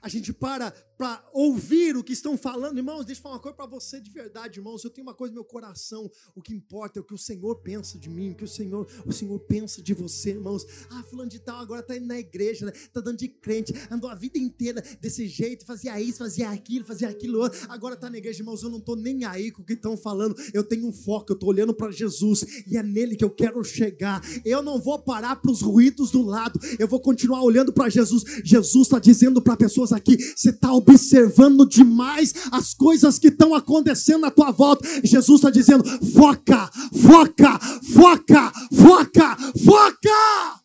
a 0.00 0.08
gente 0.08 0.32
para 0.32 0.72
para 0.96 1.24
ouvir 1.32 1.96
o 1.96 2.04
que 2.04 2.12
estão 2.12 2.36
falando. 2.38 2.78
Irmãos, 2.78 3.04
deixa 3.04 3.18
eu 3.18 3.22
falar 3.22 3.34
uma 3.36 3.40
coisa 3.40 3.56
para 3.56 3.66
você 3.66 4.00
de 4.00 4.10
verdade, 4.10 4.58
irmãos. 4.58 4.84
Eu 4.84 4.90
tenho 4.90 5.06
uma 5.06 5.14
coisa 5.14 5.32
no 5.32 5.40
meu 5.40 5.44
coração. 5.44 6.10
O 6.34 6.40
que 6.40 6.54
importa 6.54 6.98
é 6.98 7.02
o 7.02 7.04
que 7.04 7.14
o 7.14 7.18
Senhor 7.18 7.56
pensa 7.56 7.98
de 7.98 8.08
mim, 8.08 8.30
o 8.30 8.34
que 8.34 8.44
o 8.44 8.48
Senhor, 8.48 8.86
o 9.04 9.12
Senhor 9.12 9.38
pensa 9.40 9.82
de 9.82 9.92
você, 9.92 10.30
irmãos. 10.30 10.64
Ah, 10.90 11.02
fulano 11.02 11.28
de 11.28 11.40
tal 11.40 11.58
agora 11.58 11.80
está 11.80 11.96
indo 11.96 12.06
na 12.06 12.18
igreja, 12.18 12.66
né? 12.66 12.72
Tá 12.92 13.00
dando 13.00 13.18
de 13.18 13.28
crente, 13.28 13.74
andou 13.90 14.08
a 14.08 14.14
vida 14.14 14.38
inteira 14.38 14.82
desse 15.00 15.26
jeito, 15.26 15.66
fazia 15.66 16.00
isso, 16.00 16.18
fazia 16.18 16.50
aquilo, 16.50 16.84
fazia 16.84 17.08
aquilo. 17.08 17.42
Agora 17.68 17.94
está 17.94 18.08
na 18.08 18.18
igreja, 18.18 18.40
irmãos. 18.40 18.62
Eu 18.62 18.70
não 18.70 18.78
estou 18.78 18.96
nem 18.96 19.24
aí 19.24 19.50
com 19.50 19.62
o 19.62 19.64
que 19.64 19.72
estão 19.72 19.96
falando. 19.96 20.36
Eu 20.52 20.62
tenho 20.62 20.86
um 20.86 20.92
foco, 20.92 21.32
eu 21.32 21.34
estou 21.34 21.48
olhando 21.48 21.74
para 21.74 21.90
Jesus 21.90 22.64
e 22.66 22.76
é 22.76 22.82
nele 22.82 23.16
que 23.16 23.24
eu 23.24 23.30
quero 23.30 23.62
chegar. 23.64 24.22
Eu 24.44 24.62
não 24.62 24.80
vou 24.80 24.98
parar 24.98 25.36
para 25.36 25.50
os 25.50 25.60
ruídos 25.60 26.12
do 26.12 26.22
lado. 26.22 26.60
Eu 26.78 26.86
vou 26.86 27.00
continuar 27.00 27.42
olhando 27.42 27.72
para 27.72 27.88
Jesus. 27.88 28.22
Jesus 28.44 28.86
está 28.86 28.98
dizendo 28.98 29.42
para 29.42 29.56
pessoas 29.74 29.92
aqui: 29.92 30.16
você 30.16 30.50
está 30.50 30.72
observando 30.72 31.68
demais 31.68 32.32
as 32.52 32.72
coisas 32.72 33.18
que 33.18 33.28
estão 33.28 33.54
acontecendo 33.54 34.20
na 34.20 34.30
tua 34.30 34.52
volta. 34.52 34.86
Jesus 35.02 35.40
está 35.40 35.50
dizendo: 35.50 35.84
foca, 36.12 36.70
foca, 37.02 37.58
foca, 37.92 38.52
foca, 38.72 39.36
foca. 39.64 40.60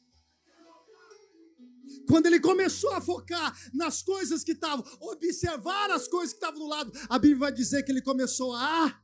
Quando 2.08 2.26
ele 2.26 2.40
começou 2.40 2.92
a 2.94 3.02
focar 3.02 3.56
nas 3.74 4.02
coisas 4.02 4.44
que 4.44 4.54
estavam, 4.54 4.84
observar 5.00 5.92
as 5.92 6.08
coisas 6.08 6.32
que 6.32 6.38
estavam 6.38 6.60
do 6.60 6.68
lado, 6.68 6.92
a 7.08 7.20
Bíblia 7.20 7.40
vai 7.40 7.52
dizer 7.52 7.84
que 7.84 7.92
ele 7.92 8.02
começou 8.02 8.56
a 8.56 8.96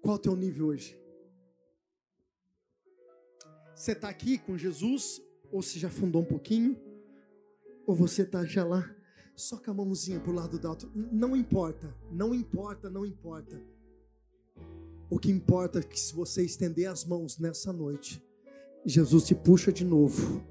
Qual 0.00 0.16
o 0.16 0.18
teu 0.18 0.34
nível 0.34 0.68
hoje? 0.68 0.96
Você 3.78 3.92
está 3.92 4.08
aqui 4.08 4.38
com 4.38 4.58
Jesus, 4.58 5.22
ou 5.52 5.62
se 5.62 5.78
já 5.78 5.88
fundou 5.88 6.22
um 6.22 6.24
pouquinho, 6.24 6.76
ou 7.86 7.94
você 7.94 8.22
está 8.22 8.44
já 8.44 8.64
lá 8.64 8.84
Só 9.36 9.56
com 9.56 9.70
a 9.70 9.74
mãozinha 9.74 10.18
pro 10.18 10.32
lado 10.32 10.58
do 10.58 10.66
alto. 10.66 10.90
Não 10.92 11.36
importa, 11.36 11.96
não 12.10 12.34
importa, 12.34 12.90
não 12.90 13.06
importa. 13.06 13.62
O 15.08 15.16
que 15.16 15.30
importa 15.30 15.78
é 15.78 15.82
que 15.82 15.98
se 15.98 16.12
você 16.12 16.44
estender 16.44 16.90
as 16.90 17.04
mãos 17.04 17.38
nessa 17.38 17.72
noite, 17.72 18.20
Jesus 18.84 19.26
te 19.26 19.34
puxa 19.36 19.70
de 19.70 19.84
novo. 19.84 20.44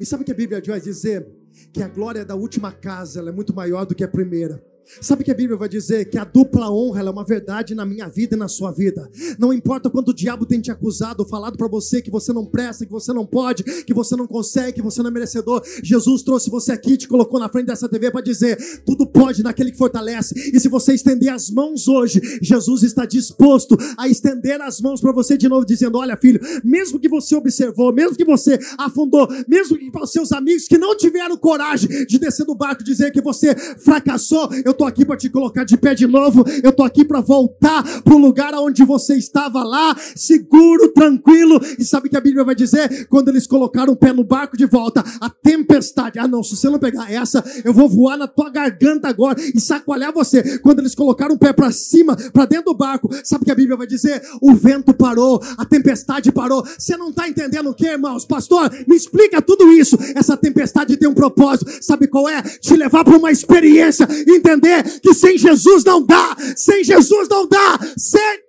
E 0.00 0.06
sabe 0.06 0.22
o 0.22 0.24
que 0.24 0.32
a 0.32 0.34
Bíblia 0.34 0.62
vai 0.66 0.80
dizer? 0.80 1.30
Que 1.70 1.82
a 1.82 1.88
glória 1.88 2.24
da 2.24 2.34
última 2.34 2.72
casa 2.72 3.20
é 3.20 3.30
muito 3.30 3.54
maior 3.54 3.84
do 3.84 3.94
que 3.94 4.02
a 4.02 4.08
primeira. 4.08 4.64
Sabe 5.00 5.24
que 5.24 5.30
a 5.30 5.34
Bíblia 5.34 5.56
vai 5.56 5.68
dizer 5.68 6.04
que 6.06 6.18
a 6.18 6.24
dupla 6.24 6.70
honra 6.70 7.02
é 7.02 7.10
uma 7.10 7.24
verdade 7.24 7.74
na 7.74 7.84
minha 7.84 8.08
vida 8.08 8.34
e 8.34 8.38
na 8.38 8.48
sua 8.48 8.70
vida. 8.70 9.10
Não 9.38 9.52
importa 9.52 9.88
quanto 9.90 10.10
o 10.10 10.14
diabo 10.14 10.44
tem 10.44 10.60
te 10.60 10.70
acusado, 10.70 11.24
falado 11.24 11.56
para 11.56 11.68
você 11.68 12.02
que 12.02 12.10
você 12.10 12.32
não 12.32 12.44
presta, 12.44 12.84
que 12.84 12.92
você 12.92 13.12
não 13.12 13.24
pode, 13.24 13.62
que 13.62 13.94
você 13.94 14.16
não 14.16 14.26
consegue, 14.26 14.74
que 14.74 14.82
você 14.82 15.02
não 15.02 15.10
é 15.10 15.12
merecedor. 15.12 15.62
Jesus 15.82 16.22
trouxe 16.22 16.50
você 16.50 16.72
aqui, 16.72 16.96
te 16.96 17.08
colocou 17.08 17.38
na 17.40 17.48
frente 17.48 17.66
dessa 17.66 17.88
TV 17.88 18.10
para 18.10 18.20
dizer: 18.20 18.82
tudo 18.84 19.06
pode 19.06 19.42
naquele 19.42 19.70
que 19.70 19.78
fortalece. 19.78 20.34
E 20.52 20.60
se 20.60 20.68
você 20.68 20.94
estender 20.94 21.30
as 21.30 21.50
mãos 21.50 21.88
hoje, 21.88 22.20
Jesus 22.40 22.82
está 22.82 23.06
disposto 23.06 23.76
a 23.96 24.08
estender 24.08 24.60
as 24.60 24.80
mãos 24.80 25.00
para 25.00 25.12
você 25.12 25.36
de 25.36 25.48
novo, 25.48 25.64
dizendo: 25.64 25.98
Olha, 25.98 26.16
filho, 26.16 26.40
mesmo 26.62 26.98
que 26.98 27.08
você 27.08 27.34
observou, 27.34 27.92
mesmo 27.92 28.16
que 28.16 28.24
você 28.24 28.58
afundou, 28.78 29.28
mesmo 29.48 29.76
que 29.76 29.90
para 29.90 30.04
os 30.04 30.12
seus 30.12 30.32
amigos 30.32 30.66
que 30.66 30.78
não 30.78 30.96
tiveram 30.96 31.36
coragem 31.36 32.06
de 32.06 32.18
descer 32.18 32.44
do 32.44 32.54
barco, 32.54 32.84
dizer 32.84 33.10
que 33.10 33.20
você 33.20 33.54
fracassou, 33.54 34.50
eu 34.64 34.71
estou 34.72 34.86
aqui 34.86 35.04
para 35.04 35.16
te 35.16 35.28
colocar 35.30 35.64
de 35.64 35.76
pé 35.76 35.94
de 35.94 36.06
novo. 36.06 36.44
Eu 36.62 36.70
estou 36.70 36.84
aqui 36.84 37.04
para 37.04 37.20
voltar 37.20 37.82
para 38.02 38.14
o 38.14 38.18
lugar 38.18 38.52
onde 38.54 38.84
você 38.84 39.16
estava 39.16 39.62
lá, 39.62 39.96
seguro, 40.14 40.92
tranquilo. 40.92 41.60
E 41.78 41.84
sabe 41.84 42.08
o 42.08 42.10
que 42.10 42.16
a 42.16 42.20
Bíblia 42.20 42.44
vai 42.44 42.54
dizer? 42.54 43.06
Quando 43.08 43.28
eles 43.28 43.46
colocaram 43.46 43.92
o 43.92 43.96
pé 43.96 44.12
no 44.12 44.24
barco 44.24 44.56
de 44.56 44.66
volta, 44.66 45.04
a 45.20 45.30
tempestade. 45.30 46.18
Ah, 46.18 46.28
não, 46.28 46.42
se 46.42 46.56
você 46.56 46.68
não 46.68 46.78
pegar 46.78 47.12
essa, 47.12 47.44
eu 47.64 47.72
vou 47.72 47.88
voar 47.88 48.16
na 48.16 48.26
tua 48.26 48.50
garganta 48.50 49.08
agora 49.08 49.40
e 49.40 49.60
sacoalhar 49.60 50.12
você. 50.12 50.58
Quando 50.58 50.80
eles 50.80 50.94
colocaram 50.94 51.34
o 51.34 51.38
pé 51.38 51.52
para 51.52 51.70
cima, 51.70 52.16
para 52.32 52.46
dentro 52.46 52.72
do 52.72 52.74
barco, 52.74 53.08
sabe 53.24 53.42
o 53.42 53.44
que 53.44 53.52
a 53.52 53.54
Bíblia 53.54 53.76
vai 53.76 53.86
dizer? 53.86 54.22
O 54.40 54.54
vento 54.54 54.94
parou, 54.94 55.42
a 55.56 55.64
tempestade 55.64 56.30
parou. 56.32 56.64
Você 56.78 56.96
não 56.96 57.10
está 57.10 57.28
entendendo 57.28 57.70
o 57.70 57.74
que, 57.74 57.86
irmãos? 57.86 58.24
Pastor, 58.24 58.70
me 58.86 58.96
explica 58.96 59.42
tudo 59.42 59.72
isso. 59.72 59.96
Essa 60.14 60.36
tempestade 60.36 60.96
tem 60.96 61.08
um 61.08 61.14
propósito. 61.14 61.70
Sabe 61.80 62.06
qual 62.06 62.28
é? 62.28 62.42
Te 62.42 62.76
levar 62.76 63.04
para 63.04 63.16
uma 63.16 63.30
experiência, 63.30 64.06
entender 64.28 64.61
entender 64.62 65.00
que 65.00 65.12
sem 65.12 65.36
Jesus 65.36 65.84
não 65.84 66.04
dá, 66.04 66.36
sem 66.56 66.84
Jesus 66.84 67.28
não 67.28 67.46
dá, 67.46 67.78
sem. 67.96 68.42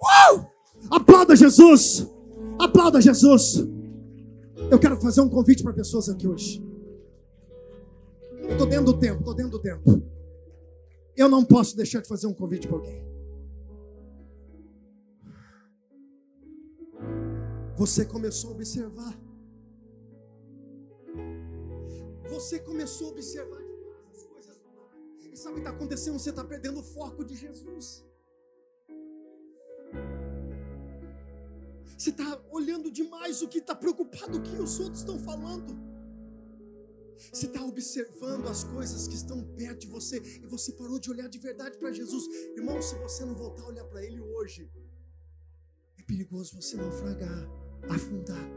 Uh! 0.00 0.46
Aplauda 0.90 1.36
Jesus, 1.36 2.06
aplauda 2.58 3.00
Jesus. 3.00 3.66
Eu 4.70 4.78
quero 4.78 5.00
fazer 5.00 5.20
um 5.20 5.28
convite 5.28 5.62
para 5.62 5.72
pessoas 5.72 6.08
aqui 6.08 6.26
hoje. 6.26 6.62
Eu 8.42 8.52
estou 8.52 8.66
dentro 8.66 8.86
do 8.86 8.98
tempo, 8.98 9.20
estou 9.20 9.34
dentro 9.34 9.52
do 9.52 9.58
tempo. 9.60 10.02
Eu 11.16 11.28
não 11.28 11.44
posso 11.44 11.76
deixar 11.76 12.00
de 12.00 12.08
fazer 12.08 12.26
um 12.26 12.34
convite 12.34 12.66
para 12.66 12.76
alguém. 12.76 13.06
Você 17.76 18.04
começou 18.04 18.50
a 18.50 18.54
observar. 18.54 19.20
Você 22.28 22.58
começou 22.58 23.08
a 23.08 23.10
observar 23.10 23.57
sabe 25.38 25.52
o 25.52 25.54
que 25.54 25.60
está 25.60 25.70
acontecendo? 25.70 26.18
Você 26.18 26.30
está 26.30 26.44
perdendo 26.44 26.80
o 26.80 26.82
foco 26.82 27.24
de 27.24 27.34
Jesus. 27.34 28.04
Você 31.96 32.10
está 32.10 32.40
olhando 32.50 32.90
demais 32.90 33.42
o 33.42 33.48
que 33.48 33.58
está 33.58 33.74
preocupado 33.74 34.38
o 34.38 34.42
que 34.42 34.56
os 34.56 34.78
outros 34.78 35.00
estão 35.00 35.18
falando. 35.18 35.76
Você 37.32 37.46
está 37.46 37.64
observando 37.64 38.46
as 38.46 38.62
coisas 38.62 39.08
que 39.08 39.14
estão 39.14 39.42
perto 39.56 39.80
de 39.80 39.86
você 39.88 40.18
e 40.18 40.46
você 40.46 40.72
parou 40.72 40.98
de 40.98 41.10
olhar 41.10 41.28
de 41.28 41.38
verdade 41.38 41.76
para 41.78 41.92
Jesus. 41.92 42.24
Irmão, 42.56 42.80
se 42.80 42.94
você 42.96 43.24
não 43.24 43.34
voltar 43.34 43.62
a 43.62 43.66
olhar 43.66 43.84
para 43.84 44.04
Ele 44.04 44.20
hoje, 44.20 44.70
é 45.98 46.02
perigoso 46.02 46.54
você 46.54 46.76
naufragar, 46.76 47.48
afundar. 47.88 48.48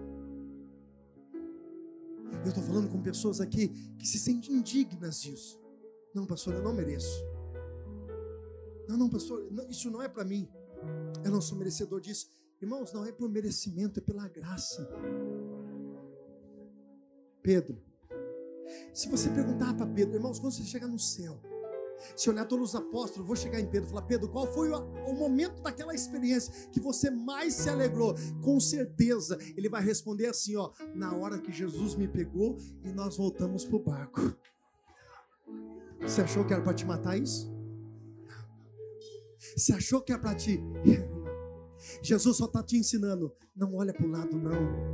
Eu 2.43 2.49
estou 2.49 2.63
falando 2.63 2.89
com 2.89 3.01
pessoas 3.01 3.41
aqui 3.41 3.69
que 3.97 4.07
se 4.07 4.19
sentem 4.19 4.55
indignas 4.55 5.21
disso. 5.21 5.61
Não, 6.14 6.26
pastor, 6.26 6.53
eu 6.55 6.62
não 6.62 6.74
mereço. 6.74 7.26
Não, 8.88 8.97
não, 8.97 9.09
pastor, 9.09 9.47
não, 9.51 9.70
isso 9.70 9.89
não 9.89 10.01
é 10.01 10.09
para 10.09 10.26
mim. 10.26 10.49
Eu 11.24 11.32
não 11.32 11.41
sou 11.41 11.57
merecedor 11.57 12.01
disso. 12.01 12.30
Irmãos, 12.62 12.93
não 12.93 13.05
é 13.05 13.12
por 13.12 13.30
merecimento, 13.30 13.99
é 13.99 14.03
pela 14.03 14.28
graça. 14.28 14.88
Pedro, 17.41 17.82
se 18.93 19.09
você 19.09 19.30
perguntar 19.30 19.74
para 19.76 19.88
Pedro, 19.88 20.16
irmãos, 20.16 20.39
quando 20.39 20.53
você 20.53 20.64
chegar 20.64 20.88
no 20.88 20.99
céu, 20.99 21.41
se 22.16 22.30
olhar 22.30 22.45
todos 22.45 22.70
os 22.70 22.76
apóstolos, 22.76 23.28
vou 23.28 23.36
chegar 23.36 23.59
em 23.59 23.66
Pedro 23.66 23.88
e 23.88 23.89
falar: 23.89 24.03
Pedro, 24.03 24.30
qual 24.30 24.51
foi 24.51 24.70
o, 24.72 24.78
o, 25.07 25.14
momento 25.14 25.62
daquela 25.62 25.93
experiência 25.93 26.53
que 26.72 26.80
você 26.80 27.09
mais 27.09 27.53
se 27.53 27.70
alegrou? 27.70 28.16
Com 28.43 28.59
certeza, 28.59 29.38
ele 29.55 29.70
vai 29.70 29.84
responder 29.84 30.28
assim: 30.28 30.55
ó, 30.55 30.72
na 30.93 31.16
hora 31.16 31.39
que 31.39 31.51
Jesus 31.51 31.95
me 31.95 32.07
pegou 32.07 32.57
e 32.84 32.91
nós 32.91 33.18
voltamos 33.18 33.66
para 33.66 33.76
o 33.76 33.84
barco. 33.84 34.36
Você 36.02 36.22
achou 36.22 36.45
que 36.45 36.54
era 36.54 36.62
para 36.62 36.74
te 36.74 36.86
matar 36.86 37.18
isso? 37.18 37.52
Você 39.56 39.74
achou 39.74 40.02
que 40.02 40.12
era 40.12 40.22
para 40.22 40.36
te. 40.36 40.60
Jesus 42.02 42.38
só 42.38 42.45
está 42.45 42.64
te 42.64 42.78
ensinando. 42.78 43.34
Não 43.56 43.76
olha 43.76 43.93
para 43.93 44.06
o 44.06 44.10
lado, 44.10 44.38
não. 44.38 44.91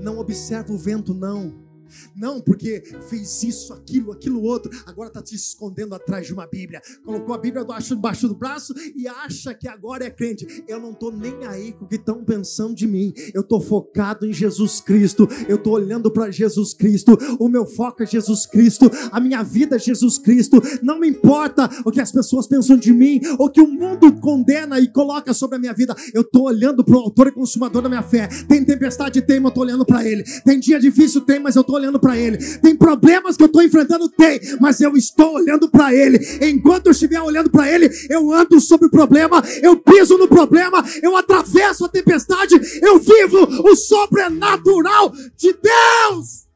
Não 0.00 0.18
observa 0.18 0.72
o 0.72 0.78
vento, 0.78 1.12
não. 1.12 1.65
Não, 2.14 2.40
porque 2.40 2.82
fez 3.08 3.42
isso, 3.42 3.72
aquilo, 3.72 4.12
aquilo 4.12 4.42
outro, 4.42 4.70
agora 4.86 5.08
está 5.08 5.24
se 5.24 5.34
escondendo 5.34 5.94
atrás 5.94 6.26
de 6.26 6.32
uma 6.32 6.46
Bíblia. 6.46 6.80
Colocou 7.04 7.34
a 7.34 7.38
Bíblia 7.38 7.64
debaixo 7.64 8.28
do 8.28 8.34
braço 8.34 8.74
e 8.94 9.06
acha 9.08 9.54
que 9.54 9.68
agora 9.68 10.04
é 10.04 10.10
crente. 10.10 10.64
Eu 10.68 10.80
não 10.80 10.90
estou 10.90 11.12
nem 11.12 11.46
aí 11.46 11.72
com 11.72 11.84
o 11.84 11.88
que 11.88 11.96
estão 11.96 12.24
pensando 12.24 12.74
de 12.74 12.86
mim. 12.86 13.12
Eu 13.34 13.42
estou 13.42 13.60
focado 13.60 14.26
em 14.26 14.32
Jesus 14.32 14.80
Cristo. 14.80 15.28
Eu 15.48 15.56
estou 15.56 15.74
olhando 15.74 16.10
para 16.10 16.30
Jesus 16.30 16.74
Cristo. 16.74 17.16
O 17.38 17.48
meu 17.48 17.66
foco 17.66 18.02
é 18.02 18.06
Jesus 18.06 18.46
Cristo. 18.46 18.90
A 19.10 19.20
minha 19.20 19.42
vida 19.42 19.76
é 19.76 19.78
Jesus 19.78 20.18
Cristo. 20.18 20.60
Não 20.82 20.98
me 20.98 21.08
importa 21.08 21.68
o 21.84 21.90
que 21.90 22.00
as 22.00 22.12
pessoas 22.12 22.46
pensam 22.46 22.76
de 22.76 22.92
mim, 22.92 23.20
ou 23.38 23.50
que 23.50 23.60
o 23.60 23.68
mundo 23.68 24.12
condena 24.20 24.78
e 24.80 24.88
coloca 24.88 25.32
sobre 25.32 25.56
a 25.56 25.58
minha 25.58 25.72
vida. 25.72 25.94
Eu 26.12 26.22
estou 26.22 26.44
olhando 26.44 26.84
para 26.84 26.96
o 26.96 27.00
autor 27.00 27.28
e 27.28 27.32
consumador 27.32 27.82
da 27.82 27.88
minha 27.88 28.02
fé. 28.02 28.28
Tem 28.48 28.64
tempestade, 28.64 29.22
tem, 29.22 29.38
mas 29.38 29.46
eu 29.46 29.48
estou 29.48 29.64
olhando 29.64 29.84
para 29.84 30.04
ele. 30.04 30.24
Tem 30.44 30.58
dia 30.58 30.78
difícil, 30.78 31.20
tem, 31.22 31.38
mas 31.38 31.56
eu 31.56 31.60
estou 31.60 31.75
olhando 31.76 32.00
para 32.00 32.16
Ele. 32.18 32.38
Tem 32.58 32.74
problemas 32.74 33.36
que 33.36 33.42
eu 33.42 33.46
estou 33.46 33.62
enfrentando? 33.62 34.08
Tem, 34.08 34.40
mas 34.60 34.80
eu 34.80 34.96
estou 34.96 35.34
olhando 35.34 35.68
para 35.68 35.94
Ele. 35.94 36.18
Enquanto 36.42 36.86
eu 36.86 36.92
estiver 36.92 37.20
olhando 37.20 37.50
para 37.50 37.70
Ele, 37.70 37.90
eu 38.10 38.32
ando 38.32 38.60
sobre 38.60 38.86
o 38.86 38.90
problema, 38.90 39.42
eu 39.62 39.76
piso 39.76 40.18
no 40.18 40.28
problema, 40.28 40.84
eu 41.02 41.16
atravesso 41.16 41.84
a 41.84 41.88
tempestade, 41.88 42.54
eu 42.82 42.98
vivo 42.98 43.68
o 43.68 43.76
sobrenatural 43.76 45.12
de 45.36 45.52
Deus. 45.52 46.46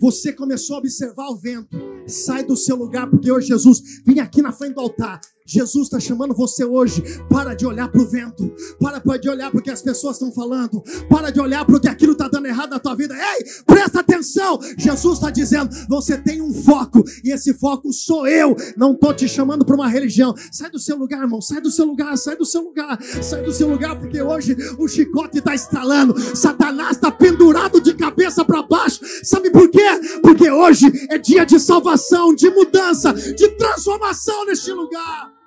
Você 0.00 0.32
começou 0.32 0.76
a 0.76 0.78
observar 0.78 1.28
o 1.28 1.36
vento. 1.36 1.76
Sai 2.06 2.42
do 2.42 2.56
seu 2.56 2.74
lugar, 2.74 3.08
porque 3.08 3.30
hoje 3.30 3.48
Jesus 3.48 3.82
vem 4.04 4.18
aqui 4.18 4.40
na 4.40 4.50
frente 4.50 4.74
do 4.74 4.80
altar. 4.80 5.20
Jesus 5.50 5.86
está 5.88 5.98
chamando 5.98 6.32
você 6.32 6.64
hoje. 6.64 7.02
Para 7.28 7.54
de 7.54 7.66
olhar 7.66 7.88
para 7.88 8.00
o 8.00 8.06
vento. 8.06 8.54
Para 8.78 9.00
de 9.18 9.28
olhar 9.28 9.50
para 9.50 9.58
o 9.58 9.62
que 9.62 9.70
as 9.70 9.82
pessoas 9.82 10.14
estão 10.14 10.30
falando. 10.30 10.80
Para 11.08 11.30
de 11.30 11.40
olhar 11.40 11.64
para 11.64 11.76
o 11.76 11.80
que 11.80 11.88
aquilo 11.88 12.12
está 12.12 12.28
dando 12.28 12.46
errado 12.46 12.70
na 12.70 12.78
tua 12.78 12.94
vida. 12.94 13.14
Ei, 13.14 13.44
presta 13.66 13.98
atenção. 13.98 14.60
Jesus 14.78 15.14
está 15.14 15.28
dizendo: 15.28 15.68
você 15.88 16.16
tem 16.16 16.40
um 16.40 16.54
foco. 16.54 17.02
E 17.24 17.32
esse 17.32 17.52
foco 17.54 17.92
sou 17.92 18.28
eu. 18.28 18.54
Não 18.76 18.92
estou 18.92 19.12
te 19.12 19.28
chamando 19.28 19.64
para 19.64 19.74
uma 19.74 19.88
religião. 19.88 20.32
Sai 20.52 20.70
do 20.70 20.78
seu 20.78 20.96
lugar, 20.96 21.22
irmão. 21.22 21.40
Sai 21.40 21.60
do 21.60 21.70
seu 21.70 21.84
lugar. 21.84 22.16
Sai 22.16 22.36
do 22.36 22.46
seu 22.46 22.62
lugar. 22.62 23.02
Sai 23.20 23.42
do 23.42 23.52
seu 23.52 23.68
lugar, 23.68 23.98
porque 23.98 24.22
hoje 24.22 24.56
o 24.78 24.86
chicote 24.86 25.38
está 25.38 25.52
estralando. 25.52 26.14
Satanás 26.36 26.92
está 26.92 27.10
pendurado 27.10 27.80
de 27.80 27.92
cabeça 27.94 28.44
para 28.44 28.62
baixo. 28.62 29.00
Sabe 29.24 29.50
por 29.50 29.68
quê? 29.68 29.80
Porque 30.22 30.48
hoje 30.48 30.86
é 31.10 31.18
dia 31.18 31.44
de 31.44 31.58
salvação, 31.58 32.32
de 32.34 32.48
mudança, 32.50 33.12
de 33.12 33.48
transformação 33.56 34.46
neste 34.46 34.70
lugar. 34.72 35.39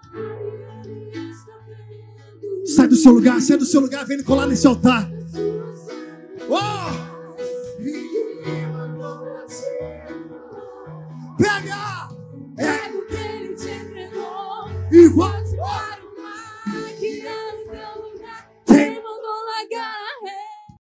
Sai 2.65 2.87
do 2.87 2.95
seu 2.95 3.11
lugar, 3.11 3.41
sai 3.41 3.57
do 3.57 3.65
seu 3.65 3.81
lugar, 3.81 4.05
vem 4.05 4.23
colar 4.23 4.47
nesse 4.47 4.65
altar. 4.65 5.09
Oh! 6.49 6.73
Pega! 11.37 12.09
Pega 12.55 12.97
o 12.97 13.05
que 13.07 13.15
ele 13.15 13.55
te 13.55 13.69
entregou 13.69 14.69
e 14.91 15.07
vai. 15.09 15.42